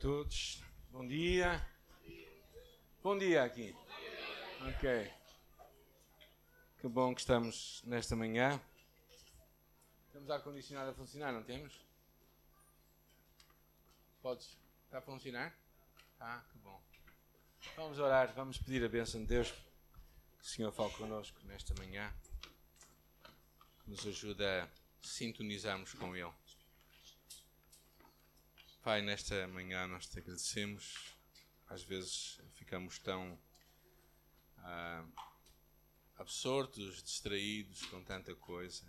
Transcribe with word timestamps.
todos. 0.00 0.62
Bom 0.90 1.06
dia. 1.06 1.60
Bom 3.02 3.18
dia 3.18 3.44
aqui. 3.44 3.76
Ok. 4.66 5.12
Que 6.80 6.88
bom 6.88 7.14
que 7.14 7.20
estamos 7.20 7.82
nesta 7.84 8.16
manhã. 8.16 8.58
Temos 10.10 10.30
ar-condicionado 10.30 10.90
a 10.90 10.94
funcionar, 10.94 11.34
não 11.34 11.42
temos? 11.42 11.84
Podes? 14.22 14.56
Está 14.86 14.98
a 14.98 15.02
funcionar? 15.02 15.54
Ah, 16.18 16.42
que 16.50 16.58
bom. 16.58 16.82
Vamos 17.76 17.98
orar, 17.98 18.32
vamos 18.32 18.56
pedir 18.56 18.82
a 18.82 18.88
bênção 18.88 19.20
de 19.20 19.26
Deus. 19.26 19.50
Que 19.50 20.42
o 20.42 20.48
Senhor 20.48 20.72
fale 20.72 20.94
connosco 20.94 21.38
nesta 21.44 21.74
manhã. 21.74 22.10
Que 23.84 23.90
nos 23.90 24.06
ajude 24.06 24.42
a 24.42 24.66
sintonizarmos 25.02 25.92
com 25.92 26.16
Ele. 26.16 26.32
Pai, 28.82 29.02
nesta 29.02 29.46
manhã 29.48 29.86
nós 29.86 30.06
te 30.06 30.18
agradecemos. 30.18 31.14
Às 31.68 31.82
vezes 31.82 32.40
ficamos 32.54 32.98
tão 32.98 33.38
ah, 34.56 35.06
absortos, 36.16 37.02
distraídos 37.02 37.84
com 37.86 38.02
tanta 38.02 38.34
coisa. 38.34 38.86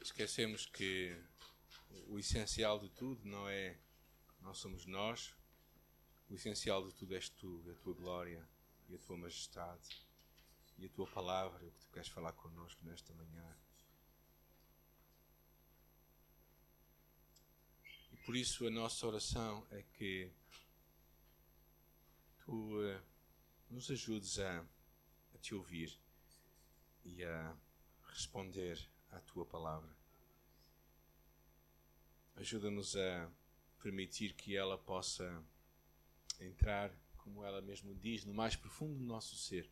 Esquecemos 0.00 0.66
que 0.66 1.20
o 2.06 2.16
essencial 2.16 2.78
de 2.78 2.90
tudo 2.90 3.24
não 3.24 3.48
é 3.48 3.76
não 4.40 4.54
somos 4.54 4.86
nós. 4.86 5.34
O 6.30 6.34
essencial 6.34 6.86
de 6.86 6.94
tudo 6.94 7.16
és 7.16 7.28
tu, 7.28 7.60
a 7.68 7.74
tua 7.82 7.92
glória 7.92 8.48
e 8.88 8.94
a 8.94 8.98
tua 9.00 9.16
majestade 9.16 9.88
e 10.78 10.86
a 10.86 10.90
tua 10.90 11.08
palavra, 11.08 11.66
o 11.66 11.72
que 11.72 11.80
tu 11.80 11.90
queres 11.90 12.08
falar 12.08 12.32
connosco 12.34 12.84
nesta 12.84 13.12
manhã. 13.14 13.65
Por 18.26 18.34
isso, 18.34 18.66
a 18.66 18.70
nossa 18.70 19.06
oração 19.06 19.64
é 19.70 19.84
que 19.96 20.28
tu 22.44 22.76
uh, 22.76 23.00
nos 23.70 23.88
ajudes 23.88 24.40
a, 24.40 24.66
a 25.32 25.38
te 25.38 25.54
ouvir 25.54 25.96
e 27.04 27.22
a 27.22 27.56
responder 28.08 28.84
à 29.12 29.20
tua 29.20 29.46
palavra. 29.46 29.96
Ajuda-nos 32.34 32.96
a 32.96 33.30
permitir 33.80 34.34
que 34.34 34.56
ela 34.56 34.76
possa 34.76 35.40
entrar, 36.40 36.92
como 37.18 37.44
ela 37.44 37.60
mesmo 37.60 37.94
diz, 37.94 38.24
no 38.24 38.34
mais 38.34 38.56
profundo 38.56 38.98
do 38.98 39.04
nosso 39.04 39.36
ser, 39.36 39.70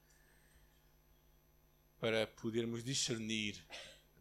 para 1.98 2.28
podermos 2.28 2.84
discernir 2.84 3.66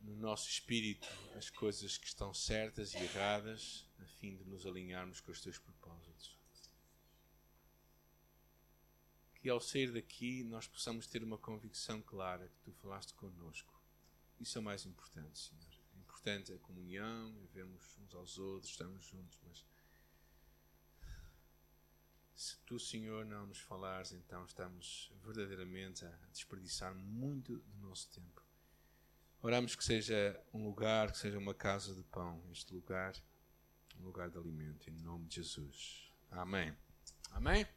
no 0.04 0.16
nosso 0.16 0.50
espírito 0.50 1.08
as 1.36 1.50
coisas 1.50 1.98
que 1.98 2.08
estão 2.08 2.34
certas 2.34 2.94
e 2.94 2.98
erradas, 2.98 3.86
a 4.04 4.08
fim 4.08 4.36
de 4.36 4.44
nos 4.46 4.66
alinharmos 4.66 5.20
com 5.20 5.32
os 5.32 5.42
teus 5.42 5.58
propósitos. 5.58 6.38
Que 9.36 9.50
ao 9.50 9.60
sair 9.60 9.92
daqui 9.92 10.44
nós 10.44 10.68
possamos 10.68 11.08
ter 11.08 11.24
uma 11.24 11.38
convicção 11.38 12.02
clara 12.02 12.48
que 12.48 12.60
tu 12.62 12.72
falaste 12.74 13.14
connosco. 13.14 13.82
Isso 14.40 14.58
é 14.58 14.62
o 14.62 14.64
mais 14.64 14.86
importante, 14.86 15.40
Senhor. 15.40 15.74
É 15.96 16.00
importante 16.00 16.54
a 16.54 16.60
comunhão, 16.60 17.38
é 17.44 17.48
vermos 17.48 17.98
uns 18.00 18.14
aos 18.14 18.38
outros, 18.38 18.72
estamos 18.72 19.06
juntos, 19.06 19.40
mas 19.44 19.66
se 22.36 22.58
tu, 22.66 22.80
Senhor, 22.80 23.26
não 23.26 23.46
nos 23.46 23.60
falares, 23.60 24.12
então 24.12 24.44
estamos 24.46 25.12
verdadeiramente 25.24 26.04
a 26.06 26.10
desperdiçar 26.32 26.94
muito 26.96 27.58
do 27.58 27.78
nosso 27.78 28.10
tempo. 28.10 28.44
Oramos 29.42 29.76
que 29.76 29.84
seja 29.84 30.42
um 30.54 30.64
lugar, 30.64 31.12
que 31.12 31.18
seja 31.18 31.38
uma 31.38 31.54
casa 31.54 31.94
de 31.94 32.04
pão, 32.04 32.44
este 32.52 32.74
lugar, 32.74 33.14
um 34.00 34.06
lugar 34.06 34.30
de 34.30 34.38
alimento, 34.38 34.90
em 34.90 34.94
nome 35.02 35.28
de 35.28 35.36
Jesus. 35.36 36.12
Amém. 36.32 36.76
Amém? 37.32 37.68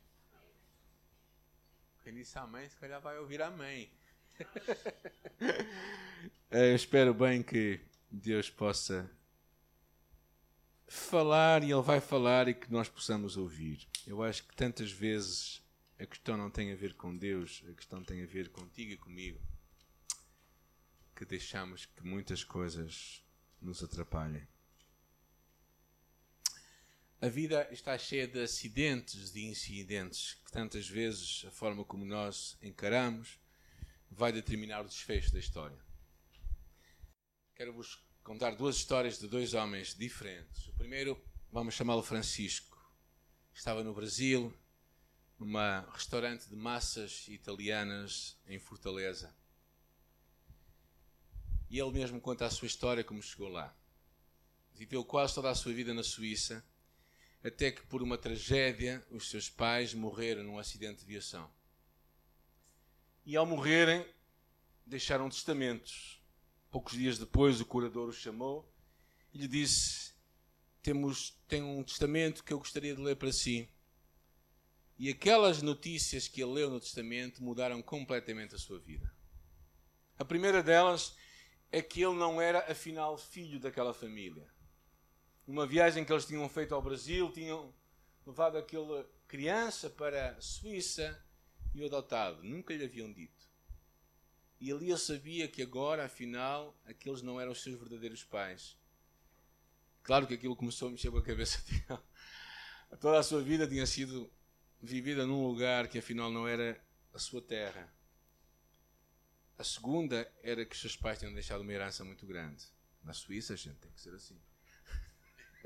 Quem 2.02 2.14
disse 2.14 2.38
amém, 2.38 2.68
se 2.68 2.76
calhar 2.76 3.00
vai 3.00 3.18
ouvir 3.18 3.42
amém. 3.42 3.90
Eu 6.50 6.74
espero 6.74 7.12
bem 7.12 7.42
que 7.42 7.80
Deus 8.10 8.48
possa 8.48 9.10
falar 10.86 11.62
e 11.62 11.72
Ele 11.72 11.82
vai 11.82 12.00
falar 12.00 12.48
e 12.48 12.54
que 12.54 12.70
nós 12.70 12.88
possamos 12.88 13.36
ouvir. 13.36 13.86
Eu 14.06 14.22
acho 14.22 14.46
que 14.46 14.54
tantas 14.54 14.92
vezes 14.92 15.62
a 15.98 16.06
questão 16.06 16.36
não 16.36 16.50
tem 16.50 16.72
a 16.72 16.76
ver 16.76 16.94
com 16.94 17.16
Deus, 17.16 17.64
a 17.68 17.72
questão 17.72 18.04
tem 18.04 18.22
a 18.22 18.26
ver 18.26 18.50
contigo 18.50 18.92
e 18.92 18.96
comigo 18.96 19.40
que 21.16 21.24
deixamos 21.24 21.86
que 21.86 22.06
muitas 22.06 22.44
coisas 22.44 23.24
nos 23.60 23.82
atrapalhem. 23.82 24.46
A 27.18 27.28
vida 27.28 27.66
está 27.72 27.96
cheia 27.96 28.28
de 28.28 28.42
acidentes, 28.42 29.32
de 29.32 29.46
incidentes, 29.46 30.34
que 30.44 30.52
tantas 30.52 30.86
vezes 30.86 31.46
a 31.46 31.50
forma 31.50 31.82
como 31.82 32.04
nós 32.04 32.58
encaramos 32.60 33.38
vai 34.10 34.30
determinar 34.30 34.82
o 34.82 34.88
desfecho 34.88 35.32
da 35.32 35.38
história. 35.38 35.78
Quero-vos 37.54 38.04
contar 38.22 38.50
duas 38.54 38.76
histórias 38.76 39.18
de 39.18 39.26
dois 39.28 39.54
homens 39.54 39.94
diferentes. 39.94 40.68
O 40.68 40.74
primeiro, 40.74 41.18
vamos 41.50 41.72
chamá-lo 41.74 42.02
Francisco. 42.02 42.76
Estava 43.54 43.82
no 43.82 43.94
Brasil, 43.94 44.54
num 45.38 45.54
restaurante 45.92 46.46
de 46.46 46.54
massas 46.54 47.26
italianas 47.28 48.38
em 48.46 48.58
Fortaleza. 48.58 49.34
E 51.70 51.78
ele 51.78 51.92
mesmo 51.92 52.20
conta 52.20 52.44
a 52.44 52.50
sua 52.50 52.66
história 52.66 53.02
como 53.02 53.22
chegou 53.22 53.48
lá. 53.48 53.74
Viveu 54.74 55.02
quase 55.02 55.34
toda 55.34 55.50
a 55.50 55.54
sua 55.54 55.72
vida 55.72 55.94
na 55.94 56.02
Suíça, 56.02 56.62
até 57.46 57.70
que 57.70 57.82
por 57.86 58.02
uma 58.02 58.18
tragédia 58.18 59.06
os 59.08 59.30
seus 59.30 59.48
pais 59.48 59.94
morreram 59.94 60.42
num 60.42 60.58
acidente 60.58 60.98
de 60.98 61.04
aviação. 61.04 61.48
E 63.24 63.36
ao 63.36 63.46
morrerem, 63.46 64.04
deixaram 64.84 65.28
testamentos. 65.28 66.20
Poucos 66.70 66.94
dias 66.94 67.18
depois, 67.18 67.60
o 67.60 67.64
curador 67.64 68.08
o 68.08 68.12
chamou 68.12 68.68
e 69.32 69.38
lhe 69.38 69.46
disse: 69.46 70.12
Temos, 70.82 71.38
tenho 71.46 71.66
um 71.66 71.84
testamento 71.84 72.42
que 72.42 72.52
eu 72.52 72.58
gostaria 72.58 72.94
de 72.94 73.00
ler 73.00 73.14
para 73.14 73.32
si. 73.32 73.68
E 74.98 75.08
aquelas 75.08 75.62
notícias 75.62 76.26
que 76.26 76.42
ele 76.42 76.52
leu 76.52 76.70
no 76.70 76.80
testamento 76.80 77.44
mudaram 77.44 77.80
completamente 77.80 78.56
a 78.56 78.58
sua 78.58 78.80
vida. 78.80 79.14
A 80.18 80.24
primeira 80.24 80.62
delas 80.62 81.14
é 81.70 81.80
que 81.80 82.02
ele 82.02 82.14
não 82.14 82.40
era, 82.40 82.70
afinal, 82.70 83.16
filho 83.16 83.60
daquela 83.60 83.94
família. 83.94 84.48
Uma 85.46 85.66
viagem 85.66 86.04
que 86.04 86.12
eles 86.12 86.26
tinham 86.26 86.48
feito 86.48 86.74
ao 86.74 86.82
Brasil, 86.82 87.30
tinham 87.30 87.72
levado 88.26 88.58
aquela 88.58 89.08
criança 89.28 89.88
para 89.88 90.30
a 90.30 90.40
Suíça 90.40 91.22
e 91.72 91.82
o 91.82 91.86
adotado. 91.86 92.42
Nunca 92.42 92.74
lhe 92.74 92.84
haviam 92.84 93.12
dito. 93.12 93.46
E 94.60 94.72
ali 94.72 94.90
ele 94.90 94.98
sabia 94.98 95.46
que 95.46 95.62
agora, 95.62 96.06
afinal, 96.06 96.76
aqueles 96.84 97.22
não 97.22 97.40
eram 97.40 97.52
os 97.52 97.62
seus 97.62 97.78
verdadeiros 97.78 98.24
pais. 98.24 98.76
Claro 100.02 100.26
que 100.26 100.34
aquilo 100.34 100.56
começou 100.56 100.88
a 100.88 100.90
mexer 100.90 101.10
com 101.10 101.18
a 101.18 101.22
cabeça 101.22 101.62
dele. 101.62 102.02
Toda 103.00 103.18
a 103.18 103.22
sua 103.22 103.42
vida 103.42 103.68
tinha 103.68 103.86
sido 103.86 104.32
vivida 104.80 105.26
num 105.26 105.46
lugar 105.46 105.88
que 105.88 105.98
afinal 105.98 106.30
não 106.30 106.48
era 106.48 106.80
a 107.12 107.18
sua 107.18 107.42
terra. 107.42 107.92
A 109.58 109.64
segunda 109.64 110.30
era 110.42 110.64
que 110.64 110.74
os 110.74 110.80
seus 110.80 110.96
pais 110.96 111.18
tinham 111.18 111.32
deixado 111.32 111.60
uma 111.60 111.72
herança 111.72 112.04
muito 112.04 112.26
grande. 112.26 112.64
Na 113.02 113.12
Suíça, 113.12 113.54
a 113.54 113.56
gente 113.56 113.76
tem 113.76 113.90
que 113.90 114.00
ser 114.00 114.14
assim. 114.14 114.40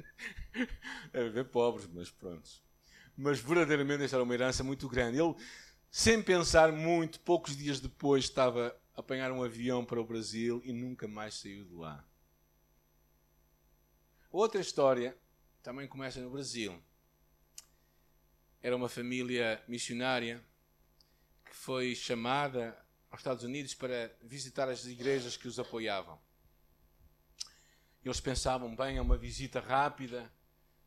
Deve 1.12 1.30
ver 1.30 1.44
pobres, 1.46 1.86
mas 1.86 2.10
pronto. 2.10 2.48
Mas 3.16 3.40
verdadeiramente 3.40 3.98
deixaram 3.98 4.24
uma 4.24 4.34
herança 4.34 4.64
muito 4.64 4.88
grande. 4.88 5.18
Ele, 5.18 5.34
sem 5.90 6.22
pensar 6.22 6.72
muito, 6.72 7.20
poucos 7.20 7.56
dias 7.56 7.80
depois 7.80 8.24
estava 8.24 8.76
a 8.94 9.00
apanhar 9.00 9.32
um 9.32 9.42
avião 9.42 9.84
para 9.84 10.00
o 10.00 10.04
Brasil 10.04 10.62
e 10.64 10.72
nunca 10.72 11.08
mais 11.08 11.34
saiu 11.34 11.64
de 11.64 11.74
lá. 11.74 12.04
Outra 14.30 14.60
história 14.60 15.16
também 15.62 15.88
começa 15.88 16.20
no 16.20 16.30
Brasil. 16.30 16.80
Era 18.62 18.76
uma 18.76 18.88
família 18.88 19.62
missionária 19.66 20.44
que 21.44 21.56
foi 21.56 21.94
chamada 21.94 22.76
aos 23.10 23.20
Estados 23.20 23.42
Unidos 23.42 23.74
para 23.74 24.14
visitar 24.22 24.68
as 24.68 24.86
igrejas 24.86 25.36
que 25.36 25.48
os 25.48 25.58
apoiavam. 25.58 26.18
Eles 28.04 28.20
pensavam, 28.20 28.74
bem, 28.74 28.96
é 28.96 29.02
uma 29.02 29.16
visita 29.16 29.60
rápida, 29.60 30.32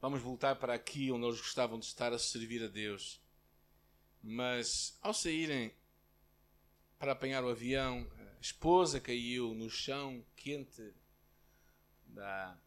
vamos 0.02 0.22
voltar 0.22 0.56
para 0.56 0.74
aqui 0.74 1.12
onde 1.12 1.26
eles 1.26 1.40
gostavam 1.40 1.80
de 1.80 1.86
estar 1.86 2.12
a 2.12 2.20
servir 2.20 2.64
a 2.64 2.68
Deus. 2.68 3.22
Mas 4.22 4.98
ao 5.02 5.14
saírem 5.14 5.74
para 6.98 7.12
apanhar 7.12 7.44
o 7.44 7.50
avião, 7.50 8.10
a 8.38 8.40
esposa 8.40 9.00
caiu 9.00 9.54
no 9.54 9.70
chão 9.70 10.26
quente 10.36 10.94
da 12.06 12.58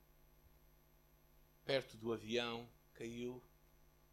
perto 1.65 1.97
do 1.97 2.13
avião, 2.13 2.69
caiu 2.95 3.43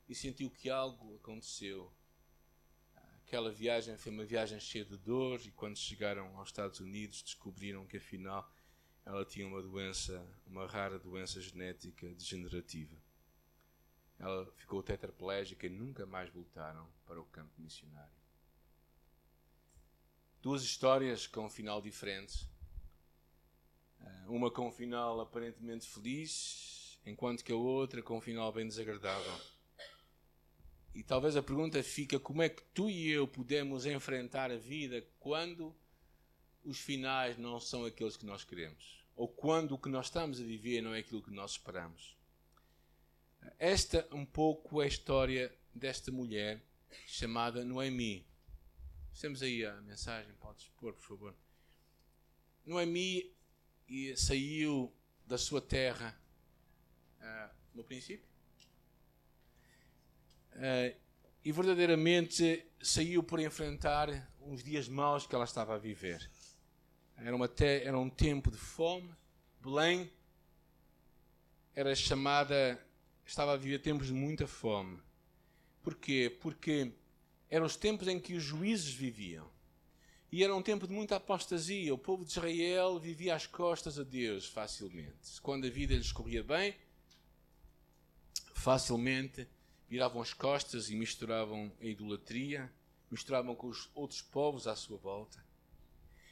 e 0.09 0.15
sentiu 0.15 0.49
que 0.49 0.69
algo 0.69 1.15
aconteceu 1.15 1.93
Aquela 3.33 3.51
viagem 3.51 3.97
foi 3.97 4.11
uma 4.11 4.25
viagem 4.25 4.59
cheia 4.59 4.85
de 4.85 4.95
dor 4.95 5.41
e 5.43 5.49
quando 5.49 5.75
chegaram 5.75 6.37
aos 6.37 6.49
Estados 6.49 6.79
Unidos 6.79 7.23
descobriram 7.23 7.83
que 7.83 7.97
afinal 7.97 8.47
ela 9.05 9.25
tinha 9.25 9.45
uma 9.45 9.61
doença, 9.61 10.25
uma 10.47 10.65
rara 10.65 10.97
doença 10.97 11.41
genética 11.41 12.07
degenerativa. 12.13 12.95
Ela 14.17 14.45
ficou 14.57 14.81
tetraplégica 14.81 15.67
e 15.67 15.69
nunca 15.69 16.05
mais 16.05 16.29
voltaram 16.29 16.87
para 17.05 17.19
o 17.19 17.25
campo 17.25 17.51
missionário. 17.57 18.13
Duas 20.41 20.63
histórias 20.63 21.27
com 21.27 21.45
um 21.45 21.49
final 21.49 21.81
diferente. 21.81 22.49
Eh, 23.99 24.25
uma 24.27 24.51
com 24.51 24.67
um 24.67 24.71
final 24.71 25.19
aparentemente 25.19 25.87
feliz, 25.87 26.99
enquanto 27.05 27.43
que 27.43 27.51
a 27.51 27.55
outra 27.55 28.01
com 28.01 28.17
um 28.17 28.21
final 28.21 28.51
bem 28.51 28.67
desagradável. 28.67 29.33
E 30.93 31.01
talvez 31.03 31.35
a 31.35 31.43
pergunta 31.43 31.81
fica: 31.81 32.19
como 32.19 32.41
é 32.41 32.49
que 32.49 32.61
tu 32.73 32.89
e 32.89 33.09
eu 33.09 33.27
podemos 33.27 33.85
enfrentar 33.85 34.51
a 34.51 34.57
vida 34.57 35.05
quando 35.19 35.75
os 36.63 36.79
finais 36.79 37.37
não 37.37 37.59
são 37.59 37.85
aqueles 37.85 38.17
que 38.17 38.25
nós 38.25 38.43
queremos? 38.43 39.03
Ou 39.15 39.27
quando 39.27 39.73
o 39.73 39.77
que 39.77 39.89
nós 39.89 40.07
estamos 40.07 40.39
a 40.39 40.43
viver 40.43 40.81
não 40.81 40.93
é 40.93 40.99
aquilo 40.99 41.21
que 41.21 41.31
nós 41.31 41.51
esperamos? 41.51 42.17
Esta 43.59 44.07
um 44.11 44.25
pouco 44.25 44.81
é 44.81 44.85
a 44.85 44.87
história 44.87 45.55
desta 45.73 46.11
mulher 46.11 46.61
chamada 47.07 47.63
Noemi. 47.63 48.25
Temos 49.19 49.41
aí 49.43 49.65
a 49.65 49.73
mensagem, 49.81 50.33
podes 50.35 50.67
pôr, 50.77 50.93
por 50.93 51.03
favor. 51.03 51.35
Noemi 52.65 53.33
saiu 54.15 54.93
da 55.25 55.37
sua 55.37 55.61
terra 55.61 56.17
uh, 57.19 57.55
no 57.73 57.83
princípio 57.83 58.27
uh, 60.53 60.95
e 61.43 61.51
verdadeiramente 61.51 62.65
saiu 62.81 63.21
por 63.21 63.39
enfrentar 63.39 64.31
uns 64.41 64.63
dias 64.63 64.87
maus 64.87 65.27
que 65.27 65.35
ela 65.35 65.45
estava 65.45 65.75
a 65.75 65.77
viver. 65.77 66.29
Era, 67.17 67.35
uma 67.35 67.47
te 67.47 67.83
era 67.83 67.97
um 67.97 68.09
tempo 68.09 68.51
de 68.51 68.57
fome. 68.57 69.09
Belém 69.61 70.11
era 71.75 71.95
chamada 71.95 72.79
estava 73.25 73.53
a 73.53 73.57
viver 73.57 73.79
tempos 73.79 74.07
de 74.07 74.13
muita 74.13 74.47
fome. 74.47 74.99
Porquê? 75.81 76.35
Porque 76.41 76.91
eram 77.49 77.65
os 77.65 77.75
tempos 77.75 78.07
em 78.07 78.19
que 78.19 78.35
os 78.35 78.43
juízes 78.43 78.93
viviam. 78.93 79.49
E 80.31 80.43
era 80.43 80.55
um 80.55 80.61
tempo 80.61 80.87
de 80.87 80.93
muita 80.93 81.15
apostasia. 81.15 81.93
O 81.93 81.97
povo 81.97 82.25
de 82.25 82.31
Israel 82.31 82.99
vivia 82.99 83.35
às 83.35 83.45
costas 83.45 83.99
a 83.99 84.03
Deus 84.03 84.47
facilmente. 84.47 85.39
Quando 85.41 85.67
a 85.67 85.69
vida 85.69 85.93
lhes 85.93 86.11
corria 86.11 86.43
bem, 86.43 86.75
facilmente 88.55 89.47
viravam 89.87 90.21
as 90.21 90.33
costas 90.33 90.89
e 90.89 90.95
misturavam 90.95 91.71
a 91.79 91.85
idolatria, 91.85 92.71
misturavam 93.11 93.55
com 93.55 93.67
os 93.67 93.89
outros 93.93 94.21
povos 94.21 94.65
à 94.65 94.75
sua 94.75 94.97
volta. 94.97 95.43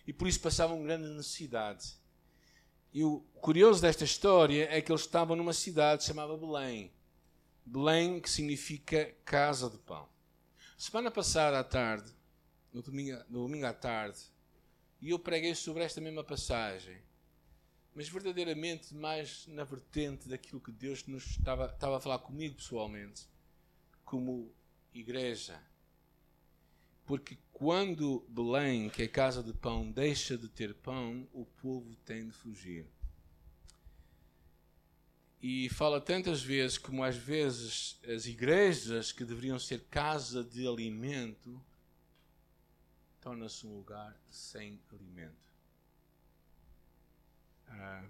E 0.06 0.14
por 0.14 0.28
isso 0.28 0.40
passavam 0.40 0.84
grande 0.84 1.08
necessidade. 1.08 1.94
E 2.94 3.04
o 3.04 3.22
curioso 3.36 3.82
desta 3.82 4.04
história 4.04 4.68
é 4.70 4.82
que 4.82 4.92
eles 4.92 5.02
estavam 5.02 5.36
numa 5.36 5.54
cidade 5.54 6.04
chamada 6.04 6.36
Belém. 6.36 6.92
Belém, 7.66 8.20
que 8.20 8.30
significa 8.30 9.16
casa 9.24 9.70
de 9.70 9.78
pão. 9.78 10.10
Semana 10.78 11.12
passada 11.12 11.60
à 11.60 11.64
tarde, 11.64 12.12
no 12.74 12.82
domingo, 12.82 13.18
no 13.30 13.44
domingo 13.44 13.66
à 13.66 13.74
tarde, 13.74 14.20
e 15.00 15.12
eu 15.12 15.20
preguei 15.20 15.56
sobre 15.56 15.84
esta 15.84 16.02
mesma 16.02 16.24
passagem, 16.24 16.98
mas 17.94 18.10
verdadeiramente 18.10 18.94
mais 18.94 19.46
na 19.48 19.64
vertente 19.64 20.28
daquilo 20.28 20.60
que 20.60 20.72
Deus 20.72 21.06
nos 21.06 21.26
estava, 21.26 21.68
estava 21.68 21.98
a 21.98 22.00
falar 22.00 22.20
comigo 22.20 22.56
pessoalmente, 22.56 23.28
como 24.04 24.54
igreja. 24.94 25.62
Porque 27.12 27.38
quando 27.52 28.26
Belém, 28.30 28.90
que 28.90 29.04
é 29.04 29.08
casa 29.10 29.44
de 29.44 29.52
pão, 29.52 29.92
deixa 29.92 30.38
de 30.38 30.48
ter 30.48 30.74
pão, 30.74 31.28
o 31.34 31.46
povo 31.46 31.94
tem 32.06 32.26
de 32.26 32.32
fugir. 32.32 32.88
E 35.42 35.68
fala 35.72 36.00
tantas 36.00 36.42
vezes 36.42 36.78
como 36.78 37.04
às 37.04 37.18
vezes 37.18 38.00
as 38.08 38.28
igrejas 38.28 39.12
que 39.12 39.26
deveriam 39.26 39.60
ser 39.60 39.82
casa 39.90 40.42
de 40.42 40.66
alimento 40.66 41.62
torna-se 43.20 43.68
um 43.68 43.76
lugar 43.76 44.18
sem 44.30 44.80
alimento. 44.94 45.36
Ah, 47.68 48.06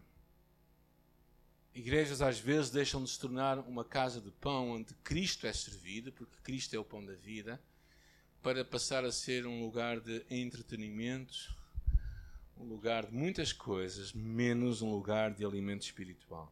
igrejas 1.74 2.22
às 2.22 2.38
vezes 2.38 2.70
deixam 2.70 3.04
de 3.04 3.10
se 3.10 3.20
tornar 3.20 3.58
uma 3.68 3.84
casa 3.84 4.22
de 4.22 4.30
pão 4.30 4.70
onde 4.70 4.94
Cristo 5.04 5.48
é 5.48 5.54
servido, 5.54 6.12
porque 6.12 6.38
Cristo 6.44 6.76
é 6.76 6.78
o 6.78 6.86
pão 6.86 7.04
da 7.04 7.16
vida 7.16 7.60
para 8.42 8.66
passar 8.66 9.06
a 9.06 9.12
ser 9.12 9.46
um 9.46 9.62
lugar 9.62 10.00
de 10.00 10.26
entretenimento, 10.30 11.56
um 12.58 12.66
lugar 12.66 13.06
de 13.06 13.14
muitas 13.14 13.54
coisas, 13.54 14.14
menos 14.14 14.82
um 14.82 14.92
lugar 14.92 15.32
de 15.32 15.46
alimento 15.46 15.84
espiritual. 15.84 16.52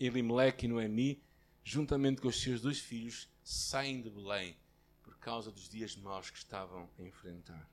Elimelech 0.00 0.64
e 0.64 0.68
Noemi, 0.68 1.22
juntamente 1.62 2.22
com 2.22 2.28
os 2.28 2.40
seus 2.40 2.62
dois 2.62 2.78
filhos, 2.78 3.28
saem 3.44 4.00
de 4.00 4.08
Belém 4.08 4.56
por 5.02 5.16
causa 5.18 5.50
dos 5.50 5.68
dias 5.68 5.94
maus 5.94 6.30
que 6.30 6.38
estavam 6.38 6.88
a 6.98 7.02
enfrentar. 7.02 7.68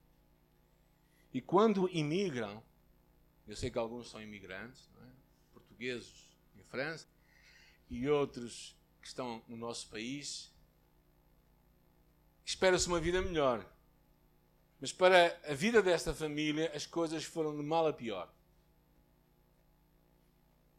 E 1.33 1.39
quando 1.41 1.89
imigram, 1.89 2.61
eu 3.47 3.55
sei 3.55 3.69
que 3.71 3.77
alguns 3.77 4.09
são 4.09 4.21
imigrantes, 4.21 4.89
é? 5.01 5.07
portugueses 5.53 6.29
em 6.55 6.63
França, 6.63 7.07
e 7.89 8.09
outros 8.09 8.75
que 9.01 9.07
estão 9.07 9.41
no 9.47 9.57
nosso 9.57 9.89
país, 9.89 10.52
espera-se 12.45 12.87
uma 12.87 12.99
vida 12.99 13.21
melhor. 13.21 13.65
Mas 14.79 14.91
para 14.91 15.39
a 15.47 15.53
vida 15.53 15.81
desta 15.81 16.13
família, 16.13 16.71
as 16.75 16.85
coisas 16.85 17.23
foram 17.23 17.55
de 17.55 17.63
mal 17.63 17.87
a 17.87 17.93
pior. 17.93 18.29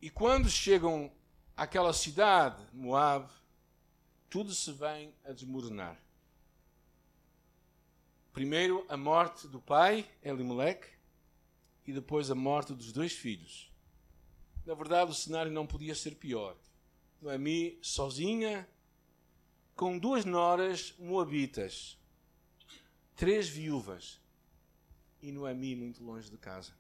E 0.00 0.11
quando 0.11 0.50
chegam 0.50 1.11
àquela 1.56 1.93
cidade, 1.93 2.62
Moab, 2.72 3.31
tudo 4.28 4.52
se 4.52 4.70
vem 4.72 5.14
a 5.25 5.32
desmoronar. 5.32 5.99
Primeiro 8.32 8.84
a 8.88 8.96
morte 8.96 9.46
do 9.46 9.61
pai, 9.61 10.06
Elimelech, 10.22 10.87
e 11.87 11.93
depois 11.93 12.31
a 12.31 12.34
morte 12.34 12.75
dos 12.75 12.93
dois 12.93 13.12
filhos. 13.12 13.72
Na 14.66 14.75
verdade, 14.75 15.11
o 15.11 15.14
cenário 15.14 15.52
não 15.52 15.66
podia 15.66 15.94
ser 15.94 16.16
pior. 16.16 16.56
Noemi, 17.20 17.78
sozinha, 17.81 18.69
com 19.75 19.99
duas 19.99 20.25
noras 20.25 20.94
moabitas, 20.99 21.99
três 23.17 23.49
viúvas 23.49 24.21
e 25.21 25.32
Noemi 25.32 25.75
muito 25.75 26.03
longe 26.03 26.31
de 26.31 26.37
casa. 26.37 26.73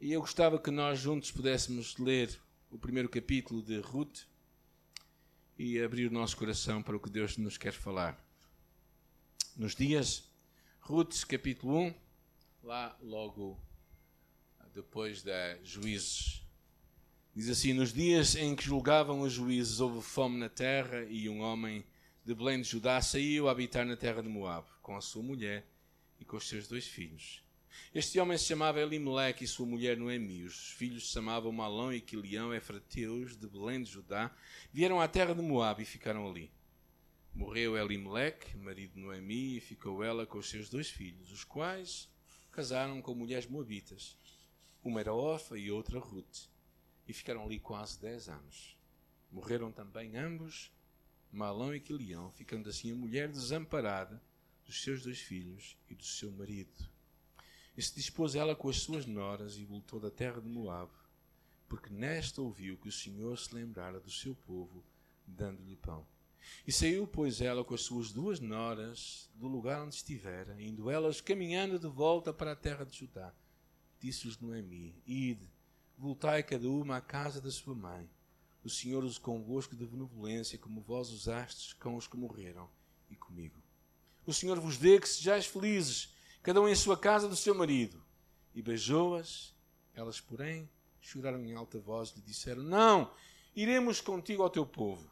E 0.00 0.12
eu 0.12 0.20
gostava 0.20 0.58
que 0.58 0.70
nós 0.70 0.98
juntos 0.98 1.30
pudéssemos 1.30 1.96
ler 1.96 2.38
o 2.70 2.78
primeiro 2.78 3.08
capítulo 3.08 3.62
de 3.62 3.78
Ruth 3.78 4.24
e 5.58 5.80
abrir 5.80 6.06
o 6.08 6.12
nosso 6.12 6.36
coração 6.36 6.82
para 6.82 6.96
o 6.96 7.00
que 7.00 7.08
Deus 7.08 7.36
nos 7.36 7.56
quer 7.56 7.72
falar. 7.72 8.22
Nos 9.56 9.74
dias, 9.74 10.30
Ruth, 10.80 11.24
capítulo 11.24 11.78
1, 11.78 11.94
lá 12.62 12.96
logo 13.00 13.58
depois 14.74 15.22
da 15.22 15.56
Juízes 15.62 16.45
Diz 17.36 17.50
assim: 17.50 17.74
Nos 17.74 17.92
dias 17.92 18.34
em 18.34 18.56
que 18.56 18.64
julgavam 18.64 19.20
os 19.20 19.30
juízes, 19.30 19.78
houve 19.78 20.00
fome 20.00 20.38
na 20.38 20.48
terra, 20.48 21.04
e 21.04 21.28
um 21.28 21.40
homem 21.40 21.84
de 22.24 22.34
Belém 22.34 22.62
de 22.62 22.66
Judá 22.66 22.98
saiu 23.02 23.46
a 23.46 23.50
habitar 23.50 23.84
na 23.84 23.94
terra 23.94 24.22
de 24.22 24.28
Moab, 24.30 24.66
com 24.80 24.96
a 24.96 25.02
sua 25.02 25.22
mulher 25.22 25.68
e 26.18 26.24
com 26.24 26.38
os 26.38 26.48
seus 26.48 26.66
dois 26.66 26.86
filhos. 26.86 27.42
Este 27.94 28.18
homem 28.18 28.38
se 28.38 28.46
chamava 28.46 28.80
Elimelech 28.80 29.44
e 29.44 29.46
sua 29.46 29.66
mulher 29.66 29.98
Noemi. 29.98 30.44
Os 30.44 30.70
filhos 30.70 31.08
se 31.08 31.12
chamavam 31.12 31.52
Malão 31.52 31.92
e 31.92 32.00
Quilião, 32.00 32.54
efrateus, 32.54 33.36
de 33.36 33.46
Belém 33.46 33.82
de 33.82 33.90
Judá. 33.90 34.34
Vieram 34.72 34.98
à 34.98 35.06
terra 35.06 35.34
de 35.34 35.42
Moab 35.42 35.82
e 35.82 35.84
ficaram 35.84 36.26
ali. 36.26 36.50
Morreu 37.34 37.76
Elimelech, 37.76 38.56
marido 38.56 38.94
de 38.94 39.00
Noemi, 39.00 39.58
e 39.58 39.60
ficou 39.60 40.02
ela 40.02 40.24
com 40.24 40.38
os 40.38 40.48
seus 40.48 40.70
dois 40.70 40.88
filhos, 40.88 41.30
os 41.30 41.44
quais 41.44 42.08
casaram 42.50 43.02
com 43.02 43.14
mulheres 43.14 43.46
moabitas. 43.46 44.16
Uma 44.82 45.00
era 45.00 45.12
Ofa 45.12 45.58
e 45.58 45.70
outra 45.70 45.98
Ruth 45.98 46.55
e 47.06 47.12
ficaram 47.12 47.44
ali 47.44 47.58
quase 47.58 48.00
dez 48.00 48.28
anos. 48.28 48.76
Morreram 49.30 49.70
também 49.70 50.16
ambos, 50.16 50.70
Malão 51.30 51.74
e 51.74 51.80
Quilião, 51.80 52.30
ficando 52.32 52.68
assim 52.68 52.92
a 52.92 52.94
mulher 52.94 53.28
desamparada 53.28 54.22
dos 54.64 54.82
seus 54.82 55.02
dois 55.02 55.20
filhos 55.20 55.76
e 55.88 55.94
do 55.94 56.04
seu 56.04 56.30
marido. 56.32 56.88
E 57.76 57.82
se 57.82 57.94
dispôs 57.94 58.34
ela 58.34 58.56
com 58.56 58.68
as 58.68 58.78
suas 58.78 59.04
noras 59.06 59.56
e 59.56 59.64
voltou 59.64 60.00
da 60.00 60.10
terra 60.10 60.40
de 60.40 60.48
Moab, 60.48 60.90
porque 61.68 61.90
nesta 61.90 62.40
ouviu 62.40 62.78
que 62.78 62.88
o 62.88 62.92
Senhor 62.92 63.38
se 63.38 63.54
lembrara 63.54 64.00
do 64.00 64.10
seu 64.10 64.34
povo, 64.34 64.82
dando-lhe 65.26 65.76
pão. 65.76 66.06
E 66.66 66.72
saiu, 66.72 67.06
pois, 67.06 67.40
ela 67.40 67.64
com 67.64 67.74
as 67.74 67.82
suas 67.82 68.12
duas 68.12 68.40
noras 68.40 69.28
do 69.34 69.48
lugar 69.48 69.82
onde 69.82 69.96
estivera, 69.96 70.60
indo 70.62 70.88
elas 70.88 71.20
caminhando 71.20 71.78
de 71.78 71.88
volta 71.88 72.32
para 72.32 72.52
a 72.52 72.56
terra 72.56 72.84
de 72.84 72.96
Judá. 72.96 73.34
Disse-lhes 74.00 74.38
Noemi: 74.38 74.94
Ide, 75.04 75.48
Voltai 75.98 76.42
cada 76.42 76.68
uma 76.68 76.98
à 76.98 77.00
casa 77.00 77.40
da 77.40 77.50
sua 77.50 77.74
mãe. 77.74 78.08
O 78.62 78.68
Senhor 78.68 79.04
use 79.04 79.18
convosco 79.18 79.74
de 79.74 79.86
benevolência, 79.86 80.58
como 80.58 80.80
vós 80.80 81.10
usastes 81.10 81.72
com 81.72 81.96
os 81.96 82.06
que 82.06 82.16
morreram, 82.16 82.68
e 83.08 83.16
comigo. 83.16 83.62
O 84.26 84.34
Senhor 84.34 84.58
vos 84.60 84.76
dê 84.76 84.98
que 85.00 85.08
sejais 85.08 85.46
felizes, 85.46 86.14
cada 86.42 86.60
um 86.60 86.68
em 86.68 86.74
sua 86.74 86.98
casa 86.98 87.28
do 87.28 87.36
seu 87.36 87.54
marido. 87.54 88.04
e 88.54 88.62
beijou-as. 88.62 89.54
Elas, 89.94 90.20
porém, 90.20 90.68
choraram 91.00 91.44
em 91.44 91.54
alta 91.54 91.78
voz 91.78 92.10
e 92.10 92.16
lhe 92.16 92.22
disseram: 92.22 92.62
Não, 92.62 93.10
iremos 93.54 94.00
contigo 94.00 94.42
ao 94.42 94.50
teu 94.50 94.66
povo. 94.66 95.10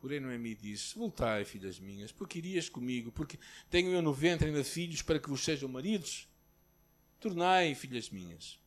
Porém, 0.00 0.20
Noemi 0.20 0.54
disse: 0.54 0.98
Voltai, 0.98 1.44
filhas 1.44 1.78
minhas, 1.78 2.12
porque 2.12 2.38
irias 2.38 2.68
comigo, 2.68 3.12
porque 3.12 3.38
tenho 3.70 3.90
eu 3.90 4.02
no 4.02 4.12
ventre 4.12 4.48
ainda 4.48 4.64
filhos 4.64 5.02
para 5.02 5.18
que 5.18 5.28
vos 5.28 5.44
sejam 5.44 5.68
maridos. 5.68 6.28
Tornai, 7.20 7.74
filhas 7.74 8.10
minhas. 8.10 8.58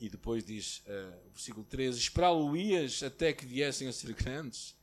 E 0.00 0.08
depois 0.08 0.42
diz 0.42 0.78
uh, 0.86 1.28
o 1.28 1.30
versículo 1.30 1.66
13: 1.66 1.98
Esperá-lo-ias 1.98 3.02
até 3.02 3.34
que 3.34 3.44
viessem 3.44 3.86
a 3.86 3.92
ser 3.92 4.14
grandes? 4.14 4.74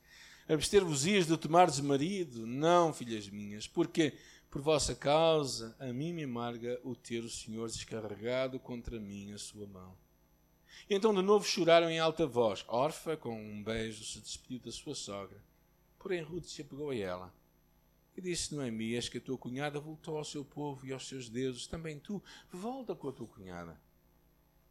Abster-vos-ias 0.48 1.26
de 1.26 1.36
tomardes 1.36 1.80
marido? 1.80 2.46
Não, 2.46 2.94
filhas 2.94 3.28
minhas, 3.28 3.66
porque 3.66 4.14
por 4.48 4.62
vossa 4.62 4.94
causa 4.94 5.76
a 5.78 5.92
mim 5.92 6.12
me 6.12 6.24
amarga 6.24 6.80
o 6.84 6.94
ter 6.94 7.22
o 7.24 7.28
Senhor 7.28 7.68
descarregado 7.68 8.58
contra 8.58 8.98
mim 8.98 9.32
a 9.32 9.38
sua 9.38 9.66
mão. 9.66 9.94
E 10.88 10.94
então 10.94 11.12
de 11.12 11.20
novo 11.20 11.44
choraram 11.44 11.90
em 11.90 11.98
alta 11.98 12.26
voz. 12.26 12.64
Orfa, 12.68 13.16
com 13.16 13.34
um 13.38 13.62
beijo, 13.62 14.04
se 14.04 14.20
despediu 14.20 14.60
da 14.60 14.70
sua 14.70 14.94
sogra. 14.94 15.42
Porém 15.98 16.22
Ruth 16.22 16.44
se 16.44 16.62
apegou 16.62 16.90
a 16.90 16.96
ela. 16.96 17.34
E 18.16 18.20
disse 18.20 18.54
Noemi, 18.54 18.94
és 18.94 19.08
que 19.08 19.18
a 19.18 19.20
tua 19.20 19.36
cunhada 19.36 19.78
voltou 19.78 20.16
ao 20.16 20.24
seu 20.24 20.44
povo 20.44 20.86
e 20.86 20.92
aos 20.92 21.06
seus 21.06 21.28
deuses. 21.28 21.66
Também 21.66 21.98
tu, 21.98 22.22
volta 22.50 22.94
com 22.94 23.08
a 23.08 23.12
tua 23.12 23.26
cunhada. 23.26 23.78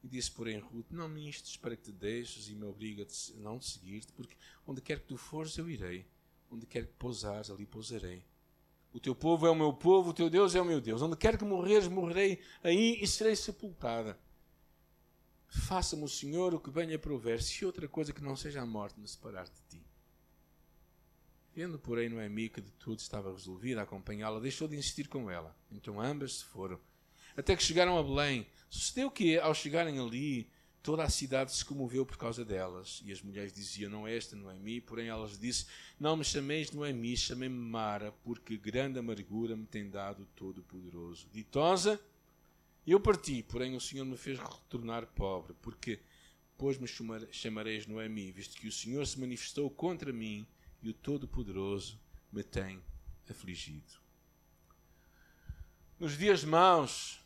E 0.03 0.07
disse, 0.07 0.31
porém, 0.31 0.59
Ruth, 0.59 0.91
não 0.91 1.09
me 1.09 1.27
instes 1.27 1.57
para 1.57 1.75
que 1.75 1.83
te 1.83 1.91
deixes 1.91 2.47
e 2.49 2.55
me 2.55 2.65
obriga 2.65 3.03
a 3.03 3.39
não 3.39 3.57
te 3.59 3.69
seguir-te, 3.69 4.13
porque 4.13 4.35
onde 4.65 4.81
quer 4.81 4.99
que 4.99 5.07
tu 5.07 5.17
fores, 5.17 5.57
eu 5.57 5.69
irei. 5.69 6.05
Onde 6.49 6.65
quer 6.65 6.85
que 6.85 6.93
pousares, 6.93 7.49
ali 7.49 7.65
pousarei. 7.65 8.23
O 8.93 8.99
teu 8.99 9.13
povo 9.13 9.45
é 9.45 9.49
o 9.49 9.55
meu 9.55 9.73
povo, 9.73 10.11
o 10.11 10.13
teu 10.13 10.29
Deus 10.29 10.55
é 10.55 10.61
o 10.61 10.65
meu 10.65 10.79
Deus. 10.79 11.01
Onde 11.01 11.17
quer 11.17 11.37
que 11.37 11.43
morreres, 11.43 11.87
morrerei 11.87 12.41
aí 12.63 12.97
e 13.01 13.07
serei 13.07 13.35
sepultada. 13.35 14.17
Faça-me 15.47 16.03
o 16.03 16.09
Senhor 16.09 16.53
o 16.53 16.59
que 16.59 16.69
venha 16.69 16.97
prover, 16.99 17.41
se 17.41 17.65
outra 17.65 17.87
coisa 17.87 18.13
que 18.13 18.21
não 18.21 18.35
seja 18.35 18.61
a 18.61 18.65
morte 18.65 18.99
me 18.99 19.07
separar 19.07 19.45
de 19.45 19.61
ti. 19.69 19.85
Vendo, 21.53 21.79
porém, 21.79 22.09
Noemi 22.09 22.49
que 22.49 22.61
de 22.61 22.71
tudo 22.71 22.99
estava 22.99 23.31
resolvida 23.31 23.81
a 23.81 23.83
acompanhá-la, 23.83 24.39
deixou 24.39 24.67
de 24.67 24.75
insistir 24.75 25.07
com 25.07 25.29
ela. 25.29 25.55
Então 25.71 25.99
ambas 25.99 26.37
se 26.37 26.45
foram. 26.45 26.79
Até 27.38 27.56
que 27.56 27.63
chegaram 27.63 27.98
a 28.00 28.03
Belém. 28.03 28.48
Sucedeu 28.67 29.12
que, 29.12 29.38
ao 29.38 29.53
chegarem 29.53 30.00
ali, 30.00 30.50
toda 30.82 31.03
a 31.03 31.10
cidade 31.10 31.56
se 31.56 31.63
comoveu 31.63 32.03
por 32.03 32.17
causa 32.17 32.44
delas. 32.44 33.01
E 33.06 33.12
as 33.12 33.22
mulheres 33.22 33.53
diziam: 33.53 33.91
Não 33.91 34.08
é 34.08 34.17
esta 34.17 34.36
Noemi. 34.36 34.82
Porém, 34.82 35.08
elas 35.08 35.38
disse: 35.38 35.67
Não 36.00 36.17
me 36.17 36.24
chameis 36.24 36.72
Noemi, 36.72 37.15
chamei-me 37.15 37.56
Mara, 37.56 38.12
porque 38.24 38.58
grande 38.58 38.98
amargura 38.98 39.56
me 39.56 39.67
tem 39.67 39.88
dado 39.88 40.27
Todo-Poderoso. 40.36 41.29
Ditosa, 41.32 42.01
eu 42.86 43.00
parti, 43.00 43.44
porém 43.44 43.75
o 43.75 43.82
Senhor 43.82 44.06
me 44.06 44.17
fez 44.17 44.39
retornar 44.39 45.06
pobre, 45.08 45.53
porque 45.62 46.00
pois 46.58 46.77
me 46.79 46.88
chamareis 47.32 47.86
Noemi, 47.86 48.32
visto 48.32 48.60
que 48.60 48.67
o 48.67 48.72
Senhor 48.72 49.06
se 49.06 49.20
manifestou 49.20 49.70
contra 49.70 50.12
mim 50.12 50.48
e 50.82 50.89
o 50.89 50.94
Todo-Poderoso 50.94 52.00
me 52.32 52.44
tem 52.44 52.82
afligido. 53.29 53.94
Nos 56.00 56.17
dias 56.17 56.44
maus, 56.44 57.20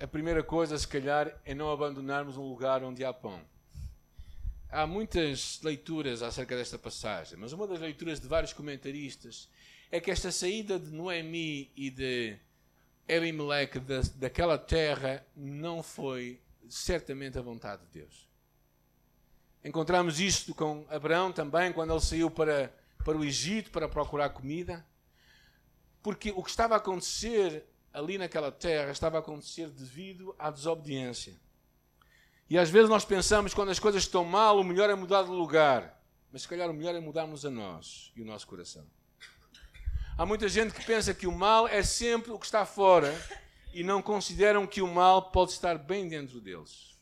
a 0.00 0.06
primeira 0.06 0.42
coisa, 0.42 0.76
se 0.76 0.88
calhar, 0.88 1.40
é 1.44 1.54
não 1.54 1.70
abandonarmos 1.70 2.36
um 2.36 2.48
lugar 2.48 2.82
onde 2.82 3.04
há 3.04 3.12
pão. 3.12 3.40
Há 4.68 4.86
muitas 4.86 5.60
leituras 5.62 6.22
acerca 6.22 6.56
desta 6.56 6.78
passagem, 6.78 7.38
mas 7.38 7.52
uma 7.52 7.66
das 7.66 7.80
leituras 7.80 8.18
de 8.18 8.26
vários 8.26 8.52
comentaristas 8.52 9.48
é 9.90 10.00
que 10.00 10.10
esta 10.10 10.32
saída 10.32 10.78
de 10.78 10.90
Noemi 10.90 11.70
e 11.76 11.90
de 11.90 12.36
Elimelech 13.06 13.78
da, 13.78 14.00
daquela 14.16 14.58
terra 14.58 15.24
não 15.36 15.82
foi 15.82 16.40
certamente 16.68 17.38
a 17.38 17.42
vontade 17.42 17.82
de 17.86 18.00
Deus. 18.00 18.28
Encontramos 19.64 20.18
isto 20.20 20.54
com 20.54 20.84
Abraão 20.90 21.32
também, 21.32 21.72
quando 21.72 21.92
ele 21.92 22.00
saiu 22.00 22.30
para, 22.30 22.74
para 23.04 23.16
o 23.16 23.24
Egito 23.24 23.70
para 23.70 23.88
procurar 23.88 24.30
comida. 24.30 24.84
Porque 26.02 26.32
o 26.32 26.42
que 26.42 26.50
estava 26.50 26.74
a 26.74 26.78
acontecer 26.78 27.64
ali 27.94 28.18
naquela 28.18 28.50
terra 28.50 28.90
estava 28.90 29.18
a 29.18 29.20
acontecer 29.20 29.70
devido 29.70 30.34
à 30.36 30.50
desobediência. 30.50 31.40
E 32.50 32.58
às 32.58 32.68
vezes 32.68 32.90
nós 32.90 33.04
pensamos, 33.04 33.54
quando 33.54 33.70
as 33.70 33.78
coisas 33.78 34.02
estão 34.02 34.24
mal, 34.24 34.58
o 34.58 34.64
melhor 34.64 34.90
é 34.90 34.94
mudar 34.96 35.22
de 35.22 35.30
lugar. 35.30 36.02
Mas 36.32 36.42
se 36.42 36.48
calhar 36.48 36.68
o 36.68 36.74
melhor 36.74 36.94
é 36.96 37.00
mudarmos 37.00 37.46
a 37.46 37.50
nós 37.50 38.12
e 38.16 38.20
o 38.20 38.24
nosso 38.24 38.48
coração. 38.48 38.84
Há 40.18 40.26
muita 40.26 40.48
gente 40.48 40.74
que 40.74 40.84
pensa 40.84 41.14
que 41.14 41.28
o 41.28 41.32
mal 41.32 41.68
é 41.68 41.84
sempre 41.84 42.32
o 42.32 42.38
que 42.38 42.44
está 42.44 42.66
fora 42.66 43.14
e 43.72 43.84
não 43.84 44.02
consideram 44.02 44.66
que 44.66 44.82
o 44.82 44.88
mal 44.88 45.30
pode 45.30 45.52
estar 45.52 45.78
bem 45.78 46.08
dentro 46.08 46.40
deles. 46.40 46.98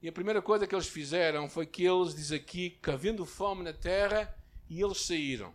E 0.00 0.08
a 0.08 0.12
primeira 0.12 0.40
coisa 0.40 0.66
que 0.66 0.74
eles 0.74 0.88
fizeram 0.88 1.48
foi 1.48 1.66
que 1.66 1.84
eles, 1.84 2.14
diz 2.14 2.32
aqui, 2.32 2.70
que 2.82 2.90
havendo 2.90 3.26
fome 3.26 3.62
na 3.62 3.72
terra, 3.72 4.34
e 4.68 4.80
eles 4.80 5.02
saíram. 5.02 5.54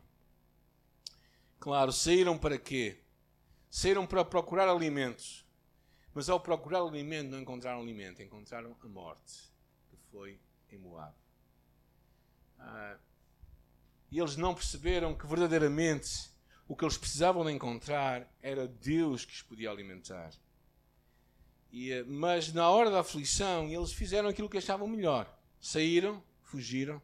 Claro, 1.59 1.91
saíram 1.91 2.37
para 2.37 2.57
quê? 2.57 3.00
Saíram 3.71 4.05
para 4.05 4.25
procurar 4.25 4.67
alimentos. 4.67 5.45
Mas 6.13 6.29
ao 6.29 6.41
procurar 6.41 6.81
alimento, 6.81 7.31
não 7.31 7.39
encontraram 7.39 7.79
alimento, 7.79 8.21
encontraram 8.21 8.75
a 8.79 8.87
morte, 8.87 9.49
que 9.89 9.95
foi 10.11 10.37
em 10.69 10.77
Moab. 10.77 11.15
Ah, 12.59 12.97
e 14.11 14.19
eles 14.19 14.35
não 14.35 14.53
perceberam 14.53 15.15
que 15.15 15.25
verdadeiramente 15.25 16.29
o 16.67 16.75
que 16.75 16.83
eles 16.83 16.97
precisavam 16.97 17.45
de 17.45 17.51
encontrar 17.53 18.29
era 18.41 18.67
Deus 18.67 19.23
que 19.23 19.33
os 19.33 19.41
podia 19.41 19.71
alimentar. 19.71 20.31
E, 21.71 21.93
eh, 21.93 22.03
mas 22.03 22.51
na 22.51 22.69
hora 22.69 22.91
da 22.91 22.99
aflição, 22.99 23.69
eles 23.69 23.93
fizeram 23.93 24.27
aquilo 24.27 24.49
que 24.49 24.57
achavam 24.57 24.85
melhor. 24.85 25.33
Saíram, 25.61 26.21
fugiram, 26.43 27.01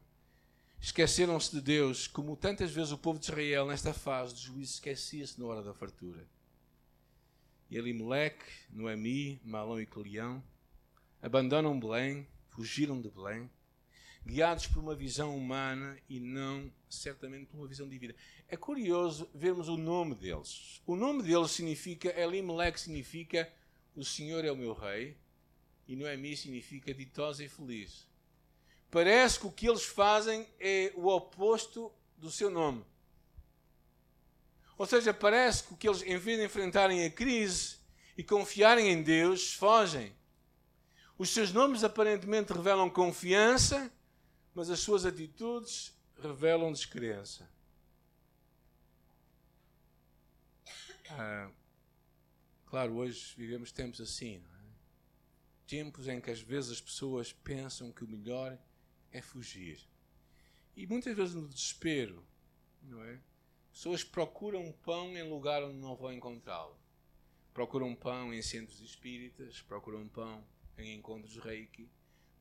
esqueceram-se 0.81 1.51
de 1.51 1.61
Deus, 1.61 2.07
como 2.07 2.35
tantas 2.35 2.71
vezes 2.71 2.91
o 2.91 2.97
povo 2.97 3.19
de 3.19 3.25
Israel, 3.25 3.65
nesta 3.65 3.93
fase 3.93 4.35
de 4.35 4.41
juízo, 4.41 4.73
esquecia-se 4.73 5.39
na 5.39 5.45
hora 5.45 5.63
da 5.63 5.73
fartura. 5.73 6.27
E 7.69 7.77
Elimelech, 7.77 8.37
Noemi, 8.69 9.39
Malão 9.43 9.79
e 9.79 9.85
Cleão 9.85 10.43
abandonam 11.21 11.79
Belém, 11.79 12.27
fugiram 12.49 13.01
de 13.01 13.09
Belém, 13.09 13.49
guiados 14.25 14.67
por 14.67 14.79
uma 14.79 14.95
visão 14.95 15.35
humana 15.35 15.97
e 16.09 16.19
não 16.19 16.71
certamente 16.89 17.45
por 17.45 17.57
uma 17.57 17.67
visão 17.67 17.87
divina. 17.87 18.15
É 18.47 18.55
curioso 18.55 19.29
vermos 19.33 19.67
o 19.67 19.77
nome 19.77 20.15
deles. 20.15 20.81
O 20.85 20.95
nome 20.95 21.23
deles 21.23 21.51
significa, 21.51 22.09
Elimelech 22.19 22.79
significa 22.79 23.51
o 23.95 24.05
Senhor 24.05 24.45
é 24.45 24.51
o 24.51 24.55
meu 24.55 24.73
rei, 24.73 25.17
e 25.87 25.95
Noemi 25.95 26.35
significa 26.35 26.93
ditosa 26.93 27.43
e 27.43 27.49
feliz. 27.49 28.05
Parece 28.91 29.39
que 29.39 29.47
o 29.47 29.51
que 29.51 29.67
eles 29.67 29.85
fazem 29.85 30.47
é 30.59 30.91
o 30.95 31.07
oposto 31.07 31.91
do 32.17 32.29
seu 32.29 32.49
nome. 32.49 32.83
Ou 34.77 34.85
seja, 34.85 35.13
parece 35.13 35.63
que 35.75 35.87
eles, 35.87 36.01
em 36.03 36.17
vez 36.17 36.37
de 36.37 36.45
enfrentarem 36.45 37.03
a 37.05 37.09
crise 37.09 37.77
e 38.17 38.23
confiarem 38.23 38.89
em 38.89 39.01
Deus, 39.01 39.53
fogem. 39.53 40.15
Os 41.17 41.29
seus 41.29 41.51
nomes 41.51 41.83
aparentemente 41.83 42.53
revelam 42.53 42.89
confiança, 42.89 43.91
mas 44.53 44.69
as 44.69 44.79
suas 44.79 45.05
atitudes 45.05 45.93
revelam 46.21 46.71
descrença. 46.71 47.49
Ah, 51.09 51.49
Claro, 52.67 52.95
hoje 52.95 53.33
vivemos 53.37 53.71
tempos 53.71 54.01
assim, 54.01 54.35
é? 54.35 54.41
tempos 55.65 56.07
em 56.09 56.19
que 56.19 56.29
às 56.29 56.41
vezes 56.41 56.71
as 56.71 56.81
pessoas 56.81 57.31
pensam 57.31 57.93
que 57.93 58.03
o 58.03 58.07
melhor 58.07 58.59
é 59.09 59.21
fugir. 59.21 59.79
E 60.75 60.85
muitas 60.85 61.15
vezes 61.15 61.33
no 61.33 61.47
desespero, 61.47 62.27
não 62.83 63.01
é? 63.01 63.21
Pessoas 63.77 64.03
procuram 64.03 64.71
pão 64.83 65.15
em 65.15 65.29
lugar 65.29 65.61
onde 65.61 65.77
não 65.77 65.95
vão 65.95 66.11
encontrá-lo. 66.11 66.75
Procuram 67.53 67.93
pão 67.93 68.33
em 68.33 68.41
centros 68.41 68.81
espíritas, 68.81 69.61
procuram 69.61 70.07
pão 70.07 70.43
em 70.79 70.95
encontros 70.95 71.37
reiki, 71.37 71.87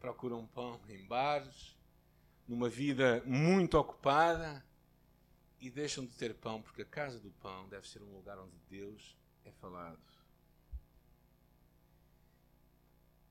procuram 0.01 0.47
pão 0.47 0.81
em 0.89 1.05
bares, 1.05 1.77
numa 2.49 2.71
vida 2.71 3.23
muito 3.27 3.77
ocupada 3.77 4.65
e 5.61 5.69
deixam 5.69 6.07
de 6.07 6.15
ter 6.15 6.33
pão 6.33 6.63
porque 6.63 6.81
a 6.81 6.87
casa 6.87 7.21
do 7.21 7.31
pão 7.33 7.69
deve 7.69 7.87
ser 7.87 8.03
um 8.03 8.15
lugar 8.15 8.39
onde 8.39 8.57
Deus 8.71 9.15
é 9.45 9.51
falado. 9.51 10.16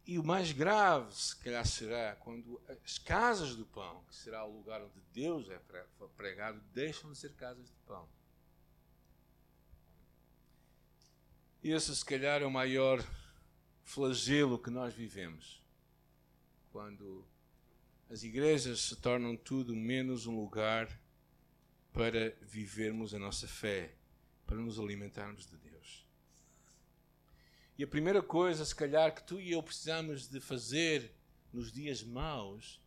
E 0.08 0.20
o 0.20 0.24
mais 0.24 0.52
grave, 0.52 1.14
se 1.16 1.36
calhar, 1.38 1.66
será 1.66 2.16
quando 2.18 2.62
as 2.68 3.00
casas 3.00 3.56
do 3.56 3.66
pão, 3.66 4.04
que 4.08 4.16
será 4.16 4.46
o 4.46 4.56
lugar 4.56 4.82
onde 4.82 5.02
Deus 5.12 5.50
é 5.50 5.60
pregado, 6.16 6.62
deixam 6.74 7.12
de 7.12 7.18
ser 7.18 7.34
casas 7.34 7.68
de 7.68 7.78
pão. 7.88 8.08
E 11.64 11.72
esse, 11.72 11.96
se 11.96 12.06
calhar, 12.06 12.44
é 12.44 12.46
o 12.46 12.52
maior 12.52 13.04
flagelo 13.84 14.60
que 14.60 14.70
nós 14.70 14.94
vivemos. 14.94 15.60
Quando 16.72 17.28
as 18.08 18.22
igrejas 18.22 18.82
se 18.82 18.96
tornam 18.98 19.36
tudo 19.36 19.76
menos 19.76 20.28
um 20.28 20.40
lugar 20.40 20.88
para 21.92 22.30
vivermos 22.42 23.16
a 23.16 23.20
nossa 23.20 23.48
fé 23.48 23.96
para 24.46 24.58
nos 24.58 24.80
alimentarmos 24.80 25.48
de 25.48 25.58
Deus. 25.58 26.05
E 27.78 27.84
a 27.84 27.88
primeira 27.88 28.22
coisa, 28.22 28.64
se 28.64 28.74
calhar, 28.74 29.14
que 29.14 29.24
tu 29.24 29.40
e 29.40 29.52
eu 29.52 29.62
precisamos 29.62 30.28
de 30.30 30.40
fazer 30.40 31.12
nos 31.52 31.72
dias 31.72 32.02
maus, 32.04 32.80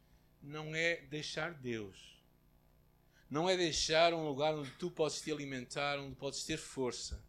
não 0.43 0.75
é 0.75 0.97
deixar 1.03 1.53
Deus. 1.53 2.19
Não 3.29 3.49
é 3.49 3.57
deixar 3.57 4.15
um 4.15 4.27
lugar 4.27 4.55
onde 4.55 4.71
tu 4.73 4.91
podes 4.91 5.21
te 5.21 5.31
alimentar, 5.31 5.99
onde 5.99 6.15
podes 6.15 6.45
ter 6.45 6.57
força. 6.57 7.23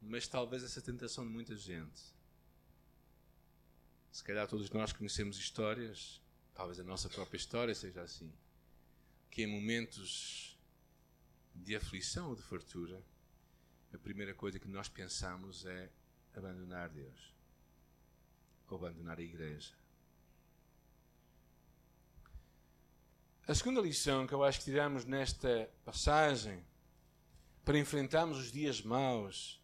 Mas 0.00 0.28
talvez 0.28 0.62
essa 0.62 0.80
tentação 0.80 1.24
de 1.24 1.32
muita 1.32 1.56
gente. 1.56 2.14
Se 4.12 4.22
calhar 4.22 4.46
todos 4.46 4.70
nós 4.70 4.92
conhecemos 4.92 5.36
histórias, 5.36 6.20
talvez 6.54 6.78
a 6.78 6.84
nossa 6.84 7.08
própria 7.08 7.36
história 7.36 7.74
seja 7.74 8.02
assim, 8.02 8.32
que 9.28 9.42
em 9.42 9.46
momentos 9.48 10.56
de 11.52 11.74
aflição 11.74 12.28
ou 12.28 12.36
de 12.36 12.42
fartura, 12.42 13.02
a 13.92 13.98
primeira 13.98 14.32
coisa 14.32 14.60
que 14.60 14.68
nós 14.68 14.88
pensamos 14.88 15.64
é 15.66 15.90
abandonar 16.34 16.88
Deus 16.88 17.34
ou 18.68 18.76
abandonar 18.76 19.18
a 19.18 19.22
igreja. 19.22 19.72
A 23.46 23.54
segunda 23.54 23.80
lição 23.80 24.26
que 24.26 24.32
eu 24.32 24.42
acho 24.42 24.58
que 24.58 24.64
tiramos 24.64 25.04
nesta 25.04 25.70
passagem 25.84 26.64
para 27.64 27.78
enfrentarmos 27.78 28.38
os 28.38 28.50
dias 28.50 28.80
maus 28.80 29.62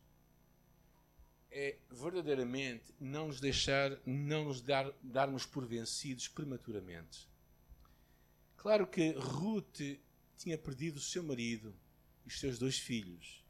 é 1.51 1.79
verdadeiramente 1.91 2.95
não 3.01 3.29
nos 3.29 3.41
deixar, 3.41 3.99
não 4.07 4.45
nos 4.45 4.61
dar, 4.61 4.93
darmos 5.03 5.45
por 5.45 5.67
vencidos 5.67 6.29
prematuramente. 6.29 7.29
Claro 8.57 8.87
que 8.87 9.13
Ruth 9.13 9.81
tinha 10.37 10.57
perdido 10.57 10.97
o 10.97 11.01
seu 11.01 11.23
marido 11.23 11.75
e 12.25 12.29
os 12.29 12.39
seus 12.39 12.59
dois 12.59 12.79
filhos. 12.79 13.45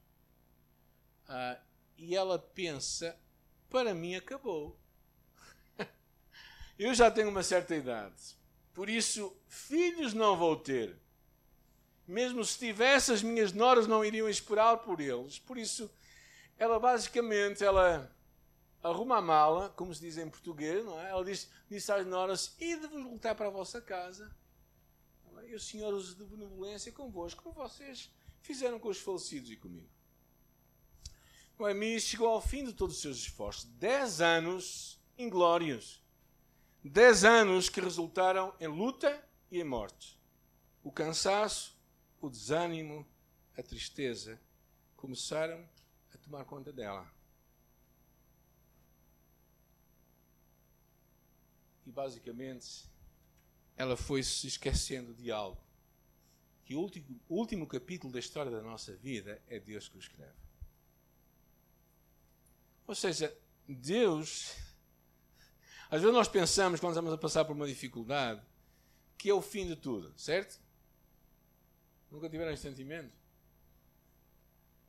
Ah, 1.27 1.61
e 2.01 2.17
ela 2.17 2.39
pensa: 2.39 3.17
para 3.69 3.95
mim 3.95 4.15
acabou. 4.15 4.77
Eu 6.79 6.95
já 6.95 7.11
tenho 7.11 7.29
uma 7.29 7.43
certa 7.43 7.77
idade, 7.77 8.37
por 8.73 8.89
isso 8.89 9.37
filhos 9.47 10.15
não 10.15 10.37
vou 10.37 10.57
ter. 10.57 10.97
Mesmo 12.07 12.45
se 12.45 12.59
tivesse, 12.59 13.13
as 13.13 13.23
minhas 13.23 13.53
noras 13.53 13.87
não 13.87 14.05
iriam 14.05 14.29
esperar 14.29 14.79
por 14.79 15.01
eles. 15.01 15.39
Por 15.39 15.57
isso, 15.57 15.89
ela 16.59 16.81
basicamente 16.81 17.63
ela 17.63 18.11
arruma 18.83 19.19
a 19.19 19.23
mala, 19.23 19.69
como 19.77 19.95
se 19.95 20.01
diz 20.01 20.17
em 20.17 20.29
português, 20.29 20.85
não 20.85 21.01
é? 21.01 21.11
Ela 21.11 21.25
diz, 21.25 21.49
disse 21.69 21.93
às 21.93 22.05
noras: 22.05 22.57
e 22.59 22.75
de 22.77 22.87
vos 22.89 23.05
voltar 23.05 23.35
para 23.35 23.47
a 23.47 23.51
vossa 23.51 23.81
casa. 23.81 24.35
E 25.47 25.55
os 25.55 25.67
senhores 25.67 26.15
de 26.15 26.25
benevolência 26.25 26.93
convosco, 26.93 27.43
como 27.43 27.55
vocês 27.55 28.11
fizeram 28.41 28.79
com 28.79 28.89
os 28.89 29.01
falecidos 29.01 29.51
e 29.51 29.57
comigo. 29.57 29.89
Noemi 31.61 32.01
chegou 32.01 32.29
ao 32.29 32.41
fim 32.41 32.65
de 32.65 32.73
todos 32.73 32.97
os 32.97 33.03
seus 33.03 33.19
esforços. 33.19 33.67
Dez 33.75 34.23
anos 34.23 34.99
inglórios. 35.19 36.03
Dez 36.83 37.23
anos 37.23 37.69
que 37.69 37.83
resultaram 37.83 38.55
em 38.59 38.67
luta 38.67 39.23
e 39.51 39.61
em 39.61 39.65
morte. 39.65 40.19
O 40.83 40.91
cansaço, 40.91 41.79
o 42.19 42.31
desânimo, 42.31 43.07
a 43.59 43.63
tristeza 43.63 44.41
começaram 44.97 45.69
a 46.15 46.17
tomar 46.17 46.47
conta 46.47 46.73
dela. 46.73 47.07
E 51.85 51.93
basicamente 51.93 52.89
ela 53.77 53.99
foi 53.99 54.23
se 54.23 54.47
esquecendo 54.47 55.13
de 55.13 55.31
algo. 55.31 55.61
Que 56.65 56.75
o 56.75 56.81
último, 56.81 57.21
o 57.29 57.37
último 57.37 57.67
capítulo 57.67 58.11
da 58.11 58.19
história 58.19 58.51
da 58.51 58.63
nossa 58.63 58.97
vida 58.97 59.43
é 59.47 59.61
Deus 59.61 59.87
que 59.87 59.99
o 59.99 60.01
escreve. 60.01 60.50
Ou 62.91 62.95
seja, 62.97 63.33
Deus. 63.69 64.53
Às 65.89 66.01
vezes 66.01 66.13
nós 66.13 66.27
pensamos, 66.27 66.81
quando 66.81 66.95
estamos 66.95 67.13
a 67.13 67.17
passar 67.17 67.45
por 67.45 67.55
uma 67.55 67.69
dificuldade, 67.69 68.43
que 69.17 69.31
é 69.31 69.33
o 69.33 69.41
fim 69.41 69.65
de 69.65 69.77
tudo, 69.77 70.13
certo? 70.19 70.61
Nunca 72.11 72.29
tiveram 72.29 72.51
esse 72.51 72.63
sentimento? 72.63 73.17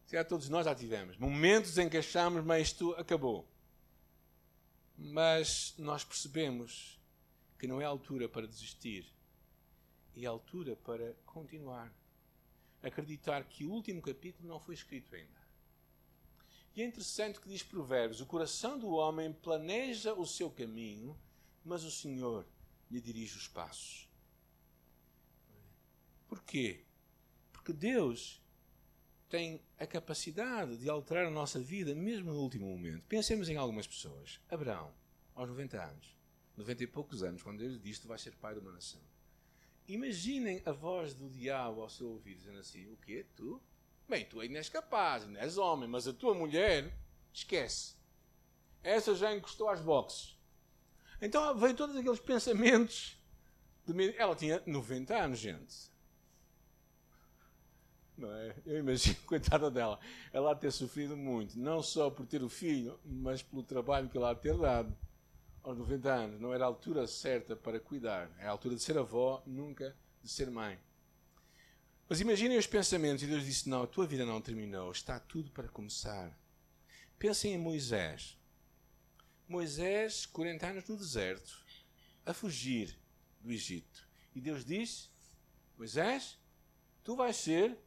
Se 0.06 0.14
calhar 0.14 0.28
todos 0.28 0.50
nós 0.50 0.66
já 0.66 0.74
tivemos. 0.74 1.16
Momentos 1.20 1.78
em 1.78 1.88
que 1.88 1.98
achamos, 1.98 2.44
mas 2.44 2.70
isto 2.70 2.92
acabou. 2.94 3.48
Mas 4.98 5.76
nós 5.78 6.04
percebemos 6.04 7.00
que 7.60 7.68
não 7.68 7.80
é 7.80 7.86
altura 7.86 8.28
para 8.28 8.48
desistir. 8.48 9.14
É 10.18 10.26
altura 10.26 10.76
para 10.76 11.14
continuar. 11.24 11.94
Acreditar 12.82 13.44
que 13.44 13.64
o 13.64 13.70
último 13.70 14.02
capítulo 14.02 14.50
não 14.50 14.60
foi 14.60 14.74
escrito 14.74 15.14
ainda. 15.14 15.41
E 16.76 16.82
é 16.82 16.86
interessante 16.86 17.40
que 17.40 17.50
diz 17.50 17.64
Provérbios: 17.64 18.22
o 18.22 18.26
coração 18.26 18.80
do 18.80 18.90
homem 18.90 19.34
planeja 19.34 20.14
o 20.14 20.26
seu 20.26 20.50
caminho, 20.50 21.18
mas 21.64 21.84
o 21.84 21.92
Senhor 21.92 22.46
lhe 22.90 23.02
dirige 23.02 23.38
os 23.38 23.48
passos. 23.48 24.10
Porquê? 26.28 26.86
Porque 27.52 27.74
Deus 27.74 28.42
tem 29.28 29.62
a 29.78 29.86
capacidade 29.86 30.78
de 30.78 30.90
alterar 30.90 31.26
a 31.26 31.32
nossa 31.32 31.60
vida 31.60 31.94
mesmo 31.96 32.34
no 32.34 32.40
último 32.42 32.68
momento. 32.68 33.04
Pensemos 33.08 33.50
em 33.50 33.58
algumas 33.58 33.88
pessoas. 33.88 34.40
Abraão, 34.50 34.94
aos 35.36 35.50
90 35.50 35.82
anos, 35.82 36.18
90 36.58 36.84
e 36.84 36.88
poucos 36.88 37.24
anos, 37.24 37.44
quando 37.44 37.60
Deus 37.60 37.82
disse: 37.82 38.02
Tu 38.02 38.08
vais 38.08 38.22
ser 38.22 38.36
pai 38.36 38.54
de 38.54 38.60
uma 38.60 38.72
nação. 38.72 39.02
Imaginem 39.88 40.62
a 40.66 40.72
voz 40.72 41.14
do 41.14 41.30
diabo 41.30 41.82
ao 41.82 41.90
seu 41.90 42.10
ouvido 42.10 42.38
dizendo 42.38 42.60
assim: 42.60 42.88
O 42.88 42.98
quê? 42.98 43.26
Tu? 43.36 43.62
Bem, 44.12 44.26
tu 44.26 44.42
ainda 44.42 44.58
és 44.58 44.68
capaz, 44.68 45.24
ainda 45.24 45.40
és 45.40 45.58
homem, 45.58 45.88
mas 45.88 46.06
a 46.06 46.12
tua 46.12 46.34
mulher, 46.34 46.94
esquece. 47.32 47.96
Essa 48.84 49.16
já 49.16 49.34
encostou 49.34 49.70
às 49.70 49.80
boxes. 49.80 50.38
Então 51.22 51.58
veio 51.58 51.74
todos 51.74 51.96
aqueles 51.96 52.20
pensamentos. 52.20 53.18
De... 53.88 54.18
Ela 54.18 54.36
tinha 54.36 54.62
90 54.66 55.16
anos, 55.16 55.40
gente. 55.40 55.90
Não 58.18 58.30
é? 58.34 58.54
Eu 58.66 58.80
imagino, 58.80 59.16
coitada 59.26 59.72
dela, 59.72 59.98
ela 60.34 60.54
ter 60.58 60.72
sofrido 60.72 61.16
muito, 61.16 61.58
não 61.58 61.82
só 61.82 62.10
por 62.10 62.26
ter 62.26 62.44
o 62.44 62.50
filho, 62.50 63.00
mas 63.06 63.42
pelo 63.42 63.64
trabalho 63.64 64.10
que 64.10 64.18
ela 64.18 64.36
ter 64.36 64.58
dado. 64.58 64.94
Aos 65.64 65.78
90 65.78 66.12
anos, 66.12 66.42
não 66.42 66.54
era 66.54 66.66
a 66.66 66.68
altura 66.68 67.08
certa 67.08 67.56
para 67.56 67.80
cuidar. 67.80 68.30
É 68.40 68.48
a 68.48 68.52
altura 68.52 68.76
de 68.76 68.82
ser 68.82 68.98
avó, 68.98 69.42
nunca 69.46 69.96
de 70.22 70.30
ser 70.30 70.52
mãe. 70.52 70.78
Mas 72.12 72.20
imaginem 72.20 72.58
os 72.58 72.68
pensamentos, 72.68 73.24
e 73.24 73.26
Deus 73.26 73.46
disse: 73.46 73.70
Não, 73.70 73.84
a 73.84 73.88
tua 73.88 74.06
vida 74.06 74.26
não 74.26 74.42
terminou, 74.42 74.92
está 74.92 75.18
tudo 75.18 75.50
para 75.52 75.70
começar. 75.70 76.38
Pensem 77.18 77.54
em 77.54 77.58
Moisés. 77.58 78.38
Moisés, 79.48 80.26
40 80.26 80.68
anos 80.68 80.90
no 80.90 80.98
deserto, 80.98 81.64
a 82.26 82.34
fugir 82.34 83.00
do 83.40 83.50
Egito. 83.50 84.06
E 84.36 84.42
Deus 84.42 84.66
disse: 84.66 85.08
Moisés, 85.78 86.38
tu 87.02 87.16
vais 87.16 87.34
ser 87.34 87.78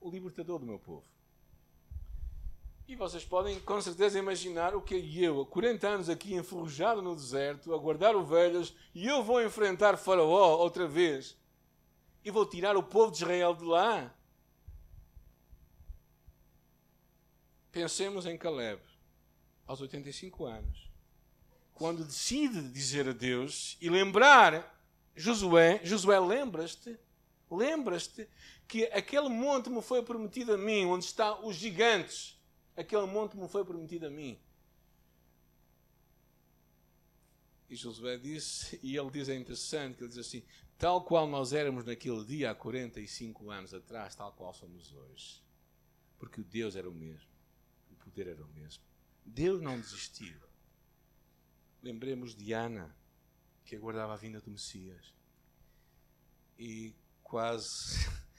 o 0.00 0.08
libertador 0.08 0.60
do 0.60 0.66
meu 0.66 0.78
povo. 0.78 1.04
E 2.86 2.94
vocês 2.94 3.24
podem 3.24 3.58
com 3.58 3.80
certeza 3.80 4.20
imaginar 4.20 4.72
o 4.76 4.82
que 4.82 4.94
é 4.94 5.26
eu, 5.26 5.44
40 5.46 5.88
anos 5.88 6.08
aqui 6.08 6.34
enferrujado 6.34 7.02
no 7.02 7.16
deserto, 7.16 7.74
a 7.74 7.76
guardar 7.76 8.14
ovelhas, 8.14 8.72
e 8.94 9.08
eu 9.08 9.24
vou 9.24 9.42
enfrentar 9.42 9.96
Faraó 9.96 10.58
outra 10.58 10.86
vez 10.86 11.39
e 12.24 12.30
vou 12.30 12.46
tirar 12.46 12.76
o 12.76 12.82
povo 12.82 13.10
de 13.10 13.18
Israel 13.18 13.54
de 13.54 13.64
lá. 13.64 14.14
Pensemos 17.72 18.26
em 18.26 18.36
Caleb, 18.36 18.82
aos 19.66 19.80
85 19.80 20.44
anos, 20.44 20.90
quando 21.72 22.04
decide 22.04 22.68
dizer 22.68 23.08
a 23.08 23.12
Deus 23.12 23.76
e 23.80 23.88
lembrar 23.88 24.78
Josué, 25.14 25.80
Josué, 25.84 26.18
lembras-te, 26.18 26.98
lembras-te 27.50 28.28
que 28.66 28.84
aquele 28.86 29.28
monte 29.28 29.70
me 29.70 29.82
foi 29.82 30.02
prometido 30.02 30.54
a 30.54 30.58
mim, 30.58 30.84
onde 30.84 31.04
estão 31.04 31.46
os 31.46 31.56
gigantes, 31.56 32.38
aquele 32.76 33.06
monte 33.06 33.36
me 33.36 33.48
foi 33.48 33.64
prometido 33.64 34.06
a 34.06 34.10
mim. 34.10 34.40
E 37.68 37.76
Josué 37.76 38.18
disse, 38.18 38.80
e 38.82 38.96
ele 38.96 39.10
diz, 39.10 39.28
é 39.28 39.36
interessante, 39.36 39.96
que 39.96 40.02
ele 40.02 40.10
diz 40.10 40.18
assim, 40.18 40.42
tal 40.80 41.04
qual 41.04 41.28
nós 41.28 41.52
éramos 41.52 41.84
naquele 41.84 42.24
dia 42.24 42.50
há 42.50 42.54
45 42.54 43.50
anos 43.50 43.74
atrás, 43.74 44.14
tal 44.14 44.32
qual 44.32 44.54
somos 44.54 44.90
hoje. 44.94 45.44
Porque 46.18 46.40
o 46.40 46.44
Deus 46.44 46.74
era 46.74 46.88
o 46.88 46.94
mesmo, 46.94 47.28
o 47.90 47.94
poder 47.96 48.26
era 48.26 48.42
o 48.42 48.48
mesmo. 48.48 48.82
Deus 49.24 49.60
não 49.60 49.78
desistiu. 49.78 50.40
Lembremos 51.82 52.34
de 52.34 52.54
Ana, 52.54 52.96
que 53.62 53.76
aguardava 53.76 54.14
a 54.14 54.16
vinda 54.16 54.40
do 54.40 54.50
Messias. 54.50 55.14
E 56.58 56.94
quase. 57.22 57.68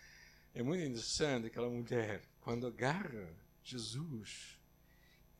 É 0.53 0.61
muito 0.61 0.83
interessante 0.83 1.47
aquela 1.47 1.69
mulher, 1.69 2.27
quando 2.41 2.67
agarra 2.67 3.33
Jesus 3.63 4.59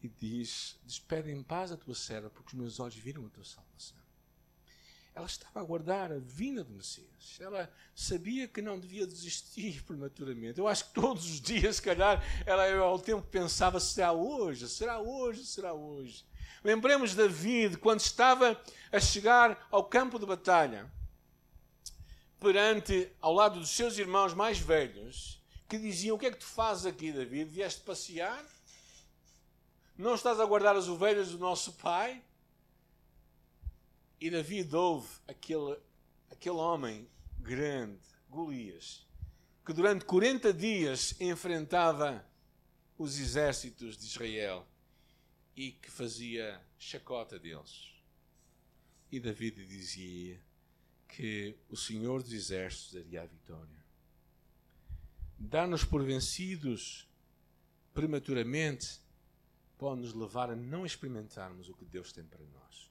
e 0.01 0.07
diz: 0.07 0.79
Despede 0.85 1.29
em 1.31 1.43
paz 1.43 1.69
a 1.69 1.75
tua 1.75 1.93
serva, 1.93 2.29
porque 2.29 2.53
os 2.53 2.53
meus 2.53 2.79
olhos 2.79 2.95
viram 2.95 3.25
a 3.25 3.29
tua 3.29 3.43
salvação. 3.43 4.00
Ela 5.13 5.26
estava 5.26 5.60
a 5.60 5.62
aguardar 5.62 6.12
a 6.12 6.19
vinda 6.19 6.63
do 6.63 6.74
Messias. 6.74 7.38
Ela 7.39 7.71
sabia 7.93 8.47
que 8.47 8.62
não 8.62 8.80
devia 8.80 9.06
desistir 9.06 9.84
prematuramente. 9.86 10.60
Eu 10.60 10.67
acho 10.67 10.86
que 10.86 10.93
todos 10.93 11.26
os 11.26 11.41
dias, 11.41 11.78
se 11.78 11.82
calhar, 11.82 12.24
ela 12.45 12.78
ao 12.78 13.00
tempo 13.00 13.21
pensava: 13.24 13.80
será 13.80 14.13
hoje, 14.13 14.69
será 14.69 15.00
hoje, 15.00 15.45
será 15.45 15.74
hoje. 15.74 16.26
Lembremos 16.63 17.15
David 17.15 17.78
quando 17.78 18.00
estava 18.00 18.60
a 18.91 19.00
chegar 19.00 19.67
ao 19.69 19.84
campo 19.84 20.19
de 20.19 20.26
batalha, 20.26 20.89
perante, 22.39 23.12
ao 23.19 23.34
lado 23.34 23.60
dos 23.60 23.71
seus 23.71 23.97
irmãos 23.97 24.34
mais 24.34 24.60
velhos, 24.60 25.41
que 25.67 25.78
diziam: 25.78 26.15
O 26.15 26.19
que 26.19 26.28
é 26.28 26.32
que 26.32 26.38
tu 26.38 26.45
fazes 26.45 26.86
aqui, 26.86 27.12
David? 27.12 27.50
Vieste 27.50 27.82
passear? 27.82 28.45
Não 29.97 30.15
estás 30.15 30.39
a 30.39 30.45
guardar 30.45 30.76
as 30.76 30.88
ovelhas 30.88 31.30
do 31.32 31.38
nosso 31.38 31.74
pai? 31.74 32.24
E 34.21 34.29
David 34.29 34.75
ouve 34.75 35.10
aquele, 35.27 35.79
aquele 36.29 36.57
homem 36.57 37.10
grande, 37.39 37.99
Golias, 38.29 39.03
que 39.65 39.73
durante 39.73 40.05
40 40.05 40.53
dias 40.53 41.19
enfrentava 41.19 42.23
os 42.99 43.19
exércitos 43.19 43.97
de 43.97 44.05
Israel 44.05 44.67
e 45.55 45.71
que 45.71 45.89
fazia 45.89 46.62
chacota 46.77 47.39
deles. 47.39 47.95
E 49.12 49.19
David 49.19 49.65
dizia 49.65 50.39
que 51.07 51.57
o 51.67 51.75
Senhor 51.75 52.21
dos 52.21 52.31
Exércitos 52.31 52.93
daria 52.93 53.23
a 53.23 53.25
vitória. 53.25 53.84
Dar-nos 55.36 55.84
por 55.84 56.03
vencidos 56.03 57.10
prematuramente 57.91 59.01
pode 59.79 60.01
nos 60.01 60.13
levar 60.13 60.51
a 60.51 60.55
não 60.55 60.86
experimentarmos 60.86 61.67
o 61.67 61.73
que 61.73 61.86
Deus 61.86 62.13
tem 62.13 62.23
para 62.23 62.45
nós. 62.45 62.90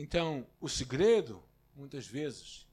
Então, 0.00 0.46
o 0.60 0.68
segredo, 0.68 1.42
muitas 1.74 2.06
vezes, 2.06 2.64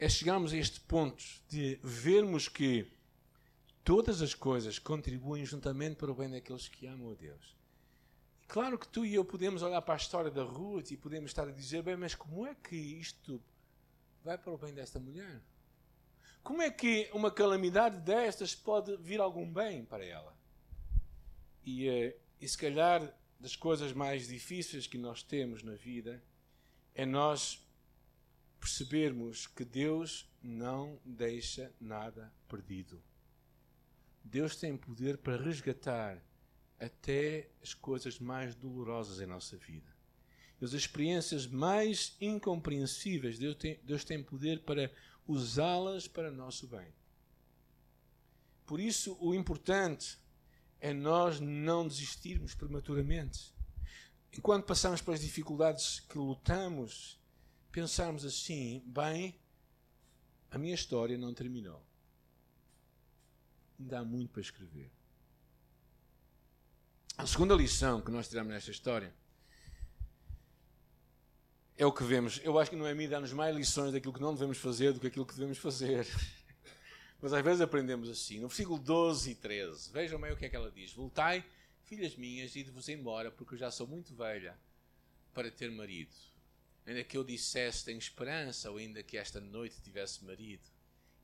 é 0.00 0.08
chegarmos 0.08 0.52
a 0.52 0.56
este 0.56 0.80
ponto 0.80 1.22
de 1.48 1.78
vermos 1.80 2.48
que 2.48 2.90
todas 3.84 4.20
as 4.20 4.34
coisas 4.34 4.80
contribuem 4.80 5.46
juntamente 5.46 5.94
para 5.94 6.10
o 6.10 6.14
bem 6.16 6.28
daqueles 6.28 6.66
que 6.66 6.88
amam 6.88 7.12
a 7.12 7.14
Deus. 7.14 7.56
Claro 8.48 8.76
que 8.76 8.88
tu 8.88 9.06
e 9.06 9.14
eu 9.14 9.24
podemos 9.24 9.62
olhar 9.62 9.80
para 9.80 9.94
a 9.94 9.96
história 9.96 10.28
da 10.28 10.42
Ruth 10.42 10.90
e 10.90 10.96
podemos 10.96 11.30
estar 11.30 11.46
a 11.46 11.52
dizer, 11.52 11.84
bem, 11.84 11.94
mas 11.94 12.16
como 12.16 12.44
é 12.44 12.52
que 12.52 12.74
isto 12.74 13.40
vai 14.24 14.36
para 14.36 14.52
o 14.52 14.58
bem 14.58 14.74
desta 14.74 14.98
mulher? 14.98 15.40
Como 16.42 16.62
é 16.62 16.68
que 16.68 17.08
uma 17.14 17.30
calamidade 17.30 18.00
destas 18.00 18.56
pode 18.56 18.96
vir 18.96 19.20
algum 19.20 19.48
bem 19.48 19.84
para 19.84 20.04
ela? 20.04 20.36
E, 21.64 21.88
eh, 21.88 22.16
e 22.40 22.48
se 22.48 22.58
calhar 22.58 23.16
das 23.38 23.54
coisas 23.54 23.92
mais 23.92 24.26
difíceis 24.26 24.88
que 24.88 24.98
nós 24.98 25.22
temos 25.22 25.62
na 25.62 25.76
vida 25.76 26.20
é 26.94 27.06
nós 27.06 27.66
percebermos 28.60 29.46
que 29.46 29.64
Deus 29.64 30.30
não 30.42 31.00
deixa 31.04 31.72
nada 31.80 32.32
perdido. 32.48 33.02
Deus 34.24 34.56
tem 34.56 34.76
poder 34.76 35.18
para 35.18 35.36
resgatar 35.36 36.22
até 36.78 37.50
as 37.62 37.74
coisas 37.74 38.18
mais 38.18 38.54
dolorosas 38.54 39.20
em 39.20 39.26
nossa 39.26 39.56
vida. 39.56 39.90
As 40.60 40.72
experiências 40.72 41.46
mais 41.46 42.16
incompreensíveis, 42.20 43.36
Deus 43.36 43.56
tem, 43.56 43.80
Deus 43.82 44.04
tem 44.04 44.22
poder 44.22 44.62
para 44.62 44.92
usá-las 45.26 46.06
para 46.06 46.30
nosso 46.30 46.68
bem. 46.68 46.86
Por 48.64 48.78
isso, 48.78 49.16
o 49.20 49.34
importante 49.34 50.18
é 50.80 50.92
nós 50.92 51.40
não 51.40 51.86
desistirmos 51.86 52.54
prematuramente 52.54 53.52
enquanto 54.32 54.64
passamos 54.64 55.00
pelas 55.00 55.20
dificuldades 55.20 56.00
que 56.00 56.18
lutamos, 56.18 57.20
pensarmos 57.70 58.24
assim: 58.24 58.82
bem, 58.86 59.38
a 60.50 60.58
minha 60.58 60.74
história 60.74 61.16
não 61.18 61.34
terminou. 61.34 61.84
Ainda 63.78 64.00
há 64.00 64.04
muito 64.04 64.32
para 64.32 64.42
escrever. 64.42 64.90
A 67.16 67.26
segunda 67.26 67.54
lição 67.54 68.00
que 68.00 68.10
nós 68.10 68.28
tiramos 68.28 68.52
nesta 68.52 68.70
história 68.70 69.14
é 71.76 71.84
o 71.84 71.92
que 71.92 72.04
vemos. 72.04 72.40
Eu 72.42 72.58
acho 72.58 72.70
que 72.70 72.76
Noemi 72.76 73.08
dá-nos 73.08 73.32
mais 73.32 73.54
lições 73.54 73.92
daquilo 73.92 74.12
que 74.12 74.20
não 74.20 74.34
devemos 74.34 74.58
fazer 74.58 74.92
do 74.92 75.00
que 75.00 75.08
aquilo 75.08 75.26
que 75.26 75.34
devemos 75.34 75.58
fazer. 75.58 76.06
Mas 77.20 77.32
às 77.32 77.42
vezes 77.42 77.60
aprendemos 77.60 78.08
assim. 78.08 78.40
No 78.40 78.48
versículo 78.48 78.78
12 78.78 79.30
e 79.30 79.34
13, 79.34 79.92
vejam 79.92 80.20
bem 80.20 80.32
o 80.32 80.36
que 80.36 80.46
é 80.46 80.48
que 80.48 80.56
ela 80.56 80.70
diz: 80.70 80.92
Voltai 80.92 81.44
Filhas 81.84 82.16
minhas, 82.16 82.54
ide-vos 82.54 82.88
embora, 82.88 83.30
porque 83.30 83.54
eu 83.54 83.58
já 83.58 83.70
sou 83.70 83.86
muito 83.86 84.14
velha 84.14 84.58
para 85.34 85.50
ter 85.50 85.70
marido. 85.70 86.14
Ainda 86.86 87.04
que 87.04 87.16
eu 87.16 87.24
dissesse 87.24 87.84
tenho 87.84 87.98
esperança, 87.98 88.70
ou 88.70 88.78
ainda 88.78 89.02
que 89.02 89.16
esta 89.16 89.40
noite 89.40 89.80
tivesse 89.82 90.24
marido, 90.24 90.68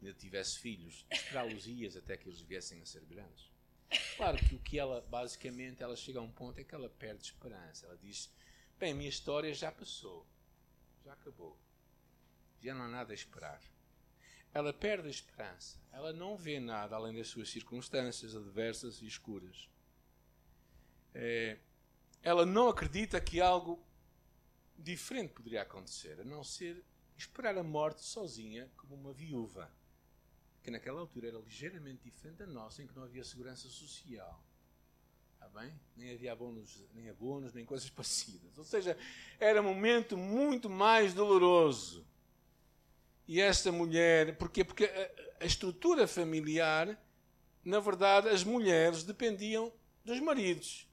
ainda 0.01 0.13
tivesse 0.15 0.59
filhos, 0.59 1.05
esperá-los-ias 1.11 1.97
até 1.97 2.17
que 2.17 2.29
eles 2.29 2.41
viessem 2.41 2.81
a 2.81 2.87
ser 2.87 3.05
grandes. 3.05 3.51
Claro 4.17 4.37
que 4.37 4.55
o 4.55 4.59
que 4.59 4.79
ela, 4.79 5.01
basicamente, 5.01 5.83
ela 5.83 5.97
chega 5.97 6.19
a 6.19 6.23
um 6.23 6.31
ponto 6.31 6.59
é 6.59 6.65
que 6.65 6.75
ela 6.75 6.89
perde 6.91 7.25
esperança. 7.25 7.87
Ela 7.87 7.97
diz: 7.97 8.31
Bem, 8.79 8.93
a 8.93 8.95
minha 8.95 9.09
história 9.09 9.53
já 9.55 9.73
passou, 9.73 10.27
já 11.05 11.13
acabou, 11.13 11.59
já 12.61 12.75
não 12.75 12.85
há 12.85 12.89
nada 12.89 13.13
a 13.13 13.15
esperar. 13.15 13.63
Ela 14.53 14.73
perde 14.73 15.09
a 15.09 15.11
esperança, 15.11 15.79
ela 15.93 16.13
não 16.13 16.37
vê 16.37 16.61
nada 16.61 16.97
além 16.97 17.15
das 17.15 17.29
suas 17.29 17.49
circunstâncias 17.49 18.35
adversas 18.35 19.01
e 19.01 19.07
escuras 19.07 19.69
é, 21.15 21.59
ela 22.23 22.45
não 22.45 22.69
acredita 22.69 23.21
que 23.21 23.41
algo 23.41 23.83
diferente 24.77 25.33
poderia 25.33 25.63
acontecer, 25.63 26.21
a 26.21 26.25
não 26.25 26.45
ser 26.45 26.85
esperar 27.17 27.57
a 27.59 27.63
morte 27.63 28.05
sozinha 28.05 28.71
como 28.77 28.95
uma 28.95 29.13
viúva, 29.13 29.71
que 30.63 30.71
naquela 30.71 31.01
altura 31.01 31.29
era 31.29 31.39
ligeiramente 31.39 32.03
diferente 32.05 32.37
da 32.37 32.47
nossa, 32.47 32.83
em 32.83 32.87
que 32.87 32.95
não 32.95 33.03
havia 33.03 33.25
segurança 33.25 33.69
social. 33.69 34.45
Está 35.35 35.49
bem? 35.49 35.73
Nem 35.97 36.15
havia 36.15 36.33
abonos, 36.33 36.85
nem 36.95 37.09
abonos, 37.09 37.53
nem 37.53 37.65
coisas 37.65 37.89
parecidas. 37.91 38.57
Ou 38.57 38.65
seja, 38.65 38.97
era 39.41 39.61
um 39.61 39.65
momento 39.65 40.17
muito 40.17 40.69
mais 40.69 41.15
doloroso. 41.15 42.07
E 43.27 43.41
esta 43.41 43.71
mulher, 43.71 44.37
porquê? 44.37 44.65
Porque 44.65 44.85
a, 44.85 45.45
a 45.45 45.47
estrutura 45.47 46.07
familiar, 46.07 47.01
na 47.65 47.81
verdade, 47.81 48.29
as 48.29 48.45
mulheres 48.45 49.03
dependiam 49.03 49.73
dos 50.05 50.21
maridos 50.21 50.88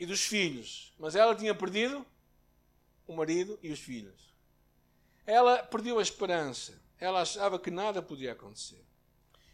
e 0.00 0.06
dos 0.06 0.24
filhos. 0.24 0.94
Mas 0.98 1.14
ela 1.14 1.36
tinha 1.36 1.54
perdido 1.54 2.04
o 3.06 3.14
marido 3.14 3.58
e 3.62 3.70
os 3.70 3.78
filhos. 3.78 4.34
Ela 5.26 5.62
perdeu 5.62 5.98
a 5.98 6.02
esperança. 6.02 6.80
Ela 6.98 7.20
achava 7.20 7.58
que 7.58 7.70
nada 7.70 8.02
podia 8.02 8.32
acontecer. 8.32 8.82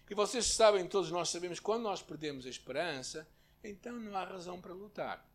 E 0.08 0.14
vocês 0.14 0.46
sabem, 0.46 0.86
todos 0.86 1.10
nós 1.10 1.30
sabemos, 1.30 1.58
quando 1.58 1.82
nós 1.82 2.00
perdemos 2.00 2.46
a 2.46 2.48
esperança, 2.48 3.28
então 3.62 3.98
não 3.98 4.16
há 4.16 4.24
razão 4.24 4.60
para 4.60 4.72
lutar. 4.72 5.28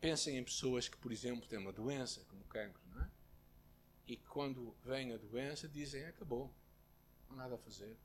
Pensem 0.00 0.36
em 0.36 0.42
pessoas 0.42 0.88
que, 0.88 0.96
por 0.96 1.12
exemplo, 1.12 1.48
têm 1.48 1.58
uma 1.58 1.72
doença, 1.72 2.24
como 2.28 2.42
o 2.42 2.46
cancro, 2.46 2.82
não 2.92 3.02
é? 3.02 3.10
E 4.08 4.16
quando 4.16 4.76
vem 4.84 5.12
a 5.12 5.16
doença 5.16 5.68
dizem, 5.68 6.04
acabou, 6.06 6.52
não 7.28 7.36
há 7.36 7.42
nada 7.42 7.54
a 7.54 7.58
fazer. 7.58 7.96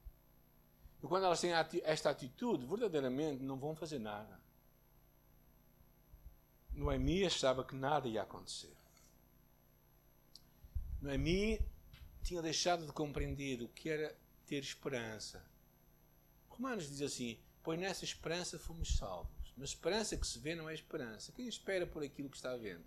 E 1.03 1.07
quando 1.07 1.25
elas 1.25 1.41
têm 1.41 1.51
esta 1.83 2.11
atitude, 2.11 2.67
verdadeiramente 2.67 3.41
não 3.41 3.57
vão 3.57 3.75
fazer 3.75 3.97
nada. 3.97 4.40
Noemi 6.73 7.25
achava 7.25 7.63
que 7.63 7.75
nada 7.75 8.07
ia 8.07 8.21
acontecer. 8.21 8.75
Noemi 11.01 11.59
tinha 12.23 12.41
deixado 12.41 12.85
de 12.85 12.91
compreender 12.91 13.61
o 13.61 13.67
que 13.67 13.89
era 13.89 14.15
ter 14.45 14.59
esperança. 14.59 15.43
Romanos 16.49 16.89
diz 16.89 17.01
assim: 17.01 17.39
Pois 17.63 17.79
nessa 17.79 18.05
esperança 18.05 18.59
fomos 18.59 18.97
salvos. 18.97 19.53
Mas 19.57 19.69
esperança 19.69 20.17
que 20.17 20.25
se 20.25 20.39
vê 20.39 20.55
não 20.55 20.69
é 20.69 20.73
esperança. 20.73 21.31
Quem 21.31 21.47
espera 21.47 21.85
por 21.85 22.03
aquilo 22.03 22.29
que 22.29 22.37
está 22.37 22.55
vendo? 22.55 22.83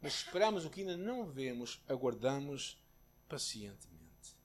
Mas 0.00 0.14
esperamos 0.14 0.64
o 0.64 0.70
que 0.70 0.80
ainda 0.80 0.96
não 0.96 1.26
vemos, 1.26 1.82
aguardamos 1.88 2.78
pacientemente. 3.28 4.36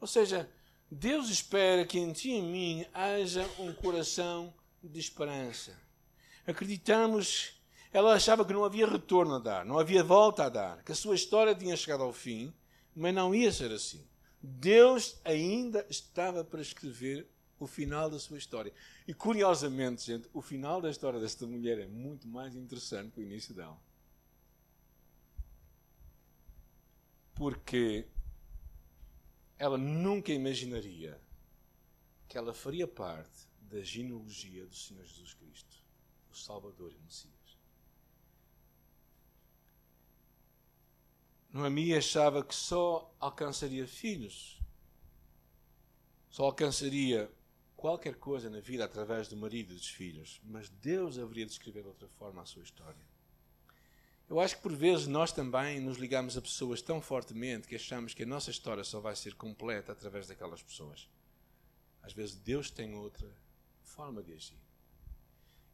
Ou 0.00 0.06
seja, 0.06 0.50
Deus 0.90 1.28
espera 1.28 1.84
que 1.84 1.98
em 1.98 2.12
ti 2.12 2.30
e 2.30 2.32
em 2.32 2.42
mim 2.42 2.86
haja 2.92 3.46
um 3.58 3.72
coração 3.72 4.54
de 4.82 4.98
esperança. 4.98 5.78
Acreditamos 6.46 7.61
ela 7.92 8.14
achava 8.14 8.44
que 8.44 8.52
não 8.52 8.64
havia 8.64 8.86
retorno 8.86 9.34
a 9.34 9.38
dar, 9.38 9.64
não 9.64 9.78
havia 9.78 10.02
volta 10.02 10.44
a 10.44 10.48
dar, 10.48 10.82
que 10.82 10.92
a 10.92 10.94
sua 10.94 11.14
história 11.14 11.54
tinha 11.54 11.76
chegado 11.76 12.02
ao 12.02 12.12
fim, 12.12 12.52
mas 12.94 13.14
não 13.14 13.34
ia 13.34 13.52
ser 13.52 13.70
assim. 13.70 14.06
Deus 14.40 15.20
ainda 15.24 15.86
estava 15.88 16.42
para 16.42 16.62
escrever 16.62 17.28
o 17.60 17.66
final 17.66 18.10
da 18.10 18.18
sua 18.18 18.38
história. 18.38 18.72
E 19.06 19.14
curiosamente, 19.14 20.04
gente, 20.04 20.28
o 20.32 20.42
final 20.42 20.80
da 20.80 20.90
história 20.90 21.20
desta 21.20 21.46
mulher 21.46 21.78
é 21.78 21.86
muito 21.86 22.26
mais 22.26 22.56
interessante 22.56 23.12
que 23.12 23.20
o 23.20 23.22
início 23.22 23.54
dela. 23.54 23.78
Porque 27.34 28.06
ela 29.58 29.78
nunca 29.78 30.32
imaginaria 30.32 31.20
que 32.28 32.36
ela 32.36 32.52
faria 32.52 32.88
parte 32.88 33.46
da 33.60 33.80
genealogia 33.82 34.66
do 34.66 34.74
Senhor 34.74 35.04
Jesus 35.04 35.34
Cristo, 35.34 35.76
o 36.30 36.36
Salvador 36.36 36.90
e 36.92 36.96
o 36.96 37.02
Messias. 37.02 37.41
Noemi 41.52 41.94
achava 41.94 42.42
que 42.42 42.54
só 42.54 43.14
alcançaria 43.20 43.86
filhos, 43.86 44.58
só 46.30 46.44
alcançaria 46.44 47.30
qualquer 47.76 48.14
coisa 48.14 48.48
na 48.48 48.60
vida 48.60 48.84
através 48.84 49.28
do 49.28 49.36
marido 49.36 49.72
e 49.72 49.76
dos 49.76 49.88
filhos, 49.88 50.40
mas 50.44 50.70
Deus 50.70 51.18
haveria 51.18 51.44
de 51.44 51.52
escrever 51.52 51.82
de 51.82 51.88
outra 51.88 52.08
forma 52.08 52.40
a 52.40 52.46
sua 52.46 52.62
história. 52.62 53.12
Eu 54.30 54.40
acho 54.40 54.56
que 54.56 54.62
por 54.62 54.74
vezes 54.74 55.06
nós 55.06 55.30
também 55.30 55.78
nos 55.78 55.98
ligamos 55.98 56.38
a 56.38 56.40
pessoas 56.40 56.80
tão 56.80 57.02
fortemente 57.02 57.68
que 57.68 57.76
achamos 57.76 58.14
que 58.14 58.22
a 58.22 58.26
nossa 58.26 58.50
história 58.50 58.82
só 58.82 58.98
vai 58.98 59.14
ser 59.14 59.34
completa 59.34 59.92
através 59.92 60.26
daquelas 60.26 60.62
pessoas. 60.62 61.06
Às 62.02 62.14
vezes 62.14 62.36
Deus 62.36 62.70
tem 62.70 62.94
outra 62.94 63.30
forma 63.82 64.22
de 64.22 64.32
agir. 64.32 64.71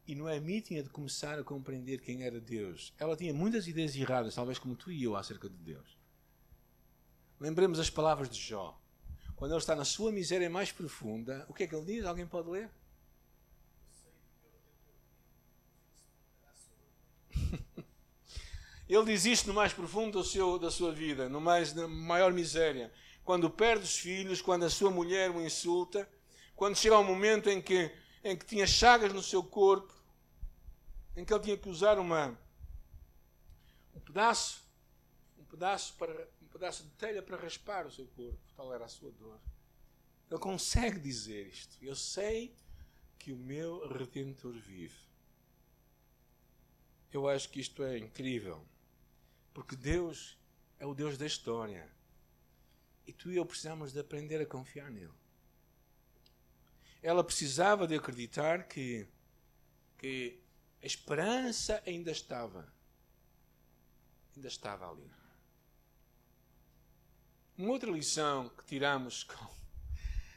E 0.09 0.15
Noemi 0.15 0.59
tinha 0.59 0.81
de 0.81 0.89
começar 0.89 1.37
a 1.37 1.43
compreender 1.43 2.01
quem 2.01 2.23
era 2.23 2.41
Deus. 2.41 2.91
Ela 2.97 3.15
tinha 3.15 3.31
muitas 3.31 3.67
ideias 3.67 3.95
erradas, 3.95 4.33
talvez 4.33 4.57
como 4.57 4.75
tu 4.75 4.91
e 4.91 5.03
eu, 5.03 5.15
acerca 5.15 5.47
de 5.47 5.55
Deus. 5.57 5.99
Lembremos 7.39 7.77
as 7.77 7.91
palavras 7.91 8.27
de 8.27 8.41
Jó. 8.41 8.75
Quando 9.35 9.51
ele 9.51 9.59
está 9.59 9.75
na 9.75 9.85
sua 9.85 10.11
miséria 10.11 10.49
mais 10.49 10.71
profunda, 10.71 11.45
o 11.47 11.53
que 11.53 11.61
é 11.61 11.67
que 11.67 11.75
ele 11.75 11.85
diz? 11.85 12.05
Alguém 12.05 12.25
pode 12.25 12.49
ler? 12.49 12.71
Ele 18.89 19.05
diz 19.05 19.25
isto 19.25 19.49
no 19.49 19.53
mais 19.53 19.73
profundo 19.73 20.23
seu, 20.23 20.57
da 20.57 20.71
sua 20.71 20.91
vida, 20.91 21.29
no 21.29 21.39
mais, 21.39 21.75
na 21.75 21.87
maior 21.87 22.33
miséria. 22.33 22.91
Quando 23.23 23.47
perde 23.47 23.83
os 23.83 23.95
filhos, 23.95 24.41
quando 24.41 24.65
a 24.65 24.71
sua 24.71 24.89
mulher 24.89 25.29
o 25.29 25.39
insulta, 25.39 26.09
quando 26.55 26.75
chega 26.75 26.95
ao 26.95 27.03
momento 27.03 27.47
em 27.47 27.61
que, 27.61 27.91
em 28.23 28.35
que 28.35 28.43
tinha 28.43 28.65
chagas 28.65 29.13
no 29.13 29.21
seu 29.21 29.43
corpo, 29.43 29.98
em 31.15 31.25
que 31.25 31.33
ele 31.33 31.43
tinha 31.43 31.57
que 31.57 31.69
usar 31.69 31.99
uma, 31.99 32.37
um 33.93 33.99
pedaço, 33.99 34.63
um 35.37 35.43
pedaço, 35.43 35.95
para, 35.95 36.27
um 36.41 36.47
pedaço 36.47 36.83
de 36.83 36.89
telha 36.91 37.21
para 37.21 37.37
raspar 37.37 37.85
o 37.85 37.91
seu 37.91 38.07
corpo, 38.07 38.39
tal 38.55 38.73
era 38.73 38.85
a 38.85 38.89
sua 38.89 39.11
dor. 39.11 39.39
Ele 40.29 40.39
consegue 40.39 40.99
dizer 40.99 41.47
isto. 41.47 41.77
Eu 41.81 41.95
sei 41.95 42.55
que 43.17 43.31
o 43.31 43.37
meu 43.37 43.87
Redentor 43.87 44.53
vive. 44.53 44.97
Eu 47.11 47.27
acho 47.27 47.49
que 47.49 47.59
isto 47.59 47.83
é 47.83 47.97
incrível. 47.97 48.63
Porque 49.53 49.75
Deus 49.75 50.37
é 50.77 50.85
o 50.85 50.93
Deus 50.93 51.17
da 51.17 51.25
história. 51.25 51.91
E 53.07 53.11
tu 53.11 53.31
e 53.31 53.37
eu 53.37 53.45
precisamos 53.45 53.91
de 53.91 53.99
aprender 53.99 54.39
a 54.39 54.45
confiar 54.45 54.91
nele. 54.91 55.13
Ela 57.01 57.23
precisava 57.23 57.87
de 57.87 57.95
acreditar 57.95 58.67
que, 58.67 59.07
que 59.97 60.39
a 60.81 60.85
esperança 60.85 61.81
ainda 61.85 62.11
estava. 62.11 62.71
Ainda 64.35 64.47
estava 64.47 64.89
ali. 64.89 65.09
Uma 67.57 67.71
outra 67.71 67.91
lição 67.91 68.49
que 68.49 68.63
tiramos 68.65 69.23
com, 69.25 69.47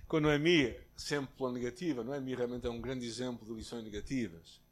com 0.08 0.20
Noemi, 0.20 0.76
sempre 0.96 1.34
pela 1.36 1.52
negativa, 1.52 2.02
Noemi 2.02 2.34
realmente 2.34 2.66
é 2.66 2.70
um 2.70 2.80
grande 2.80 3.06
exemplo 3.06 3.46
de 3.46 3.52
lições 3.52 3.84
negativas 3.84 4.62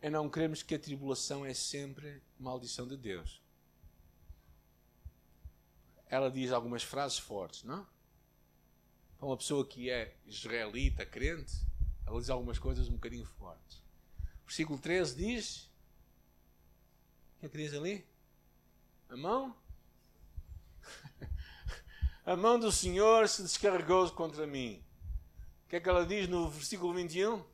é 0.00 0.08
não 0.08 0.28
crermos 0.28 0.62
que 0.62 0.74
a 0.74 0.78
tribulação 0.78 1.44
é 1.44 1.52
sempre 1.52 2.22
maldição 2.38 2.86
de 2.86 2.96
Deus. 2.96 3.42
Ela 6.06 6.30
diz 6.30 6.52
algumas 6.52 6.82
frases 6.82 7.18
fortes, 7.18 7.64
não? 7.64 7.86
Para 9.18 9.26
uma 9.26 9.36
pessoa 9.36 9.66
que 9.66 9.90
é 9.90 10.16
israelita, 10.24 11.04
crente, 11.04 11.52
ela 12.06 12.20
diz 12.20 12.30
algumas 12.30 12.58
coisas 12.58 12.88
um 12.88 12.92
bocadinho 12.92 13.26
fortes. 13.26 13.82
Versículo 14.48 14.78
13 14.78 15.14
diz: 15.14 15.70
O 17.36 17.40
que 17.40 17.46
é 17.46 17.48
que 17.50 17.58
diz 17.58 17.74
ali? 17.74 18.02
A 19.10 19.16
mão? 19.16 19.54
a 22.24 22.34
mão 22.34 22.58
do 22.58 22.72
Senhor 22.72 23.28
se 23.28 23.42
descarregou 23.42 24.10
contra 24.12 24.46
mim. 24.46 24.82
O 25.66 25.68
que 25.68 25.76
é 25.76 25.80
que 25.80 25.86
ela 25.86 26.06
diz 26.06 26.26
no 26.30 26.48
versículo 26.48 26.94
21? 26.94 27.44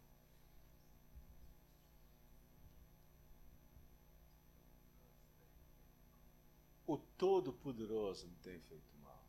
o 6.86 6.96
Todo-Poderoso 6.96 8.28
me 8.28 8.36
tem 8.36 8.60
feito 8.60 8.96
mal. 9.02 9.26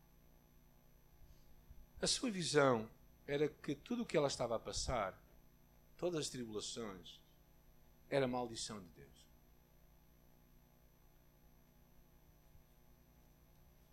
A 2.00 2.06
sua 2.06 2.30
visão 2.30 2.88
era 3.26 3.48
que 3.48 3.74
tudo 3.74 4.04
o 4.04 4.06
que 4.06 4.16
ela 4.16 4.28
estava 4.28 4.56
a 4.56 4.60
passar, 4.60 5.20
todas 5.98 6.20
as 6.20 6.30
tribulações, 6.30 7.20
era 8.16 8.28
maldição 8.28 8.80
de 8.80 8.88
Deus. 8.90 9.28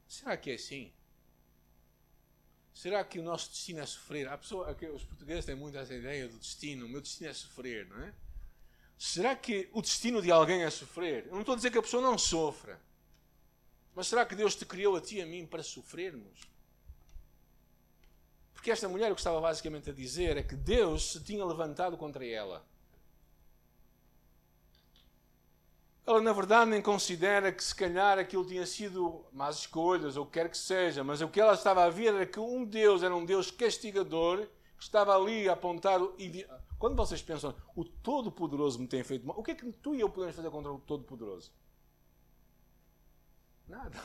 Será 0.06 0.36
que 0.36 0.50
é 0.50 0.54
assim? 0.54 0.92
Será 2.72 3.04
que 3.04 3.18
o 3.18 3.22
nosso 3.22 3.50
destino 3.50 3.80
é 3.80 3.86
sofrer? 3.86 4.28
A 4.28 4.38
pessoa, 4.38 4.76
os 4.94 5.04
portugueses 5.04 5.44
têm 5.44 5.54
muito 5.54 5.76
essa 5.76 5.94
ideia 5.94 6.28
do 6.28 6.38
destino. 6.38 6.86
O 6.86 6.88
meu 6.88 7.00
destino 7.00 7.30
é 7.30 7.34
sofrer, 7.34 7.86
não 7.88 8.02
é? 8.02 8.14
Será 8.98 9.34
que 9.34 9.68
o 9.72 9.82
destino 9.82 10.22
de 10.22 10.30
alguém 10.30 10.62
é 10.62 10.70
sofrer? 10.70 11.26
Eu 11.26 11.32
não 11.32 11.40
estou 11.40 11.54
a 11.54 11.56
dizer 11.56 11.70
que 11.70 11.78
a 11.78 11.82
pessoa 11.82 12.02
não 12.02 12.16
sofra. 12.16 12.80
Mas 13.94 14.06
será 14.06 14.24
que 14.24 14.34
Deus 14.34 14.54
te 14.54 14.64
criou 14.64 14.96
a 14.96 15.00
ti 15.00 15.16
e 15.16 15.22
a 15.22 15.26
mim 15.26 15.46
para 15.46 15.62
sofrermos? 15.62 16.40
Porque 18.54 18.70
esta 18.70 18.88
mulher 18.88 19.10
o 19.10 19.14
que 19.14 19.20
estava 19.20 19.40
basicamente 19.40 19.90
a 19.90 19.92
dizer 19.92 20.36
é 20.36 20.42
que 20.42 20.54
Deus 20.54 21.12
se 21.12 21.20
tinha 21.24 21.44
levantado 21.44 21.96
contra 21.96 22.24
ela. 22.24 22.64
Ela, 26.04 26.20
na 26.20 26.32
verdade, 26.32 26.70
nem 26.70 26.82
considera 26.82 27.52
que 27.52 27.62
se 27.62 27.74
calhar 27.74 28.18
aquilo 28.18 28.44
tinha 28.44 28.66
sido 28.66 29.24
más 29.32 29.58
escolhas, 29.58 30.16
ou 30.16 30.24
o 30.24 30.26
que 30.26 30.32
quer 30.32 30.50
que 30.50 30.58
seja, 30.58 31.04
mas 31.04 31.20
o 31.20 31.28
que 31.28 31.40
ela 31.40 31.54
estava 31.54 31.84
a 31.84 31.90
ver 31.90 32.12
era 32.14 32.26
que 32.26 32.40
um 32.40 32.64
Deus 32.64 33.04
era 33.04 33.14
um 33.14 33.24
Deus 33.24 33.50
castigador, 33.52 34.48
que 34.76 34.82
estava 34.82 35.14
ali 35.14 35.48
a 35.48 35.52
apontar. 35.52 36.00
Quando 36.76 36.96
vocês 36.96 37.22
pensam, 37.22 37.54
o 37.76 37.84
Todo-Poderoso 37.84 38.80
me 38.80 38.88
tem 38.88 39.04
feito 39.04 39.24
mal, 39.24 39.38
o 39.38 39.44
que 39.44 39.52
é 39.52 39.54
que 39.54 39.70
tu 39.74 39.94
e 39.94 40.00
eu 40.00 40.10
podemos 40.10 40.34
fazer 40.34 40.50
contra 40.50 40.72
o 40.72 40.80
Todo-Poderoso? 40.80 41.52
Nada. 43.68 44.02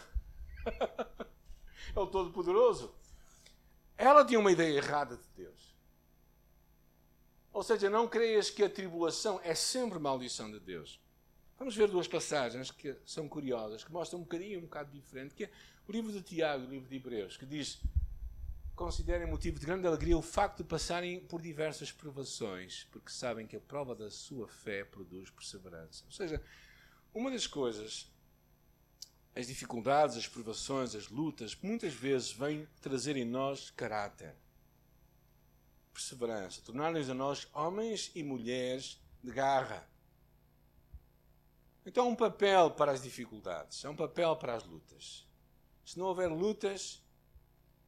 é 1.96 2.00
o 2.00 2.06
Todo-Poderoso. 2.06 2.94
Ela 3.98 4.24
tinha 4.24 4.40
uma 4.40 4.52
ideia 4.52 4.78
errada 4.78 5.18
de 5.18 5.28
Deus. 5.36 5.76
Ou 7.52 7.64
seja, 7.64 7.90
não 7.90 8.08
creias 8.08 8.52
que 8.52 8.64
a 8.64 8.70
tribulação 8.70 9.42
é 9.44 9.56
sempre 9.56 9.98
maldição 9.98 10.52
de 10.52 10.60
Deus. 10.60 11.02
Vamos 11.58 11.76
ver 11.76 11.90
duas 11.90 12.08
passagens 12.08 12.70
que 12.72 12.96
são 13.06 13.28
curiosas, 13.28 13.84
que 13.84 13.92
mostram 13.92 14.20
um 14.20 14.24
bocadinho, 14.24 14.60
um 14.60 14.64
bocado 14.64 14.92
diferente, 14.92 15.34
que 15.34 15.46
é 15.46 15.52
o 15.88 15.92
livro 15.92 16.12
de 16.12 16.22
Tiago 16.22 16.64
e 16.64 16.68
o 16.68 16.70
livro 16.70 16.88
de 16.88 16.96
Hebreus, 16.96 17.36
que 17.36 17.46
diz 17.46 17.82
considerem 18.76 19.26
motivo 19.28 19.60
de 19.60 19.66
grande 19.66 19.88
alegria 19.88 20.16
o 20.16 20.22
facto 20.22 20.58
de 20.58 20.64
passarem 20.64 21.20
por 21.20 21.42
diversas 21.42 21.92
provações, 21.92 22.86
porque 22.92 23.12
sabem 23.12 23.48
que 23.48 23.56
a 23.56 23.60
prova 23.60 23.96
da 23.96 24.12
sua 24.12 24.48
fé 24.48 24.84
produz 24.84 25.32
perseverança. 25.32 26.06
Ou 26.06 26.12
seja, 26.12 26.40
uma 27.12 27.32
das 27.32 27.48
coisas 27.48 28.12
as 29.38 29.48
dificuldades, 29.48 30.18
as 30.18 30.28
provações, 30.28 30.96
as 30.96 31.10
lutas, 31.10 31.56
muitas 31.62 31.94
vezes 31.94 32.32
vêm 32.32 32.68
trazer 32.82 33.16
em 33.16 33.26
nós 33.26 33.70
caráter, 33.70 34.36
perseverança, 35.94 36.62
tornar-nos 36.62 37.08
a 37.08 37.14
nós 37.14 37.48
homens 37.54 38.12
e 38.16 38.24
mulheres 38.24 39.00
de 39.24 39.32
garra. 39.32 39.88
Então, 41.88 42.04
há 42.04 42.08
um 42.10 42.16
papel 42.16 42.70
para 42.72 42.92
as 42.92 43.02
dificuldades, 43.02 43.86
há 43.86 43.90
um 43.90 43.96
papel 43.96 44.36
para 44.36 44.56
as 44.56 44.66
lutas. 44.66 45.26
Se 45.86 45.98
não 45.98 46.08
houver 46.08 46.28
lutas, 46.28 47.02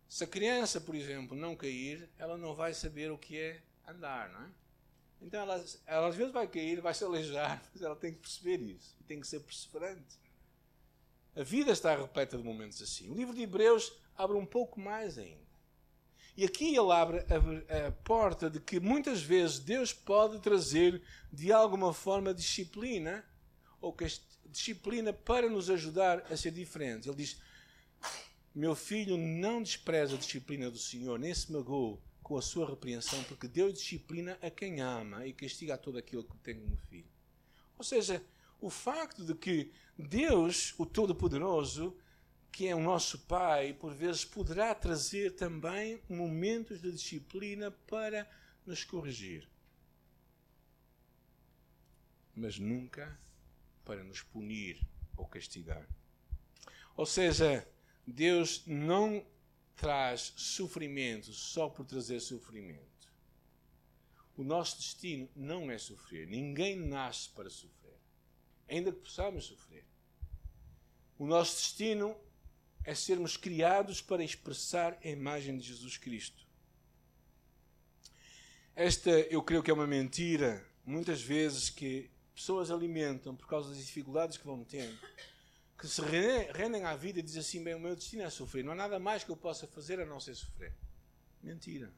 se 0.08 0.24
a 0.24 0.28
criança, 0.28 0.80
por 0.80 0.96
exemplo, 0.96 1.36
não 1.36 1.54
cair, 1.54 2.10
ela 2.18 2.38
não 2.38 2.56
vai 2.56 2.74
saber 2.74 3.12
o 3.12 3.18
que 3.18 3.38
é 3.38 3.62
andar, 3.86 4.30
não 4.30 4.42
é? 4.42 4.50
Então, 5.22 5.42
ela, 5.42 5.66
ela 5.86 6.08
às 6.08 6.16
vezes 6.16 6.32
vai 6.32 6.48
cair, 6.48 6.80
vai 6.80 6.94
se 6.94 7.04
aleijar, 7.04 7.62
mas 7.74 7.82
ela 7.82 7.96
tem 7.96 8.14
que 8.14 8.20
perceber 8.20 8.62
isso, 8.62 8.96
tem 9.06 9.20
que 9.20 9.28
ser 9.28 9.42
perseverante. 9.42 10.18
A 11.36 11.44
vida 11.44 11.74
está 11.74 11.94
repleta 11.94 12.38
de 12.38 12.44
momentos 12.44 12.82
assim. 12.82 13.10
O 13.10 13.16
livro 13.16 13.36
de 13.36 13.42
Hebreus 13.42 13.92
abre 14.16 14.38
um 14.38 14.46
pouco 14.46 14.80
mais 14.80 15.18
ainda. 15.18 15.50
E 16.38 16.46
aqui 16.46 16.70
ele 16.74 16.92
abre 16.94 17.18
a, 17.20 17.88
a, 17.88 17.92
porta 17.92 18.50
de 18.50 18.62
que 18.62 18.80
muitas 18.80 19.22
vezes 19.22 19.60
Deus 19.60 19.92
pode 19.92 20.40
trazer 20.40 21.02
de 21.30 21.52
alguma 21.52 21.94
forma 21.94 22.34
disciplina, 22.34 23.26
ou 23.82 23.94
que 23.94 24.06
disciplina 24.46 25.14
para 25.14 25.50
nos 25.50 25.70
ajudar 25.70 26.26
a 26.32 26.38
ser 26.38 26.52
diferentes. 26.52 27.08
Ele 27.08 27.18
diz: 27.18 27.42
Meu 28.54 28.76
filho 28.76 29.18
não 29.18 29.62
despreza 29.62 30.16
a 30.16 30.20
disciplina 30.20 30.70
do 30.70 30.78
Senhor, 30.78 31.18
nem 31.20 31.34
se 31.34 31.52
magoou 31.52 32.02
com 32.22 32.38
a 32.38 32.42
sua 32.42 32.70
repreensão, 32.70 33.24
porque 33.24 33.48
Deus 33.48 33.74
disciplina 33.74 34.38
a 34.42 34.50
quem 34.50 34.82
ama 34.82 35.26
e 35.26 35.34
castiga 35.34 35.76
a 35.76 35.78
todo 35.78 35.98
aquele 35.98 36.24
que 36.24 36.38
tem 36.38 36.60
como 36.60 36.78
filho. 36.90 37.10
Ou 37.78 37.84
seja, 37.84 38.24
o 38.62 38.70
facto 38.70 39.24
de 39.24 39.34
que 39.34 39.72
Deus, 39.98 40.74
o 40.78 40.86
Todo-Poderoso, 40.86 41.98
que 42.52 42.68
é 42.68 42.76
o 42.76 42.80
nosso 42.80 43.20
Pai, 43.20 43.74
por 43.74 43.94
vezes 43.94 44.26
poderá 44.26 44.76
trazer 44.76 45.36
também 45.36 46.02
momentos 46.10 46.82
de 46.82 46.92
disciplina 46.92 47.72
para 47.72 48.30
nos 48.66 48.84
corrigir. 48.84 49.48
Mas 52.36 52.60
nunca 52.60 53.18
para 53.90 54.04
nos 54.04 54.22
punir 54.22 54.80
ou 55.18 55.26
castigar. 55.26 55.90
Ou 56.96 57.08
seja, 57.08 57.68
Deus 58.06 58.62
não 58.68 59.26
traz 59.76 60.32
sofrimento 60.38 61.34
só 61.34 61.68
por 61.68 61.88
trazer 61.88 62.20
sofrimento. 62.20 63.12
O 64.38 64.44
nosso 64.44 64.78
destino 64.78 65.28
não 65.36 65.72
é 65.72 65.80
sofrer. 65.80 66.28
Ninguém 66.28 66.76
nasce 66.76 67.30
para 67.30 67.50
sofrer. 67.50 67.98
Ainda 68.68 68.92
que 68.92 69.00
possamos 69.00 69.46
sofrer. 69.46 69.88
O 71.18 71.26
nosso 71.26 71.56
destino 71.56 72.16
é 72.84 72.94
sermos 72.94 73.38
criados 73.38 74.02
para 74.02 74.24
expressar 74.24 75.00
a 75.04 75.10
imagem 75.10 75.58
de 75.58 75.66
Jesus 75.66 75.98
Cristo. 75.98 76.46
Esta, 78.76 79.10
eu 79.10 79.42
creio 79.42 79.64
que 79.64 79.72
é 79.72 79.74
uma 79.74 79.88
mentira, 79.88 80.64
muitas 80.86 81.24
vezes, 81.24 81.72
que 81.72 82.12
pessoas 82.40 82.72
alimentam 82.72 83.36
por 83.36 83.48
causa 83.48 83.70
das 83.70 83.86
dificuldades 83.86 84.38
que 84.38 84.46
vão 84.46 84.64
tendo, 84.64 84.98
que 85.78 85.86
se 85.86 86.02
rendem 86.54 86.86
à 86.86 86.96
vida 86.96 87.20
e 87.20 87.22
dizem 87.22 87.42
assim: 87.42 87.62
bem, 87.62 87.76
o 87.76 87.80
meu 87.80 87.96
destino 87.96 88.24
é 88.24 88.30
sofrer, 88.30 88.64
não 88.64 88.72
há 88.72 88.76
nada 88.76 88.98
mais 88.98 89.26
que 89.26 89.30
eu 89.30 89.36
possa 89.36 89.68
fazer 89.68 90.00
a 90.00 90.06
não 90.06 90.22
ser 90.22 90.36
sofrer. 90.36 90.74
Mentira. 91.44 91.94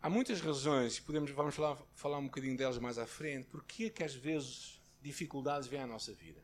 Há 0.00 0.08
muitas 0.08 0.40
razões, 0.40 1.00
podemos, 1.00 1.32
vamos 1.32 1.54
falar, 1.54 1.76
falar 1.94 2.18
um 2.18 2.26
bocadinho 2.26 2.56
delas 2.56 2.78
mais 2.78 2.96
à 2.96 3.06
frente, 3.06 3.48
porque 3.48 3.84
é 3.84 3.90
que 3.90 4.04
às 4.04 4.14
vezes 4.14 4.80
dificuldades 5.00 5.68
vêm 5.68 5.80
à 5.80 5.86
nossa 5.86 6.12
vida. 6.12 6.42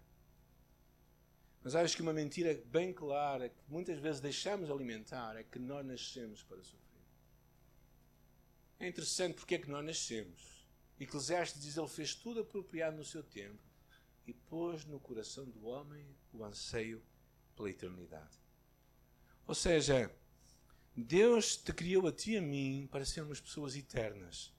Mas 1.63 1.77
acho 1.77 1.95
que 1.95 2.03
uma 2.03 2.13
mentira 2.13 2.61
bem 2.67 2.93
clara, 2.93 3.49
que 3.49 3.63
muitas 3.69 4.01
vezes 4.01 4.21
deixamos 4.21 4.69
alimentar, 4.69 5.37
é 5.37 5.45
que 5.45 5.61
nós 5.61 5.85
nascemos 5.87 6.43
para 6.43 6.63
sofrer. 6.63 7.03
É 8.81 8.89
interessante 8.89 9.35
porque 9.35 9.57
é 9.57 9.59
que 9.59 9.71
nós 9.71 9.85
nascemos. 9.85 10.58
Eclesiastes 10.99 11.63
diz: 11.63 11.77
Ele 11.77 11.89
fez 11.89 12.15
tudo 12.15 12.41
apropriado 12.41 12.97
no 12.97 13.05
seu 13.05 13.23
tempo 13.23 13.63
e 14.27 14.33
pôs 14.33 14.85
no 14.85 15.01
coração 15.01 15.45
do 15.45 15.65
homem 15.67 16.07
o 16.33 16.45
anseio 16.45 17.03
pela 17.57 17.71
eternidade. 17.71 18.37
Ou 19.47 19.55
seja, 19.55 20.15
Deus 20.95 21.57
te 21.57 21.73
criou 21.73 22.07
a 22.07 22.13
ti 22.13 22.33
e 22.33 22.37
a 22.39 22.43
mim 22.43 22.89
para 22.91 23.05
sermos 23.05 23.41
pessoas 23.41 23.77
eternas. 23.77 24.53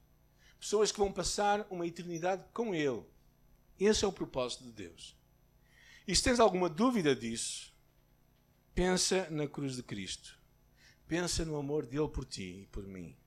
Pessoas 0.60 0.91
que 0.91 0.99
vão 0.99 1.12
passar 1.12 1.67
uma 1.69 1.86
eternidade 1.86 2.43
com 2.54 2.73
Ele. 2.73 3.04
Esse 3.80 4.04
é 4.04 4.08
o 4.08 4.12
propósito 4.12 4.63
de 4.63 4.71
Deus. 4.71 5.15
E 6.08 6.15
se 6.15 6.23
tens 6.23 6.39
alguma 6.39 6.69
dúvida 6.69 7.15
disso, 7.15 7.73
pensa 8.73 9.30
na 9.30 9.47
cruz 9.47 9.75
de 9.75 9.84
Cristo. 9.84 10.39
Pensa 11.08 11.43
no 11.43 11.58
amor 11.58 11.86
dele 11.86 12.08
por 12.08 12.25
ti 12.25 12.62
e 12.63 12.67
por 12.67 12.88
mim. 12.88 13.18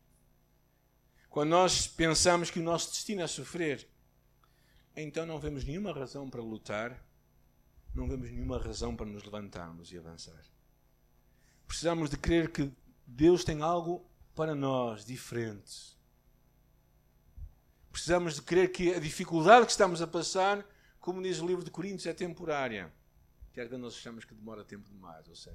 Quando 1.33 1.49
nós 1.49 1.87
pensamos 1.87 2.51
que 2.51 2.61
o 2.61 2.63
nosso 2.63 2.91
destino 2.91 3.23
é 3.23 3.27
sofrer, 3.27 3.89
então 4.95 5.25
não 5.25 5.41
vemos 5.41 5.65
nenhuma 5.65 5.91
razão 5.91 6.29
para 6.29 6.43
lutar, 6.43 7.03
não 7.95 8.07
vemos 8.07 8.31
nenhuma 8.31 8.59
razão 8.59 8.95
para 8.95 9.07
nos 9.07 9.25
levantarmos 9.25 9.91
e 9.91 9.97
avançar. 9.97 10.45
Precisamos 11.67 12.11
de 12.11 12.19
crer 12.19 12.53
que 12.53 12.71
Deus 13.07 13.45
tem 13.45 13.63
algo 13.63 14.07
para 14.35 14.55
nós 14.55 15.07
diferente. 15.07 15.97
Precisamos 17.91 18.35
de 18.35 18.43
crer 18.43 18.71
que 18.71 18.93
a 18.93 19.01
dificuldade 19.01 19.65
que 19.65 19.73
estamos 19.73 20.03
a 20.03 20.07
passar, 20.07 20.63
como 21.01 21.23
diz 21.23 21.41
o 21.41 21.47
livro 21.47 21.65
de 21.65 21.71
Coríntios, 21.71 22.05
é 22.05 22.13
temporária. 22.13 22.93
Quer 23.55 23.71
que 23.71 23.77
nós 23.79 23.95
achamos 23.95 24.27
que 24.27 24.35
demora 24.35 24.67
tempo 24.67 24.87
demais, 24.87 25.27
eu 25.27 25.35
sei. 25.35 25.55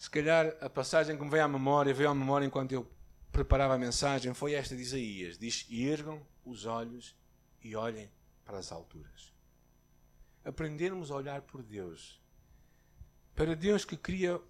Se 0.00 0.08
calhar 0.08 0.56
a 0.62 0.70
passagem 0.70 1.14
que 1.14 1.22
me 1.22 1.28
veio 1.28 1.44
à 1.44 1.48
memória, 1.48 1.92
veio 1.92 2.08
à 2.08 2.14
memória 2.14 2.46
enquanto 2.46 2.72
eu 2.72 2.90
preparava 3.30 3.74
a 3.74 3.78
mensagem, 3.78 4.32
foi 4.32 4.54
esta 4.54 4.74
de 4.74 4.80
Isaías: 4.80 5.36
diz: 5.36 5.66
Ergam 5.70 6.26
os 6.42 6.64
olhos 6.64 7.14
e 7.62 7.76
olhem 7.76 8.10
para 8.42 8.56
as 8.56 8.72
alturas. 8.72 9.30
Aprendermos 10.42 11.10
a 11.10 11.16
olhar 11.16 11.42
por 11.42 11.62
Deus, 11.62 12.18
para 13.34 13.54
Deus 13.54 13.84
que 13.84 13.94
cria 13.94 14.40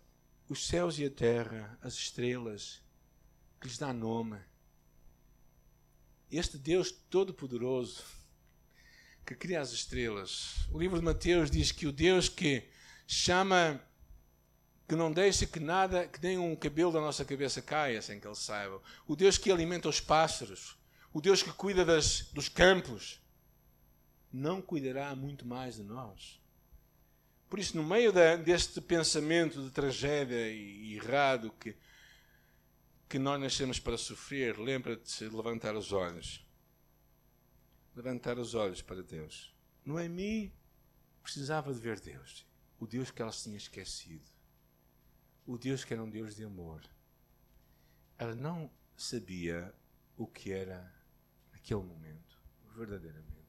os 0.49 0.69
céus 0.69 1.01
e 1.01 1.05
a 1.05 1.11
terra, 1.11 1.77
as 1.83 1.95
estrelas, 1.95 2.81
que 3.61 3.67
lhes 3.67 3.77
dá 3.77 3.93
nome. 3.93 4.39
Este 6.31 6.59
Deus 6.59 6.93
Todo-Poderoso 6.93 8.05
que 9.27 9.35
cria 9.35 9.61
as 9.61 9.73
estrelas. 9.73 10.69
O 10.71 10.79
livro 10.79 10.97
de 10.97 11.05
Mateus 11.05 11.51
diz 11.51 11.73
que 11.73 11.89
o 11.89 11.93
Deus 11.93 12.29
que 12.29 12.71
chama 13.05 13.85
que 14.91 14.97
não 14.97 15.13
deixa 15.13 15.47
que 15.47 15.61
nada, 15.61 16.09
que 16.09 16.21
nem 16.21 16.37
um 16.37 16.57
cabelo 16.57 16.91
da 16.91 17.01
nossa 17.01 17.25
cabeça 17.25 17.63
caia 17.63 18.03
sem 18.03 18.19
que 18.19 18.27
Ele 18.27 18.35
saiba. 18.35 18.83
O 19.07 19.15
Deus 19.15 19.39
que 19.39 19.49
alimenta 19.49 19.89
os 19.89 20.01
pássaros. 20.01 20.77
O 21.13 21.21
Deus 21.21 21.45
que 21.45 21.53
cuida 21.53 21.85
das, 21.85 22.23
dos 22.33 22.49
campos. 22.49 23.21
Não 24.33 24.61
cuidará 24.61 25.15
muito 25.15 25.47
mais 25.47 25.77
de 25.77 25.85
nós. 25.85 26.43
Por 27.49 27.61
isso, 27.61 27.77
no 27.77 27.85
meio 27.85 28.13
da, 28.13 28.35
deste 28.35 28.81
pensamento 28.81 29.63
de 29.63 29.71
tragédia 29.71 30.51
e, 30.51 30.89
e 30.89 30.97
errado 30.97 31.53
que, 31.61 31.77
que 33.09 33.17
nós 33.17 33.41
nascemos 33.41 33.79
para 33.79 33.97
sofrer, 33.97 34.59
lembra-te 34.59 35.29
de 35.29 35.37
levantar 35.37 35.77
os 35.77 35.93
olhos. 35.93 36.45
Levantar 37.95 38.41
os 38.41 38.57
olhos 38.57 38.83
para 38.83 39.05
Deus. 39.05 39.55
Noemi 39.87 40.53
precisava 41.23 41.73
de 41.73 41.79
ver 41.79 42.01
Deus. 42.01 42.45
O 42.81 42.89
Deus 42.89 43.13
que 43.13 43.23
ela 43.23 43.31
tinha 43.31 43.57
esquecido 43.57 44.40
o 45.47 45.59
Deus 45.59 45.85
que 45.85 45.93
era 45.93 46.03
um 46.03 46.11
Deus 46.11 46.35
de 46.35 46.45
amor. 46.45 46.83
Ela 48.19 48.35
não 48.35 48.71
sabia 48.97 49.75
o 50.17 50.27
que 50.27 50.53
era, 50.53 50.93
naquele 51.53 51.83
momento, 51.83 52.41
verdadeiramente 52.77 53.49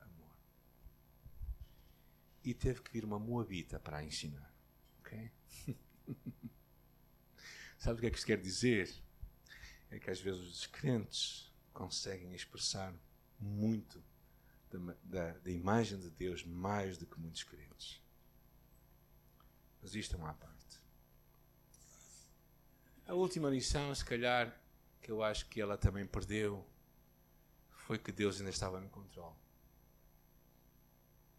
amor. 0.00 0.36
E 2.42 2.54
teve 2.54 2.80
que 2.82 2.92
vir 2.92 3.04
uma 3.04 3.18
moabita 3.18 3.78
para 3.78 3.98
a 3.98 4.04
ensinar. 4.04 4.54
Ok? 5.00 5.30
Sabe 7.78 7.98
o 7.98 8.00
que 8.00 8.06
é 8.06 8.10
que 8.10 8.16
isto 8.16 8.26
quer 8.26 8.40
dizer? 8.40 8.90
É 9.90 9.98
que 9.98 10.10
às 10.10 10.20
vezes 10.20 10.40
os 10.40 10.52
descrentes 10.52 11.52
conseguem 11.72 12.34
expressar 12.34 12.94
muito 13.38 14.02
da, 14.70 14.78
da, 15.02 15.38
da 15.38 15.50
imagem 15.50 15.98
de 16.00 16.10
Deus 16.10 16.44
mais 16.44 16.96
do 16.96 17.06
que 17.06 17.20
muitos 17.20 17.42
crentes. 17.42 18.02
Mas 19.82 19.94
isto 19.94 20.16
é 20.16 20.18
uma 20.18 20.34
parte. 20.34 20.55
A 23.06 23.14
última 23.14 23.48
lição, 23.48 23.94
se 23.94 24.04
calhar, 24.04 24.60
que 25.00 25.12
eu 25.12 25.22
acho 25.22 25.48
que 25.48 25.60
ela 25.60 25.78
também 25.78 26.04
perdeu, 26.04 26.66
foi 27.70 28.00
que 28.00 28.10
Deus 28.10 28.38
ainda 28.38 28.50
estava 28.50 28.80
no 28.80 28.88
controle. 28.88 29.36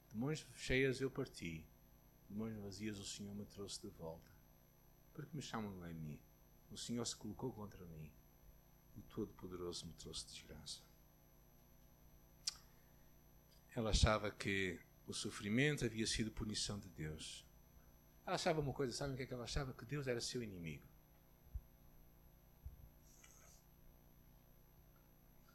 De 0.08 0.16
mãos 0.16 0.48
cheias 0.56 1.02
eu 1.02 1.12
parti, 1.12 1.68
de 2.30 2.34
mãos 2.34 2.56
vazias 2.56 2.98
o 3.00 3.06
Senhor 3.06 3.36
me 3.36 3.46
trouxe 3.46 3.82
de 3.82 3.90
volta. 3.90 4.32
Porque 5.14 5.36
me 5.36 5.42
chamam 5.42 5.78
de 5.86 5.94
mim. 5.94 6.18
O 6.72 6.78
Senhor 6.78 7.06
se 7.06 7.18
colocou 7.18 7.52
contra 7.52 7.86
mim. 7.86 8.10
O 8.96 9.02
Todo-Poderoso 9.02 9.88
me 9.88 9.94
trouxe 9.94 10.26
desgraça. 10.26 10.80
Ela 13.76 13.90
achava 13.90 14.32
que 14.32 14.80
o 15.06 15.14
sofrimento 15.14 15.84
havia 15.84 16.08
sido 16.08 16.32
punição 16.32 16.80
de 16.80 16.88
Deus. 16.88 17.46
Ela 18.26 18.36
achava 18.36 18.62
uma 18.62 18.74
coisa, 18.74 18.94
sabe 18.94 19.16
o 19.16 19.18
que, 19.18 19.24
é 19.24 19.26
que 19.26 19.34
ela 19.34 19.44
achava? 19.44 19.74
Que 19.74 19.84
Deus 19.84 20.08
era 20.08 20.22
seu 20.22 20.42
inimigo. 20.42 20.88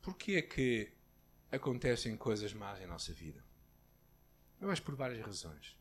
Porquê 0.03 0.33
é 0.33 0.43
que 0.43 0.93
acontecem 1.53 2.17
coisas 2.17 2.53
más 2.53 2.81
em 2.81 2.87
nossa 2.89 3.13
vida? 3.13 3.43
Eu 4.61 4.69
acho 4.69 4.83
por 4.83 4.97
várias 4.97 5.25
razões. 5.25 5.77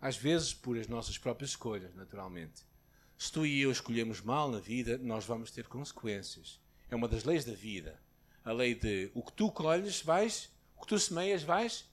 Às 0.00 0.16
vezes 0.16 0.54
por 0.54 0.78
as 0.78 0.86
nossas 0.86 1.18
próprias 1.18 1.50
escolhas, 1.50 1.92
naturalmente. 1.92 2.62
Se 3.18 3.32
tu 3.32 3.44
e 3.44 3.60
eu 3.60 3.72
escolhemos 3.72 4.20
mal 4.20 4.48
na 4.48 4.60
vida, 4.60 4.96
nós 4.98 5.24
vamos 5.24 5.50
ter 5.50 5.66
consequências. 5.66 6.60
É 6.88 6.94
uma 6.94 7.08
das 7.08 7.24
leis 7.24 7.44
da 7.44 7.52
vida. 7.52 8.00
A 8.44 8.52
lei 8.52 8.76
de 8.76 9.10
o 9.12 9.24
que 9.24 9.32
tu 9.32 9.50
colhes, 9.50 10.02
vais, 10.02 10.48
o 10.76 10.82
que 10.82 10.86
tu 10.86 10.98
semeias, 10.98 11.42
vais 11.42 11.84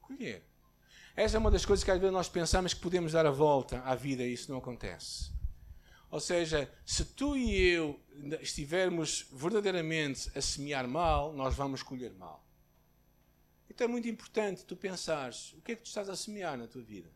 colher. 0.00 0.42
Essa 1.14 1.36
é 1.36 1.38
uma 1.38 1.50
das 1.50 1.66
coisas 1.66 1.84
que 1.84 1.90
às 1.90 2.00
vezes 2.00 2.14
nós 2.14 2.30
pensamos 2.30 2.72
que 2.72 2.80
podemos 2.80 3.12
dar 3.12 3.26
a 3.26 3.30
volta 3.30 3.82
à 3.82 3.94
vida 3.94 4.22
e 4.22 4.32
isso 4.32 4.50
não 4.50 4.56
acontece. 4.56 5.33
Ou 6.14 6.20
seja, 6.20 6.72
se 6.86 7.04
tu 7.06 7.36
e 7.36 7.60
eu 7.60 8.00
estivermos 8.40 9.26
verdadeiramente 9.32 10.30
a 10.38 10.40
semear 10.40 10.86
mal, 10.86 11.32
nós 11.32 11.56
vamos 11.56 11.82
colher 11.82 12.14
mal. 12.14 12.46
Então 13.68 13.86
é 13.86 13.90
muito 13.90 14.06
importante 14.06 14.64
tu 14.64 14.76
pensares 14.76 15.52
o 15.54 15.60
que 15.60 15.72
é 15.72 15.74
que 15.74 15.82
tu 15.82 15.86
estás 15.86 16.08
a 16.08 16.14
semear 16.14 16.56
na 16.56 16.68
tua 16.68 16.82
vida. 16.82 17.10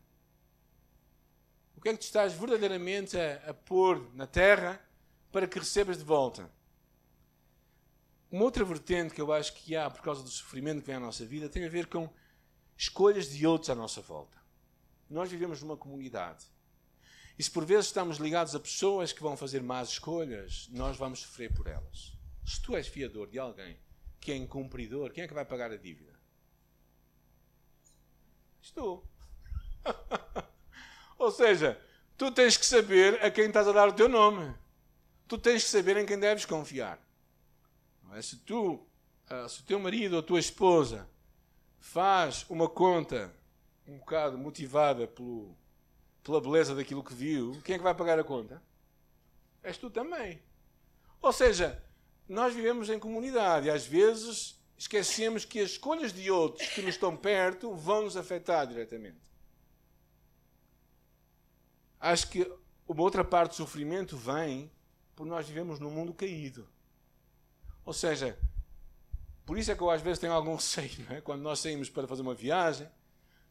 O 1.77 1.79
que 1.79 1.87
é 1.87 1.93
que 1.93 1.99
tu 1.99 2.03
estás 2.03 2.33
verdadeiramente 2.33 3.17
a, 3.17 3.51
a 3.51 3.53
pôr 3.53 4.13
na 4.13 4.27
terra 4.27 4.85
para 5.31 5.47
que 5.47 5.59
recebas 5.59 5.97
de 5.97 6.03
volta. 6.03 6.51
Uma 8.29 8.43
outra 8.43 8.65
vertente 8.65 9.13
que 9.13 9.21
eu 9.21 9.31
acho 9.31 9.53
que 9.53 9.77
há 9.77 9.89
por 9.89 10.01
causa 10.01 10.21
do 10.21 10.29
sofrimento 10.29 10.81
que 10.81 10.87
vem 10.87 10.97
à 10.97 10.99
nossa 10.99 11.25
vida 11.25 11.47
tem 11.47 11.63
a 11.63 11.69
ver 11.69 11.87
com 11.87 12.09
escolhas 12.75 13.29
de 13.29 13.47
outros 13.47 13.69
à 13.69 13.75
nossa 13.75 14.01
volta. 14.01 14.37
Nós 15.09 15.31
vivemos 15.31 15.61
numa 15.61 15.77
comunidade. 15.77 16.45
E 17.39 17.43
se 17.43 17.49
por 17.49 17.63
vezes 17.63 17.85
estamos 17.85 18.17
ligados 18.17 18.53
a 18.53 18.59
pessoas 18.59 19.13
que 19.13 19.23
vão 19.23 19.37
fazer 19.37 19.63
más 19.63 19.87
escolhas, 19.87 20.67
nós 20.73 20.97
vamos 20.97 21.19
sofrer 21.21 21.53
por 21.53 21.67
elas. 21.67 22.11
Se 22.45 22.61
tu 22.61 22.75
és 22.75 22.85
fiador 22.85 23.29
de 23.29 23.39
alguém 23.39 23.79
que 24.19 24.33
é 24.33 24.35
incumpridor, 24.35 25.13
quem 25.13 25.23
é 25.23 25.27
que 25.27 25.33
vai 25.33 25.45
pagar 25.45 25.71
a 25.71 25.77
dívida? 25.77 26.19
És 28.61 28.71
tu. 28.75 29.01
Ou 31.17 31.31
seja, 31.31 31.81
tu 32.17 32.29
tens 32.29 32.57
que 32.57 32.65
saber 32.65 33.23
a 33.23 33.31
quem 33.31 33.45
estás 33.45 33.69
a 33.69 33.71
dar 33.71 33.87
o 33.87 33.93
teu 33.93 34.09
nome. 34.09 34.53
Tu 35.25 35.37
tens 35.37 35.63
que 35.63 35.69
saber 35.69 35.95
em 35.95 36.05
quem 36.05 36.19
deves 36.19 36.43
confiar. 36.43 36.99
É? 38.15 38.21
Se 38.21 38.35
tu, 38.35 38.85
ah, 39.29 39.47
se 39.47 39.61
o 39.61 39.63
teu 39.63 39.79
marido 39.79 40.13
ou 40.13 40.19
a 40.19 40.23
tua 40.23 40.41
esposa 40.41 41.09
faz 41.79 42.45
uma 42.49 42.67
conta 42.67 43.33
um 43.87 43.97
bocado 43.97 44.37
motivada 44.37 45.07
pelo, 45.07 45.57
pela 46.29 46.39
beleza 46.39 46.75
daquilo 46.75 47.03
que 47.03 47.13
viu, 47.13 47.59
quem 47.65 47.73
é 47.73 47.77
que 47.79 47.83
vai 47.83 47.95
pagar 47.95 48.19
a 48.19 48.23
conta? 48.23 48.61
És 49.63 49.77
tu 49.77 49.89
também. 49.89 50.39
Ou 51.19 51.33
seja, 51.33 51.83
nós 52.27 52.53
vivemos 52.53 52.87
em 52.87 52.99
comunidade 52.99 53.65
e 53.65 53.71
às 53.71 53.85
vezes 53.85 54.61
esquecemos 54.77 55.43
que 55.43 55.59
as 55.59 55.71
escolhas 55.71 56.13
de 56.13 56.29
outros 56.29 56.69
que 56.69 56.83
nos 56.83 56.91
estão 56.91 57.17
perto 57.17 57.73
vão 57.73 58.03
nos 58.03 58.15
afetar 58.15 58.67
diretamente. 58.67 59.19
Acho 61.99 62.29
que 62.29 62.49
uma 62.87 63.01
outra 63.01 63.25
parte 63.25 63.51
do 63.51 63.55
sofrimento 63.55 64.15
vem 64.15 64.71
por 65.15 65.25
nós 65.25 65.47
vivemos 65.47 65.79
num 65.79 65.89
mundo 65.89 66.13
caído. 66.13 66.69
Ou 67.83 67.91
seja, 67.91 68.37
por 69.47 69.57
isso 69.57 69.71
é 69.71 69.75
que 69.75 69.81
eu 69.81 69.89
às 69.89 70.01
vezes 70.01 70.19
tenho 70.19 70.33
algum 70.33 70.53
receio, 70.55 71.07
é? 71.09 71.21
quando 71.21 71.41
nós 71.41 71.59
saímos 71.59 71.89
para 71.89 72.07
fazer 72.07 72.21
uma 72.21 72.35
viagem, 72.35 72.87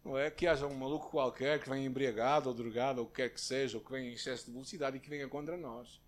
não 0.08 0.16
é? 0.16 0.30
Que 0.30 0.46
haja 0.46 0.66
um 0.66 0.74
maluco 0.74 1.10
qualquer 1.10 1.60
que 1.60 1.68
venha 1.68 1.86
embriagado 1.86 2.48
ou 2.48 2.54
drogado, 2.54 3.00
ou 3.00 3.06
o 3.06 3.10
que 3.10 3.16
quer 3.16 3.28
que 3.28 3.40
seja, 3.40 3.76
ou 3.76 3.84
que 3.84 3.92
venha 3.92 4.08
em 4.08 4.14
excesso 4.14 4.46
de 4.46 4.52
velocidade 4.52 4.96
e 4.96 5.00
que 5.00 5.10
venha 5.10 5.28
contra 5.28 5.54
nós. 5.54 6.00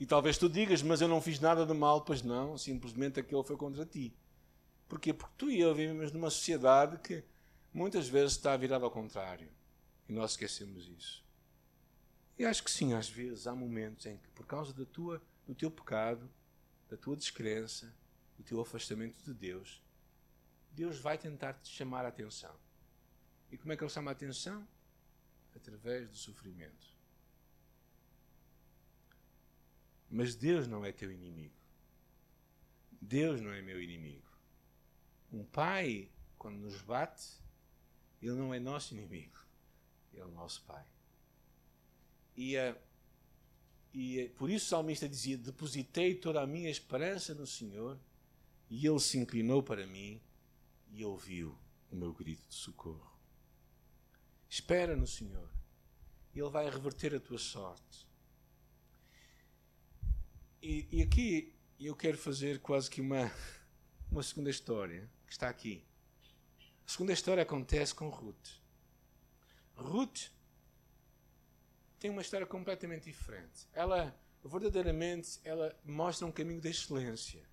E 0.00 0.06
talvez 0.06 0.38
tu 0.38 0.48
digas, 0.48 0.82
mas 0.82 1.02
eu 1.02 1.06
não 1.06 1.20
fiz 1.20 1.38
nada 1.38 1.66
de 1.66 1.74
mal, 1.74 2.00
pois 2.00 2.22
não, 2.22 2.56
simplesmente 2.56 3.20
aquele 3.20 3.44
foi 3.44 3.56
contra 3.58 3.84
ti. 3.84 4.16
Porquê? 4.88 5.12
Porque 5.12 5.34
tu 5.36 5.50
e 5.50 5.60
eu 5.60 5.74
vivemos 5.74 6.10
numa 6.10 6.30
sociedade 6.30 6.98
que 6.98 7.22
muitas 7.72 8.08
vezes 8.08 8.32
está 8.32 8.56
virada 8.56 8.86
ao 8.86 8.90
contrário. 8.90 9.48
E 10.08 10.12
nós 10.14 10.30
esquecemos 10.30 10.88
isso. 10.88 11.22
E 12.38 12.46
acho 12.46 12.64
que 12.64 12.70
sim, 12.70 12.94
às 12.94 13.10
vezes 13.10 13.46
há 13.46 13.54
momentos 13.54 14.06
em 14.06 14.16
que, 14.16 14.28
por 14.30 14.46
causa 14.46 14.72
da 14.72 14.86
tua, 14.86 15.22
do 15.46 15.54
teu 15.54 15.70
pecado, 15.70 16.30
da 16.88 16.96
tua 16.96 17.14
descrença, 17.14 17.94
do 18.38 18.42
teu 18.42 18.58
afastamento 18.58 19.22
de 19.22 19.34
Deus, 19.34 19.83
Deus 20.74 20.98
vai 20.98 21.16
tentar 21.16 21.54
te 21.54 21.68
chamar 21.68 22.04
a 22.04 22.08
atenção. 22.08 22.54
E 23.50 23.56
como 23.56 23.72
é 23.72 23.76
que 23.76 23.84
Ele 23.84 23.90
chama 23.90 24.10
a 24.10 24.12
atenção? 24.12 24.66
Através 25.54 26.08
do 26.08 26.16
sofrimento. 26.16 26.92
Mas 30.10 30.34
Deus 30.34 30.66
não 30.66 30.84
é 30.84 30.92
teu 30.92 31.10
inimigo. 31.12 31.54
Deus 33.00 33.40
não 33.40 33.52
é 33.52 33.62
meu 33.62 33.80
inimigo. 33.80 34.26
Um 35.32 35.44
pai, 35.44 36.10
quando 36.38 36.56
nos 36.56 36.80
bate, 36.82 37.40
ele 38.20 38.34
não 38.34 38.52
é 38.54 38.58
nosso 38.58 38.94
inimigo. 38.94 39.38
Ele 40.12 40.22
é 40.22 40.24
o 40.24 40.30
nosso 40.30 40.62
pai. 40.62 40.84
E, 42.36 42.56
uh, 42.56 42.76
e 43.92 44.24
uh, 44.24 44.30
por 44.30 44.50
isso 44.50 44.66
o 44.66 44.68
salmista 44.70 45.08
dizia: 45.08 45.36
Depositei 45.36 46.14
toda 46.14 46.40
a 46.40 46.46
minha 46.46 46.70
esperança 46.70 47.34
no 47.34 47.46
Senhor, 47.46 47.98
e 48.70 48.86
ele 48.86 49.00
se 49.00 49.18
inclinou 49.18 49.62
para 49.62 49.86
mim 49.86 50.20
e 50.94 51.04
ouviu 51.04 51.58
o 51.90 51.96
meu 51.96 52.12
grito 52.12 52.48
de 52.48 52.54
socorro. 52.54 53.18
Espera 54.48 54.94
no 54.94 55.06
Senhor, 55.06 55.50
Ele 56.32 56.48
vai 56.48 56.70
reverter 56.70 57.14
a 57.14 57.20
tua 57.20 57.38
sorte. 57.38 58.08
E, 60.62 60.86
e 60.90 61.02
aqui 61.02 61.52
eu 61.80 61.96
quero 61.96 62.16
fazer 62.16 62.60
quase 62.60 62.88
que 62.88 63.00
uma, 63.00 63.30
uma 64.10 64.22
segunda 64.22 64.48
história 64.48 65.10
que 65.26 65.32
está 65.32 65.48
aqui. 65.48 65.84
A 66.86 66.90
segunda 66.90 67.12
história 67.12 67.42
acontece 67.42 67.92
com 67.92 68.08
Ruth. 68.08 68.62
Ruth 69.74 70.30
tem 71.98 72.10
uma 72.10 72.22
história 72.22 72.46
completamente 72.46 73.04
diferente. 73.04 73.66
Ela, 73.72 74.16
verdadeiramente, 74.44 75.40
ela 75.42 75.76
mostra 75.84 76.24
um 76.24 76.32
caminho 76.32 76.60
de 76.60 76.68
excelência 76.68 77.44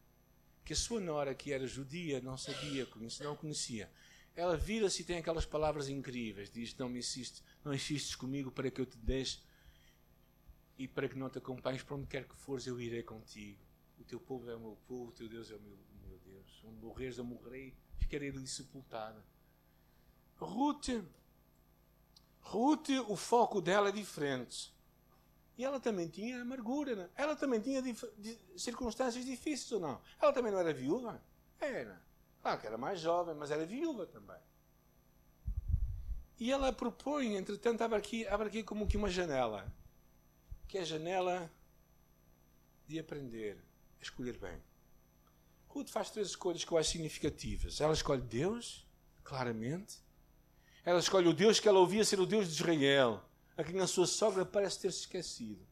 que 0.72 0.74
a 0.74 0.78
sua 0.78 1.02
nora, 1.02 1.36
que 1.36 1.52
era 1.52 1.68
judia, 1.68 2.22
não 2.22 2.38
sabia, 2.38 2.88
não 3.20 3.36
conhecia. 3.36 3.92
Ela 4.34 4.56
vira-se 4.56 5.02
e 5.02 5.06
tem 5.06 5.18
aquelas 5.18 5.46
palavras 5.46 5.90
incríveis. 5.90 6.50
Diz: 6.50 6.74
Não 6.78 6.88
me 6.88 7.00
insistes, 7.00 7.44
não 7.62 7.74
insistes 7.74 8.16
comigo 8.16 8.50
para 8.50 8.72
que 8.72 8.80
eu 8.80 8.86
te 8.86 8.98
deixe 8.98 9.42
e 10.78 10.88
para 10.88 11.10
que 11.10 11.18
não 11.18 11.30
te 11.30 11.40
acompanhes 11.40 11.84
para 11.84 11.98
onde 11.98 12.08
quer 12.08 12.26
que 12.26 12.36
fores, 12.38 12.66
eu 12.66 12.80
irei 12.80 13.04
contigo. 13.04 13.60
O 14.00 14.06
teu 14.06 14.18
povo 14.18 14.50
é 14.50 14.56
o 14.56 14.60
meu 14.62 14.78
povo, 14.88 15.10
o 15.10 15.12
teu 15.12 15.28
Deus 15.28 15.52
é 15.52 15.56
o 15.56 15.60
meu, 15.60 15.78
meu 16.08 16.18
Deus. 16.20 16.64
Onde 16.64 16.80
morreres, 16.80 17.18
eu 17.18 17.26
morrerei, 17.26 17.76
ficarei 17.98 18.30
ali 18.30 18.48
sepultada. 18.48 19.22
Ruth, 20.38 20.88
Ruth, 22.40 22.90
o 23.10 23.18
foco 23.18 23.60
dela 23.60 23.90
é 23.90 23.92
diferente. 23.92 24.74
E 25.58 25.66
ela 25.66 25.80
também 25.80 26.08
tinha 26.08 26.42
amargura, 26.42 26.96
né? 26.96 27.10
ela 27.16 27.36
também 27.36 27.60
tinha 27.60 27.82
dif 27.82 28.06
circunstâncias 28.58 29.26
difíceis 29.26 29.72
ou 29.72 29.80
não? 29.80 30.02
Ela 30.20 30.34
também 30.34 30.52
não 30.52 30.60
era 30.60 30.74
viúva? 30.74 31.22
Era. 31.60 32.02
Claro 32.42 32.60
que 32.60 32.68
era 32.68 32.78
mais 32.78 33.00
jovem, 33.00 33.36
mas 33.36 33.52
era 33.52 33.66
viúva 33.66 34.08
também. 34.08 34.40
E 36.40 36.52
ela 36.52 36.74
propõe, 36.74 37.36
entretanto, 37.36 37.82
abre 37.84 38.00
aqui, 38.00 38.28
abre 38.28 38.48
aqui 38.48 38.64
como 38.64 38.88
que 38.88 38.98
uma 38.98 39.10
janela, 39.10 39.72
que 40.68 40.78
é 40.78 40.82
a 40.82 40.86
janela 40.86 41.52
de 42.88 42.98
aprender 42.98 43.64
a 44.00 44.04
escolher 44.04 44.38
bem. 44.40 44.60
Ruth 45.68 45.90
faz 45.90 46.10
três 46.10 46.30
escolhas 46.30 46.64
que 46.64 46.72
eu 46.72 46.78
acho 46.78 46.90
significativas. 46.90 47.80
Ela 47.80 47.94
escolhe 47.94 48.22
Deus, 48.22 48.88
claramente. 49.24 50.00
Ela 50.84 51.00
escolhe 51.00 51.28
o 51.28 51.34
Deus 51.34 51.60
que 51.60 51.68
ela 51.68 51.80
ouvia 51.80 52.04
ser 52.04 52.20
o 52.20 52.26
Deus 52.26 52.48
de 52.48 52.54
Israel 52.54 53.24
a 53.58 53.64
quem 53.64 53.80
a 53.80 53.88
sua 53.88 54.08
sogra 54.08 54.46
parece 54.46 54.80
ter 54.80 54.92
se 54.92 55.00
esquecido. 55.02 55.66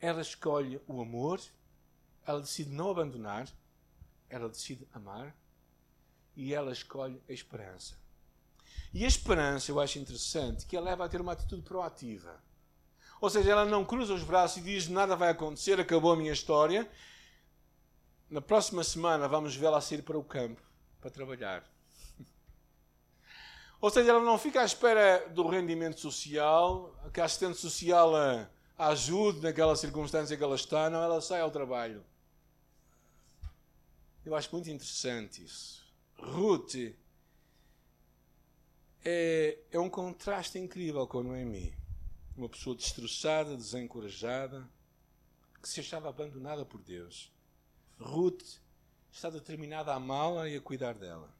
Ela 0.00 0.20
escolhe 0.20 0.80
o 0.86 1.00
amor, 1.00 1.40
ela 2.26 2.40
decide 2.40 2.70
não 2.70 2.90
abandonar, 2.90 3.48
ela 4.28 4.48
decide 4.48 4.86
amar 4.92 5.34
e 6.36 6.54
ela 6.54 6.72
escolhe 6.72 7.20
a 7.28 7.32
esperança. 7.32 7.96
E 8.92 9.04
a 9.04 9.08
esperança, 9.08 9.70
eu 9.70 9.80
acho 9.80 9.98
interessante, 9.98 10.66
que 10.66 10.76
a 10.76 10.80
leva 10.80 11.04
a 11.04 11.08
ter 11.08 11.20
uma 11.20 11.32
atitude 11.32 11.62
proativa. 11.62 12.42
Ou 13.20 13.28
seja, 13.28 13.50
ela 13.50 13.64
não 13.64 13.84
cruza 13.84 14.14
os 14.14 14.22
braços 14.22 14.58
e 14.58 14.60
diz 14.62 14.88
nada 14.88 15.16
vai 15.16 15.30
acontecer, 15.30 15.80
acabou 15.80 16.12
a 16.12 16.16
minha 16.16 16.32
história. 16.32 16.88
Na 18.30 18.40
próxima 18.40 18.84
semana 18.84 19.26
vamos 19.26 19.56
vê-la 19.56 19.80
sair 19.80 20.02
para 20.02 20.18
o 20.18 20.24
campo 20.24 20.62
para 21.00 21.10
trabalhar. 21.10 21.64
Ou 23.80 23.90
seja, 23.90 24.10
ela 24.10 24.20
não 24.20 24.36
fica 24.36 24.60
à 24.60 24.64
espera 24.64 25.28
do 25.28 25.46
rendimento 25.46 26.00
social, 26.00 26.94
que 27.12 27.20
a 27.20 27.24
assistente 27.24 27.58
social 27.58 28.14
a, 28.16 28.48
ajude 28.76 29.40
naquela 29.40 29.76
circunstância 29.76 30.36
que 30.36 30.42
ela 30.42 30.56
está, 30.56 30.90
não, 30.90 31.02
ela 31.02 31.20
sai 31.20 31.40
ao 31.40 31.50
trabalho. 31.50 32.04
Eu 34.24 34.34
acho 34.34 34.50
muito 34.52 34.68
interessante 34.68 35.44
isso. 35.44 35.86
Ruth 36.16 36.74
é, 39.04 39.58
é 39.70 39.78
um 39.78 39.88
contraste 39.88 40.58
incrível 40.58 41.06
com 41.06 41.22
Noemi. 41.22 41.74
Uma 42.36 42.48
pessoa 42.48 42.76
destroçada, 42.76 43.56
desencorajada, 43.56 44.68
que 45.62 45.68
se 45.68 45.80
achava 45.80 46.08
abandonada 46.08 46.64
por 46.64 46.80
Deus. 46.82 47.32
Ruth 47.98 48.58
está 49.10 49.30
determinada 49.30 49.92
a 49.92 49.96
amá-la 49.96 50.48
e 50.48 50.56
a 50.56 50.60
cuidar 50.60 50.94
dela. 50.94 51.37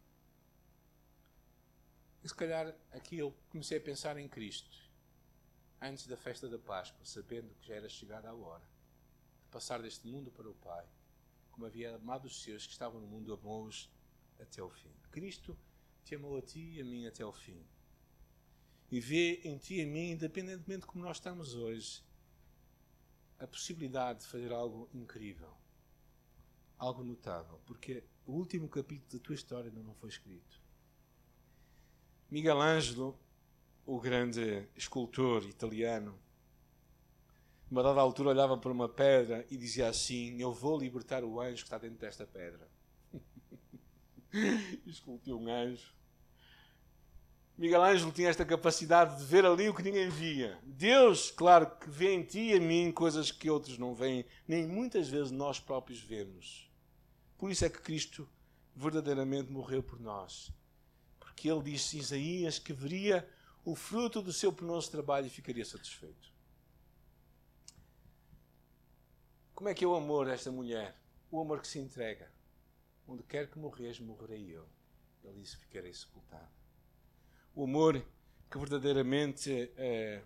Se 2.29 2.35
calhar 2.35 2.77
aqui 2.93 3.17
eu 3.17 3.35
comecei 3.49 3.79
a 3.79 3.81
pensar 3.81 4.19
em 4.19 4.29
Cristo, 4.29 4.79
antes 5.81 6.07
da 6.07 6.15
festa 6.15 6.47
da 6.47 6.59
Páscoa, 6.59 7.03
sabendo 7.03 7.55
que 7.55 7.67
já 7.67 7.77
era 7.77 7.89
chegada 7.89 8.29
a 8.29 8.35
hora 8.35 8.63
de 9.45 9.49
passar 9.51 9.81
deste 9.81 10.07
mundo 10.07 10.31
para 10.31 10.47
o 10.47 10.55
Pai, 10.57 10.87
como 11.51 11.65
havia 11.65 11.97
amado 11.97 12.27
os 12.27 12.43
seus 12.43 12.67
que 12.67 12.73
estavam 12.73 13.01
no 13.01 13.07
mundo, 13.07 13.33
amou-os 13.33 13.91
até 14.39 14.63
o 14.63 14.69
fim. 14.69 14.93
Cristo 15.11 15.59
te 16.05 16.17
amou 16.17 16.37
a 16.37 16.43
ti 16.43 16.75
e 16.75 16.83
a 16.83 16.85
mim 16.85 17.07
até 17.07 17.25
o 17.25 17.33
fim. 17.33 17.67
E 18.91 19.01
vê 19.01 19.41
em 19.43 19.57
ti 19.57 19.77
e 19.77 19.81
em 19.81 19.87
mim, 19.87 20.11
independentemente 20.11 20.81
de 20.81 20.87
como 20.87 21.05
nós 21.05 21.17
estamos 21.17 21.55
hoje, 21.55 22.05
a 23.39 23.47
possibilidade 23.47 24.21
de 24.21 24.27
fazer 24.27 24.53
algo 24.53 24.87
incrível, 24.93 25.57
algo 26.77 27.03
notável, 27.03 27.59
porque 27.65 28.05
o 28.27 28.33
último 28.33 28.69
capítulo 28.69 29.19
da 29.19 29.25
tua 29.25 29.35
história 29.35 29.71
ainda 29.71 29.83
não 29.83 29.95
foi 29.95 30.11
escrito. 30.11 30.68
Miguel 32.31 32.61
Ângelo, 32.61 33.19
o 33.87 33.99
grande 33.99 34.69
escultor 34.77 35.45
italiano, 35.49 36.15
numa 37.71 37.83
dada 37.83 38.03
altura 38.03 38.29
olhava 38.29 38.59
para 38.59 38.71
uma 38.71 38.87
pedra 38.87 39.47
e 39.51 39.57
dizia 39.57 39.89
assim: 39.89 40.39
Eu 40.39 40.53
vou 40.53 40.79
libertar 40.79 41.25
o 41.25 41.41
anjo 41.41 41.63
que 41.63 41.63
está 41.63 41.79
dentro 41.79 41.97
desta 41.97 42.27
pedra. 42.27 42.69
Esculpiu 44.87 45.39
um 45.39 45.49
anjo. 45.49 45.95
Miguel 47.57 47.83
Ângelo 47.83 48.13
tinha 48.13 48.29
esta 48.29 48.45
capacidade 48.45 49.17
de 49.17 49.25
ver 49.25 49.47
ali 49.47 49.67
o 49.71 49.75
que 49.75 49.83
ninguém 49.83 50.11
via. 50.11 50.59
Deus, 50.63 51.31
claro, 51.31 51.67
que 51.79 51.89
vê 51.89 52.13
em 52.13 52.23
ti 52.23 52.41
e 52.41 52.53
em 52.53 52.61
mim 52.61 52.93
coisas 52.93 53.33
que 53.33 53.49
outros 53.49 53.79
não 53.79 53.95
veem, 53.95 54.27
nem 54.47 54.67
muitas 54.67 55.09
vezes 55.09 55.31
nós 55.33 55.59
próprios 55.59 55.99
vemos. 55.99 56.71
Por 57.39 57.51
isso 57.51 57.65
é 57.65 57.71
que 57.71 57.81
Cristo 57.81 58.29
verdadeiramente 58.77 59.51
morreu 59.51 59.83
por 59.83 59.99
nós 59.99 60.53
Porque 61.39 61.49
ele 61.49 61.63
disse 61.63 61.97
Isaías 61.97 62.59
que 62.59 62.73
veria 62.73 63.25
o 63.65 63.77
fruto 63.77 64.21
do 64.21 64.33
seu 64.33 64.53
penoso 64.53 64.91
trabalho 64.91 65.29
e 65.29 65.31
ficaria 65.31 65.65
satisfeito. 65.65 66.33
Como 69.55 69.69
é 69.69 69.75
que 69.75 69.85
é 69.85 69.87
o 69.87 69.95
amor 69.95 70.27
desta 70.27 70.51
mulher? 70.51 71.01
O 71.31 71.41
amor 71.41 71.61
que 71.61 71.69
se 71.69 71.79
entrega. 71.79 72.29
Onde 73.07 73.23
quer 73.23 73.49
que 73.49 73.57
morres, 73.57 74.01
morrerei 74.01 74.51
eu. 74.51 74.69
Ele 75.23 75.41
disse: 75.41 75.57
Ficarei 75.59 75.95
sepultado. 75.95 76.51
O 77.55 77.63
amor 77.63 78.05
que 78.51 78.59
verdadeiramente 78.59 79.73
é, 79.77 80.25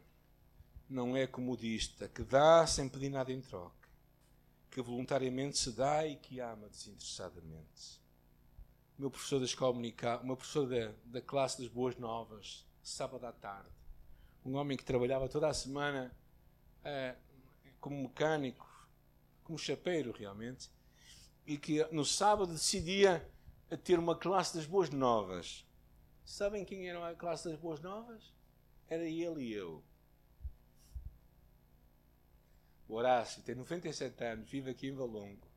não 0.89 1.15
é 1.15 1.27
comodista, 1.27 2.09
que 2.09 2.25
dá 2.25 2.67
sem 2.67 2.89
pedir 2.89 3.11
nada 3.11 3.31
em 3.31 3.43
troca, 3.43 3.87
que 4.71 4.81
voluntariamente 4.81 5.59
se 5.59 5.73
dá 5.73 6.07
e 6.07 6.17
que 6.17 6.41
ama 6.41 6.71
desinteressadamente. 6.71 8.02
Meu 9.03 9.11
professor 9.11 9.41
da 9.41 9.47
escola 9.47 9.73
dominical, 9.73 10.21
o 10.21 10.27
meu 10.27 10.37
professor 10.37 10.65
da, 10.69 10.93
da 11.07 11.21
classe 11.21 11.61
das 11.61 11.67
Boas 11.67 11.97
Novas, 11.97 12.65
sábado 12.85 13.27
à 13.27 13.33
tarde, 13.33 13.69
um 14.45 14.55
homem 14.55 14.77
que 14.77 14.85
trabalhava 14.85 15.29
toda 15.29 15.49
a 15.49 15.53
semana 15.53 16.17
é, 16.85 17.17
como 17.81 18.01
mecânico, 18.01 18.65
como 19.43 19.59
chapeiro 19.59 20.13
realmente, 20.13 20.71
e 21.45 21.59
que 21.59 21.85
no 21.91 22.05
sábado 22.05 22.53
decidia 22.53 23.29
ter 23.83 23.99
uma 23.99 24.15
classe 24.15 24.57
das 24.57 24.67
Boas 24.67 24.89
Novas. 24.89 25.67
Sabem 26.25 26.65
quem 26.65 26.89
era 26.89 27.11
a 27.11 27.17
classe 27.17 27.49
das 27.49 27.59
Boas 27.59 27.81
Novas? 27.81 28.33
Era 28.87 29.03
ele 29.03 29.43
e 29.43 29.53
eu. 29.53 29.83
O 32.87 32.95
Horácio 32.95 33.43
tem 33.43 33.57
97 33.57 34.23
anos, 34.23 34.49
vive 34.49 34.71
aqui 34.71 34.87
em 34.87 34.95
Valongo. 34.95 35.49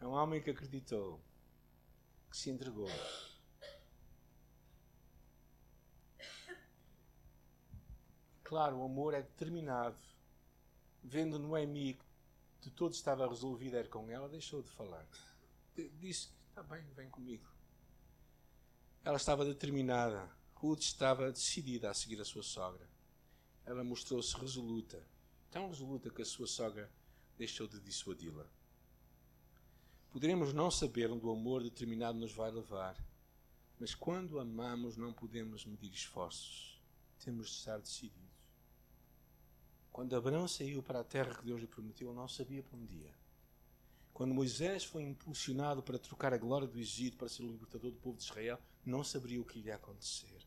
É 0.00 0.06
um 0.08 0.10
homem 0.10 0.42
que 0.42 0.50
acreditou, 0.50 1.22
que 2.32 2.38
se 2.38 2.50
entregou. 2.50 2.88
Claro, 8.42 8.78
o 8.78 8.84
amor 8.84 9.12
é 9.12 9.20
determinado. 9.20 9.98
Vendo 11.02 11.38
Noemi 11.38 11.98
que 12.60 12.70
tudo 12.70 12.94
estava 12.94 13.28
resolvido 13.28 13.76
era 13.76 13.88
com 13.88 14.10
ela, 14.10 14.28
deixou 14.28 14.62
de 14.62 14.70
falar. 14.70 15.06
Disse: 15.98 16.30
Está 16.48 16.62
bem, 16.62 16.82
vem 16.94 17.10
comigo. 17.10 17.46
Ela 19.04 19.16
estava 19.16 19.44
determinada. 19.44 20.30
Ruth 20.54 20.82
estava 20.82 21.30
decidida 21.30 21.90
a 21.90 21.94
seguir 21.94 22.20
a 22.20 22.24
sua 22.24 22.42
sogra. 22.42 22.88
Ela 23.64 23.84
mostrou-se 23.84 24.34
resoluta, 24.36 25.06
tão 25.50 25.68
resoluta 25.68 26.08
que 26.08 26.22
a 26.22 26.26
sua 26.26 26.46
sogra 26.46 26.90
deixou 27.36 27.66
de 27.66 27.80
dissuadi-la. 27.80 28.46
Poderemos 30.12 30.52
não 30.52 30.70
saber 30.70 31.10
onde 31.10 31.24
o 31.24 31.32
amor 31.32 31.62
determinado 31.62 32.18
nos 32.18 32.34
vai 32.34 32.50
levar, 32.50 33.02
mas 33.80 33.94
quando 33.94 34.38
amamos 34.38 34.98
não 34.98 35.10
podemos 35.10 35.64
medir 35.64 35.90
esforços. 35.90 36.78
Temos 37.24 37.48
de 37.48 37.56
estar 37.56 37.78
decididos. 37.78 38.20
Quando 39.90 40.14
Abraão 40.14 40.46
saiu 40.46 40.82
para 40.82 41.00
a 41.00 41.04
terra 41.04 41.34
que 41.34 41.46
Deus 41.46 41.62
lhe 41.62 41.66
prometeu, 41.66 42.12
não 42.12 42.28
sabia 42.28 42.62
para 42.62 42.76
onde 42.76 42.94
ia. 42.94 43.14
Quando 44.12 44.34
Moisés 44.34 44.84
foi 44.84 45.02
impulsionado 45.02 45.82
para 45.82 45.98
trocar 45.98 46.34
a 46.34 46.38
glória 46.38 46.68
do 46.68 46.78
Egito 46.78 47.16
para 47.16 47.28
ser 47.30 47.42
o 47.42 47.50
libertador 47.50 47.90
do 47.90 47.96
povo 47.96 48.18
de 48.18 48.24
Israel, 48.24 48.58
não 48.84 49.02
sabia 49.02 49.40
o 49.40 49.44
que 49.46 49.60
iria 49.60 49.76
acontecer. 49.76 50.46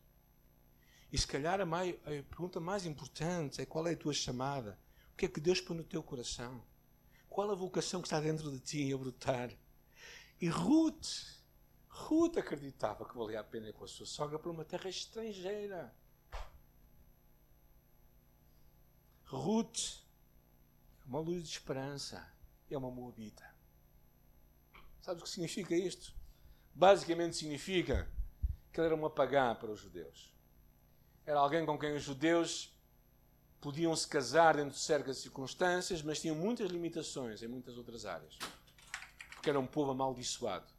E 1.11 1.17
se 1.17 1.25
calhar 1.25 1.59
a, 1.59 1.65
mais, 1.65 1.95
a 2.03 2.23
pergunta 2.23 2.59
mais 2.59 2.85
importante 2.85 3.61
é 3.61 3.65
qual 3.65 3.87
é 3.87 3.93
a 3.93 3.97
tua 3.97 4.13
chamada? 4.13 4.79
O 5.13 5.17
que 5.17 5.25
é 5.25 5.29
que 5.29 5.41
Deus 5.41 5.59
põe 5.59 5.77
no 5.77 5.83
teu 5.83 6.03
coração? 6.03 6.63
Qual 7.35 7.51
a 7.51 7.53
vocação 7.53 8.01
que 8.01 8.07
está 8.07 8.21
dentro 8.21 8.49
de 8.49 8.61
ti 8.61 8.93
a 8.93 8.97
brotar? 8.97 9.51
E 10.39 10.47
Ruth, 10.47 11.05
Ruth 11.89 12.37
acreditava 12.37 13.03
que 13.03 13.17
valia 13.17 13.41
a 13.41 13.43
pena 13.43 13.67
ir 13.67 13.73
com 13.73 13.83
a 13.83 13.89
sua 13.89 14.05
sogra 14.05 14.39
para 14.39 14.49
uma 14.49 14.63
terra 14.63 14.89
estrangeira. 14.89 15.93
Ruth 19.25 20.01
é 21.03 21.05
uma 21.05 21.19
luz 21.19 21.43
de 21.43 21.49
esperança, 21.49 22.25
é 22.71 22.77
uma 22.77 22.89
moabita. 22.89 23.53
Sabes 25.01 25.21
o 25.21 25.25
que 25.25 25.29
significa 25.29 25.75
isto? 25.75 26.15
Basicamente 26.73 27.35
significa 27.35 28.09
que 28.71 28.79
ele 28.79 28.87
era 28.87 28.95
uma 28.95 29.09
pagã 29.09 29.53
para 29.55 29.73
os 29.73 29.81
judeus. 29.81 30.33
Era 31.25 31.41
alguém 31.41 31.65
com 31.65 31.77
quem 31.77 31.97
os 31.97 32.03
judeus 32.03 32.73
podiam 33.65 33.95
se 33.95 34.07
casar 34.07 34.57
dentro 34.57 34.73
de 34.73 34.79
certas 34.79 35.17
circunstâncias, 35.17 36.03
mas 36.03 36.21
tinham 36.21 36.35
muitas 36.35 36.69
limitações 36.69 37.41
em 37.41 37.47
muitas 37.47 37.75
outras 37.79 38.05
áreas. 38.05 38.37
Porque 39.33 39.49
era 39.49 39.59
um 39.59 39.65
povo 39.65 39.89
amaldiçoado. 39.89 40.71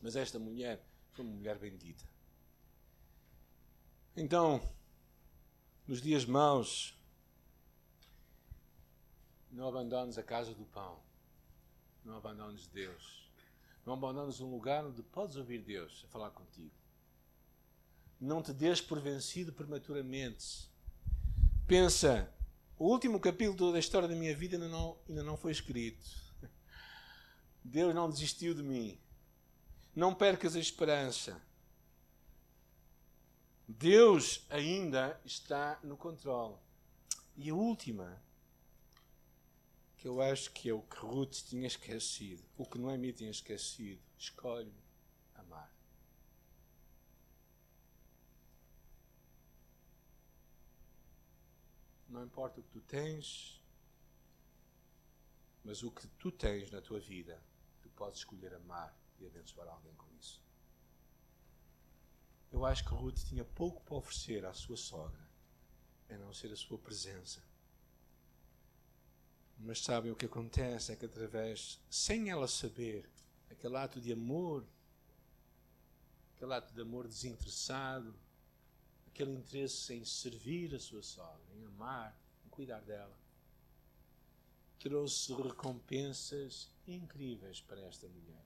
Mas 0.00 0.16
esta 0.16 0.38
mulher 0.38 0.82
foi 1.12 1.22
uma 1.22 1.34
mulher 1.34 1.58
bendita. 1.58 2.02
Então, 4.16 4.66
nos 5.86 6.00
dias 6.00 6.24
maus, 6.24 6.98
não 9.52 9.68
abandones 9.68 10.16
a 10.16 10.22
casa 10.22 10.54
do 10.54 10.64
pão. 10.64 10.98
Não 12.02 12.16
abandones 12.16 12.66
Deus. 12.68 13.30
Não 13.84 13.92
abandones 13.92 14.40
um 14.40 14.50
lugar 14.50 14.82
onde 14.82 15.02
podes 15.02 15.36
ouvir 15.36 15.62
Deus 15.62 16.06
a 16.06 16.08
falar 16.08 16.30
contigo. 16.30 16.72
Não 18.18 18.42
te 18.42 18.54
des 18.54 18.80
por 18.80 18.98
vencido 18.98 19.52
prematuramente. 19.52 20.74
Pensa, 21.66 22.32
o 22.78 22.86
último 22.86 23.18
capítulo 23.18 23.72
da 23.72 23.80
história 23.80 24.06
da 24.06 24.14
minha 24.14 24.36
vida 24.36 24.54
ainda 24.54 24.68
não, 24.68 24.96
ainda 25.08 25.24
não 25.24 25.36
foi 25.36 25.50
escrito. 25.50 26.08
Deus 27.64 27.92
não 27.92 28.08
desistiu 28.08 28.54
de 28.54 28.62
mim. 28.62 29.00
Não 29.92 30.14
percas 30.14 30.54
a 30.54 30.60
esperança. 30.60 31.42
Deus 33.66 34.46
ainda 34.48 35.20
está 35.24 35.80
no 35.82 35.96
controle. 35.96 36.54
E 37.36 37.50
a 37.50 37.54
última, 37.54 38.22
que 39.96 40.06
eu 40.06 40.22
acho 40.22 40.52
que 40.52 40.68
é 40.68 40.72
o 40.72 40.82
que 40.82 40.98
Ruth 40.98 41.32
tinha 41.48 41.66
esquecido, 41.66 42.44
o 42.56 42.64
que 42.64 42.78
Noemi 42.78 43.12
tinha 43.12 43.30
esquecido. 43.30 44.00
Escolhe 44.16 44.72
amar. 45.34 45.76
Não 52.16 52.24
importa 52.24 52.60
o 52.60 52.62
que 52.62 52.70
tu 52.70 52.80
tens, 52.80 53.62
mas 55.62 55.82
o 55.82 55.90
que 55.90 56.06
tu 56.18 56.32
tens 56.32 56.70
na 56.70 56.80
tua 56.80 56.98
vida, 56.98 57.42
tu 57.82 57.88
podes 57.90 58.20
escolher 58.20 58.54
amar 58.54 58.96
e 59.18 59.26
abençoar 59.26 59.68
alguém 59.68 59.94
com 59.94 60.10
isso. 60.18 60.42
Eu 62.50 62.64
acho 62.64 62.84
que 62.84 62.94
Ruth 62.94 63.18
tinha 63.18 63.44
pouco 63.44 63.82
para 63.84 63.96
oferecer 63.96 64.46
à 64.46 64.54
sua 64.54 64.76
sogra, 64.76 65.28
a 66.08 66.16
não 66.16 66.32
ser 66.32 66.50
a 66.52 66.56
sua 66.56 66.78
presença 66.78 67.42
mas 69.58 69.80
sabem 69.80 70.12
o 70.12 70.16
que 70.16 70.26
acontece 70.26 70.92
é 70.92 70.96
que 70.96 71.06
através, 71.06 71.80
sem 71.88 72.30
ela 72.30 72.46
saber, 72.46 73.08
aquele 73.50 73.76
ato 73.76 74.00
de 74.00 74.12
amor, 74.12 74.66
aquele 76.34 76.54
ato 76.54 76.74
de 76.74 76.80
amor 76.80 77.08
desinteressado, 77.08 78.14
aquele 79.16 79.32
interesse 79.32 79.94
em 79.94 80.04
servir 80.04 80.74
a 80.74 80.78
sua 80.78 81.02
sogra, 81.02 81.40
em 81.54 81.64
amar, 81.64 82.14
em 82.44 82.50
cuidar 82.50 82.80
dela, 82.82 83.18
trouxe 84.78 85.32
recompensas 85.32 86.68
incríveis 86.86 87.62
para 87.62 87.80
esta 87.80 88.06
mulher. 88.06 88.44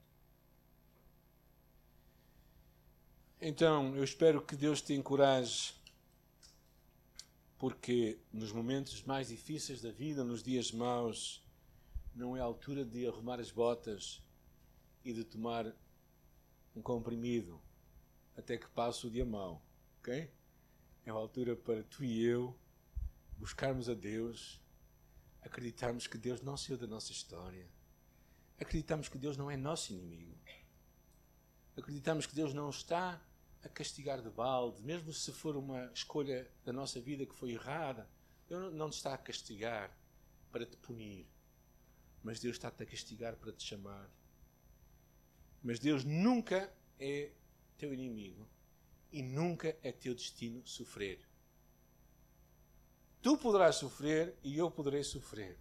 Então, 3.41 3.97
eu 3.97 4.05
espero 4.05 4.41
que 4.41 4.55
Deus 4.55 4.81
te 4.81 4.95
encoraje 4.95 5.75
porque 7.59 8.21
nos 8.33 8.53
momentos 8.53 9.03
mais 9.03 9.29
difíceis 9.29 9.83
da 9.83 9.91
vida, 9.91 10.23
nos 10.23 10.41
dias 10.41 10.71
maus, 10.71 11.43
não 12.14 12.37
é 12.37 12.41
a 12.41 12.45
altura 12.45 12.85
de 12.85 13.09
arrumar 13.09 13.41
as 13.41 13.51
botas 13.51 14.23
e 15.05 15.12
de 15.12 15.25
tomar 15.25 15.75
um 16.77 16.81
comprimido 16.81 17.61
até 18.37 18.57
que 18.57 18.68
passe 18.68 19.05
o 19.07 19.11
dia 19.11 19.27
mau, 19.27 19.61
ok? 19.99 20.31
É 21.05 21.11
a 21.11 21.14
altura 21.14 21.57
para 21.57 21.82
tu 21.84 22.05
e 22.05 22.22
eu 22.22 22.57
buscarmos 23.36 23.88
a 23.88 23.94
Deus, 23.94 24.61
acreditarmos 25.40 26.07
que 26.07 26.18
Deus 26.18 26.42
não 26.42 26.57
saiu 26.57 26.76
da 26.76 26.86
nossa 26.86 27.11
história, 27.11 27.66
acreditarmos 28.59 29.09
que 29.09 29.16
Deus 29.16 29.36
não 29.36 29.51
é 29.51 29.57
nosso 29.57 29.92
inimigo, 29.92 30.38
acreditamos 31.76 32.26
que 32.26 32.34
Deus 32.34 32.53
não 32.53 32.68
está 32.68 33.20
a 33.62 33.68
castigar 33.68 34.20
de 34.20 34.30
balde, 34.30 34.82
mesmo 34.82 35.12
se 35.12 35.32
for 35.32 35.57
uma 35.57 35.90
escolha 35.94 36.51
da 36.64 36.72
nossa 36.72 37.01
vida 37.01 37.26
que 37.26 37.34
foi 37.34 37.53
errada. 37.53 38.09
Deus 38.48 38.72
não 38.74 38.90
te 38.90 38.94
está 38.94 39.14
a 39.14 39.18
castigar 39.18 39.96
para 40.51 40.66
te 40.66 40.76
punir, 40.76 41.26
mas 42.22 42.40
Deus 42.40 42.57
está-te 42.57 42.82
a 42.82 42.86
castigar 42.86 43.36
para 43.36 43.53
te 43.53 43.64
chamar. 43.64 44.11
Mas 45.62 45.78
Deus 45.78 46.05
nunca 46.05 46.72
é 46.98 47.32
teu 47.76 47.92
inimigo 47.94 48.46
e 49.12 49.22
nunca 49.22 49.76
é 49.82 49.92
teu 49.92 50.14
destino 50.14 50.66
sofrer. 50.66 51.20
Tu 53.22 53.36
poderás 53.36 53.76
sofrer 53.76 54.36
e 54.42 54.56
eu 54.56 54.70
poderei 54.70 55.04
sofrer 55.04 55.58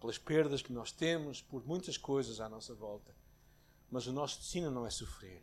pelas 0.00 0.18
perdas 0.18 0.62
que 0.62 0.72
nós 0.72 0.90
temos, 0.90 1.40
por 1.40 1.64
muitas 1.64 1.96
coisas 1.96 2.40
à 2.40 2.48
nossa 2.48 2.74
volta. 2.74 3.14
Mas 3.90 4.06
o 4.06 4.12
nosso 4.12 4.40
destino 4.40 4.70
não 4.70 4.84
é 4.84 4.90
sofrer 4.90 5.42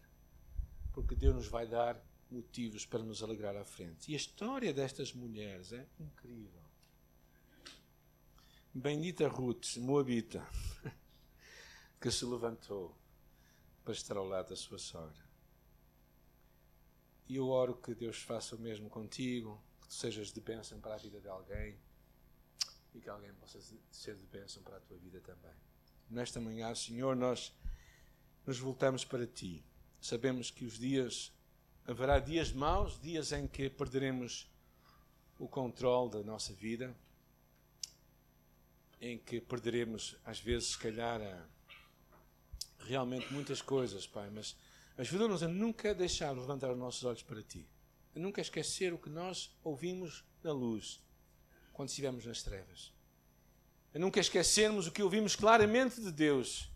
porque 0.99 1.15
Deus 1.15 1.36
nos 1.36 1.47
vai 1.47 1.67
dar 1.67 1.97
motivos 2.30 2.86
para 2.86 3.01
nos 3.01 3.23
alegrar 3.23 3.55
à 3.55 3.63
frente. 3.63 4.11
E 4.11 4.13
a 4.13 4.17
história 4.17 4.73
destas 4.73 5.13
mulheres 5.13 5.71
é 5.71 5.88
incrível. 5.99 6.61
Bendita 8.73 9.27
Ruth, 9.27 9.77
Moabita, 9.77 10.45
que 11.99 12.11
se 12.11 12.25
levantou 12.25 12.95
para 13.84 13.93
estar 13.93 14.17
ao 14.17 14.27
lado 14.27 14.49
da 14.49 14.55
sua 14.55 14.77
sogra. 14.77 15.28
E 17.30 17.36
eu 17.36 17.47
oro 17.47 17.75
que 17.75 17.93
Deus 17.93 18.23
faça 18.23 18.55
o 18.55 18.59
mesmo 18.59 18.89
contigo, 18.89 19.63
que 19.82 19.88
tu 19.88 19.93
sejas 19.93 20.34
de 20.34 20.41
bênção 20.41 20.82
para 20.82 20.95
a 20.95 20.97
vida 20.97 21.21
de 21.21 21.27
alguém 21.27 21.80
e 22.93 22.99
que 22.99 23.07
alguém 23.07 23.32
possa 23.36 23.59
ser 23.91 24.15
de 24.15 24.25
bênção 24.25 24.63
para 24.63 24.77
a 24.77 24.80
tua 24.80 24.97
vida 24.97 25.21
também. 25.21 25.53
Nesta 26.09 26.41
manhã, 26.41 26.73
Senhor, 26.73 27.15
nós 27.15 27.53
nos 28.47 28.57
voltamos 28.57 29.05
para 29.05 29.27
ti. 29.27 29.63
Sabemos 30.01 30.49
que 30.49 30.65
os 30.65 30.80
dias, 30.80 31.32
haverá 31.86 32.17
dias 32.17 32.51
maus, 32.51 32.99
dias 32.99 33.32
em 33.32 33.47
que 33.47 33.69
perderemos 33.69 34.49
o 35.38 35.47
controle 35.47 36.09
da 36.09 36.23
nossa 36.23 36.51
vida, 36.51 36.97
em 38.99 39.19
que 39.19 39.39
perderemos, 39.39 40.17
às 40.25 40.39
vezes, 40.39 40.69
se 40.69 40.80
calhar, 40.80 41.21
realmente 42.80 43.32
muitas 43.32 43.61
coisas, 43.61 44.07
Pai, 44.07 44.32
mas 44.32 44.57
ajuda-nos 45.00 45.41
a 45.41 45.47
nunca 45.47 45.95
deixar 45.95 46.34
de 46.34 46.41
levantar 46.41 46.70
os 46.70 46.78
nossos 46.78 47.06
olhos 47.06 47.24
para 47.24 47.41
Ti, 47.41 47.66
a 48.14 48.20
nunca 48.20 48.41
esquecer 48.41 48.93
o 48.93 48.97
que 48.97 49.10
nós 49.10 49.58
ouvimos 49.64 50.26
na 50.43 50.52
luz 50.52 51.02
quando 51.72 51.88
estivemos 51.88 52.26
nas 52.26 52.43
trevas, 52.43 52.93
a 53.95 53.97
nunca 53.97 54.20
esquecermos 54.20 54.88
o 54.88 54.91
que 54.91 55.02
ouvimos 55.02 55.38
claramente 55.38 56.02
de 56.02 56.12
Deus 56.12 56.70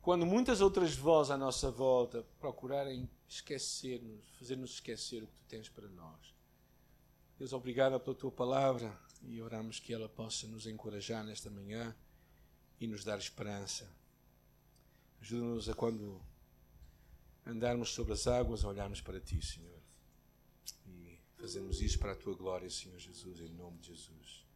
quando 0.00 0.24
muitas 0.24 0.60
outras 0.60 0.94
vozes 0.94 1.32
à 1.32 1.36
nossa 1.36 1.68
volta 1.68 2.24
procurarem 2.38 3.10
esquecer-nos, 3.28 4.30
fazer-nos 4.38 4.70
esquecer 4.70 5.24
o 5.24 5.26
que 5.26 5.34
Tu 5.34 5.44
tens 5.48 5.68
para 5.68 5.88
nós. 5.88 6.34
Deus, 7.36 7.52
obrigado 7.52 7.98
pela 7.98 8.14
Tua 8.14 8.30
palavra 8.30 8.96
e 9.22 9.42
oramos 9.42 9.80
que 9.80 9.92
ela 9.92 10.08
possa 10.08 10.46
nos 10.46 10.64
encorajar 10.66 11.24
nesta 11.24 11.50
manhã 11.50 11.94
e 12.80 12.86
nos 12.86 13.04
dar 13.04 13.18
esperança. 13.18 13.92
Ajuda-nos 15.20 15.68
a 15.68 15.74
quando 15.74 16.29
andarmos 17.50 17.90
sobre 17.90 18.12
as 18.12 18.26
águas, 18.26 18.64
olharmos 18.64 19.00
para 19.00 19.20
Ti, 19.20 19.44
Senhor. 19.44 19.80
E 20.86 21.18
fazemos 21.36 21.80
isso 21.80 21.98
para 21.98 22.12
a 22.12 22.16
Tua 22.16 22.34
glória, 22.34 22.68
Senhor 22.70 22.98
Jesus, 22.98 23.40
em 23.40 23.48
nome 23.48 23.78
de 23.78 23.88
Jesus. 23.88 24.49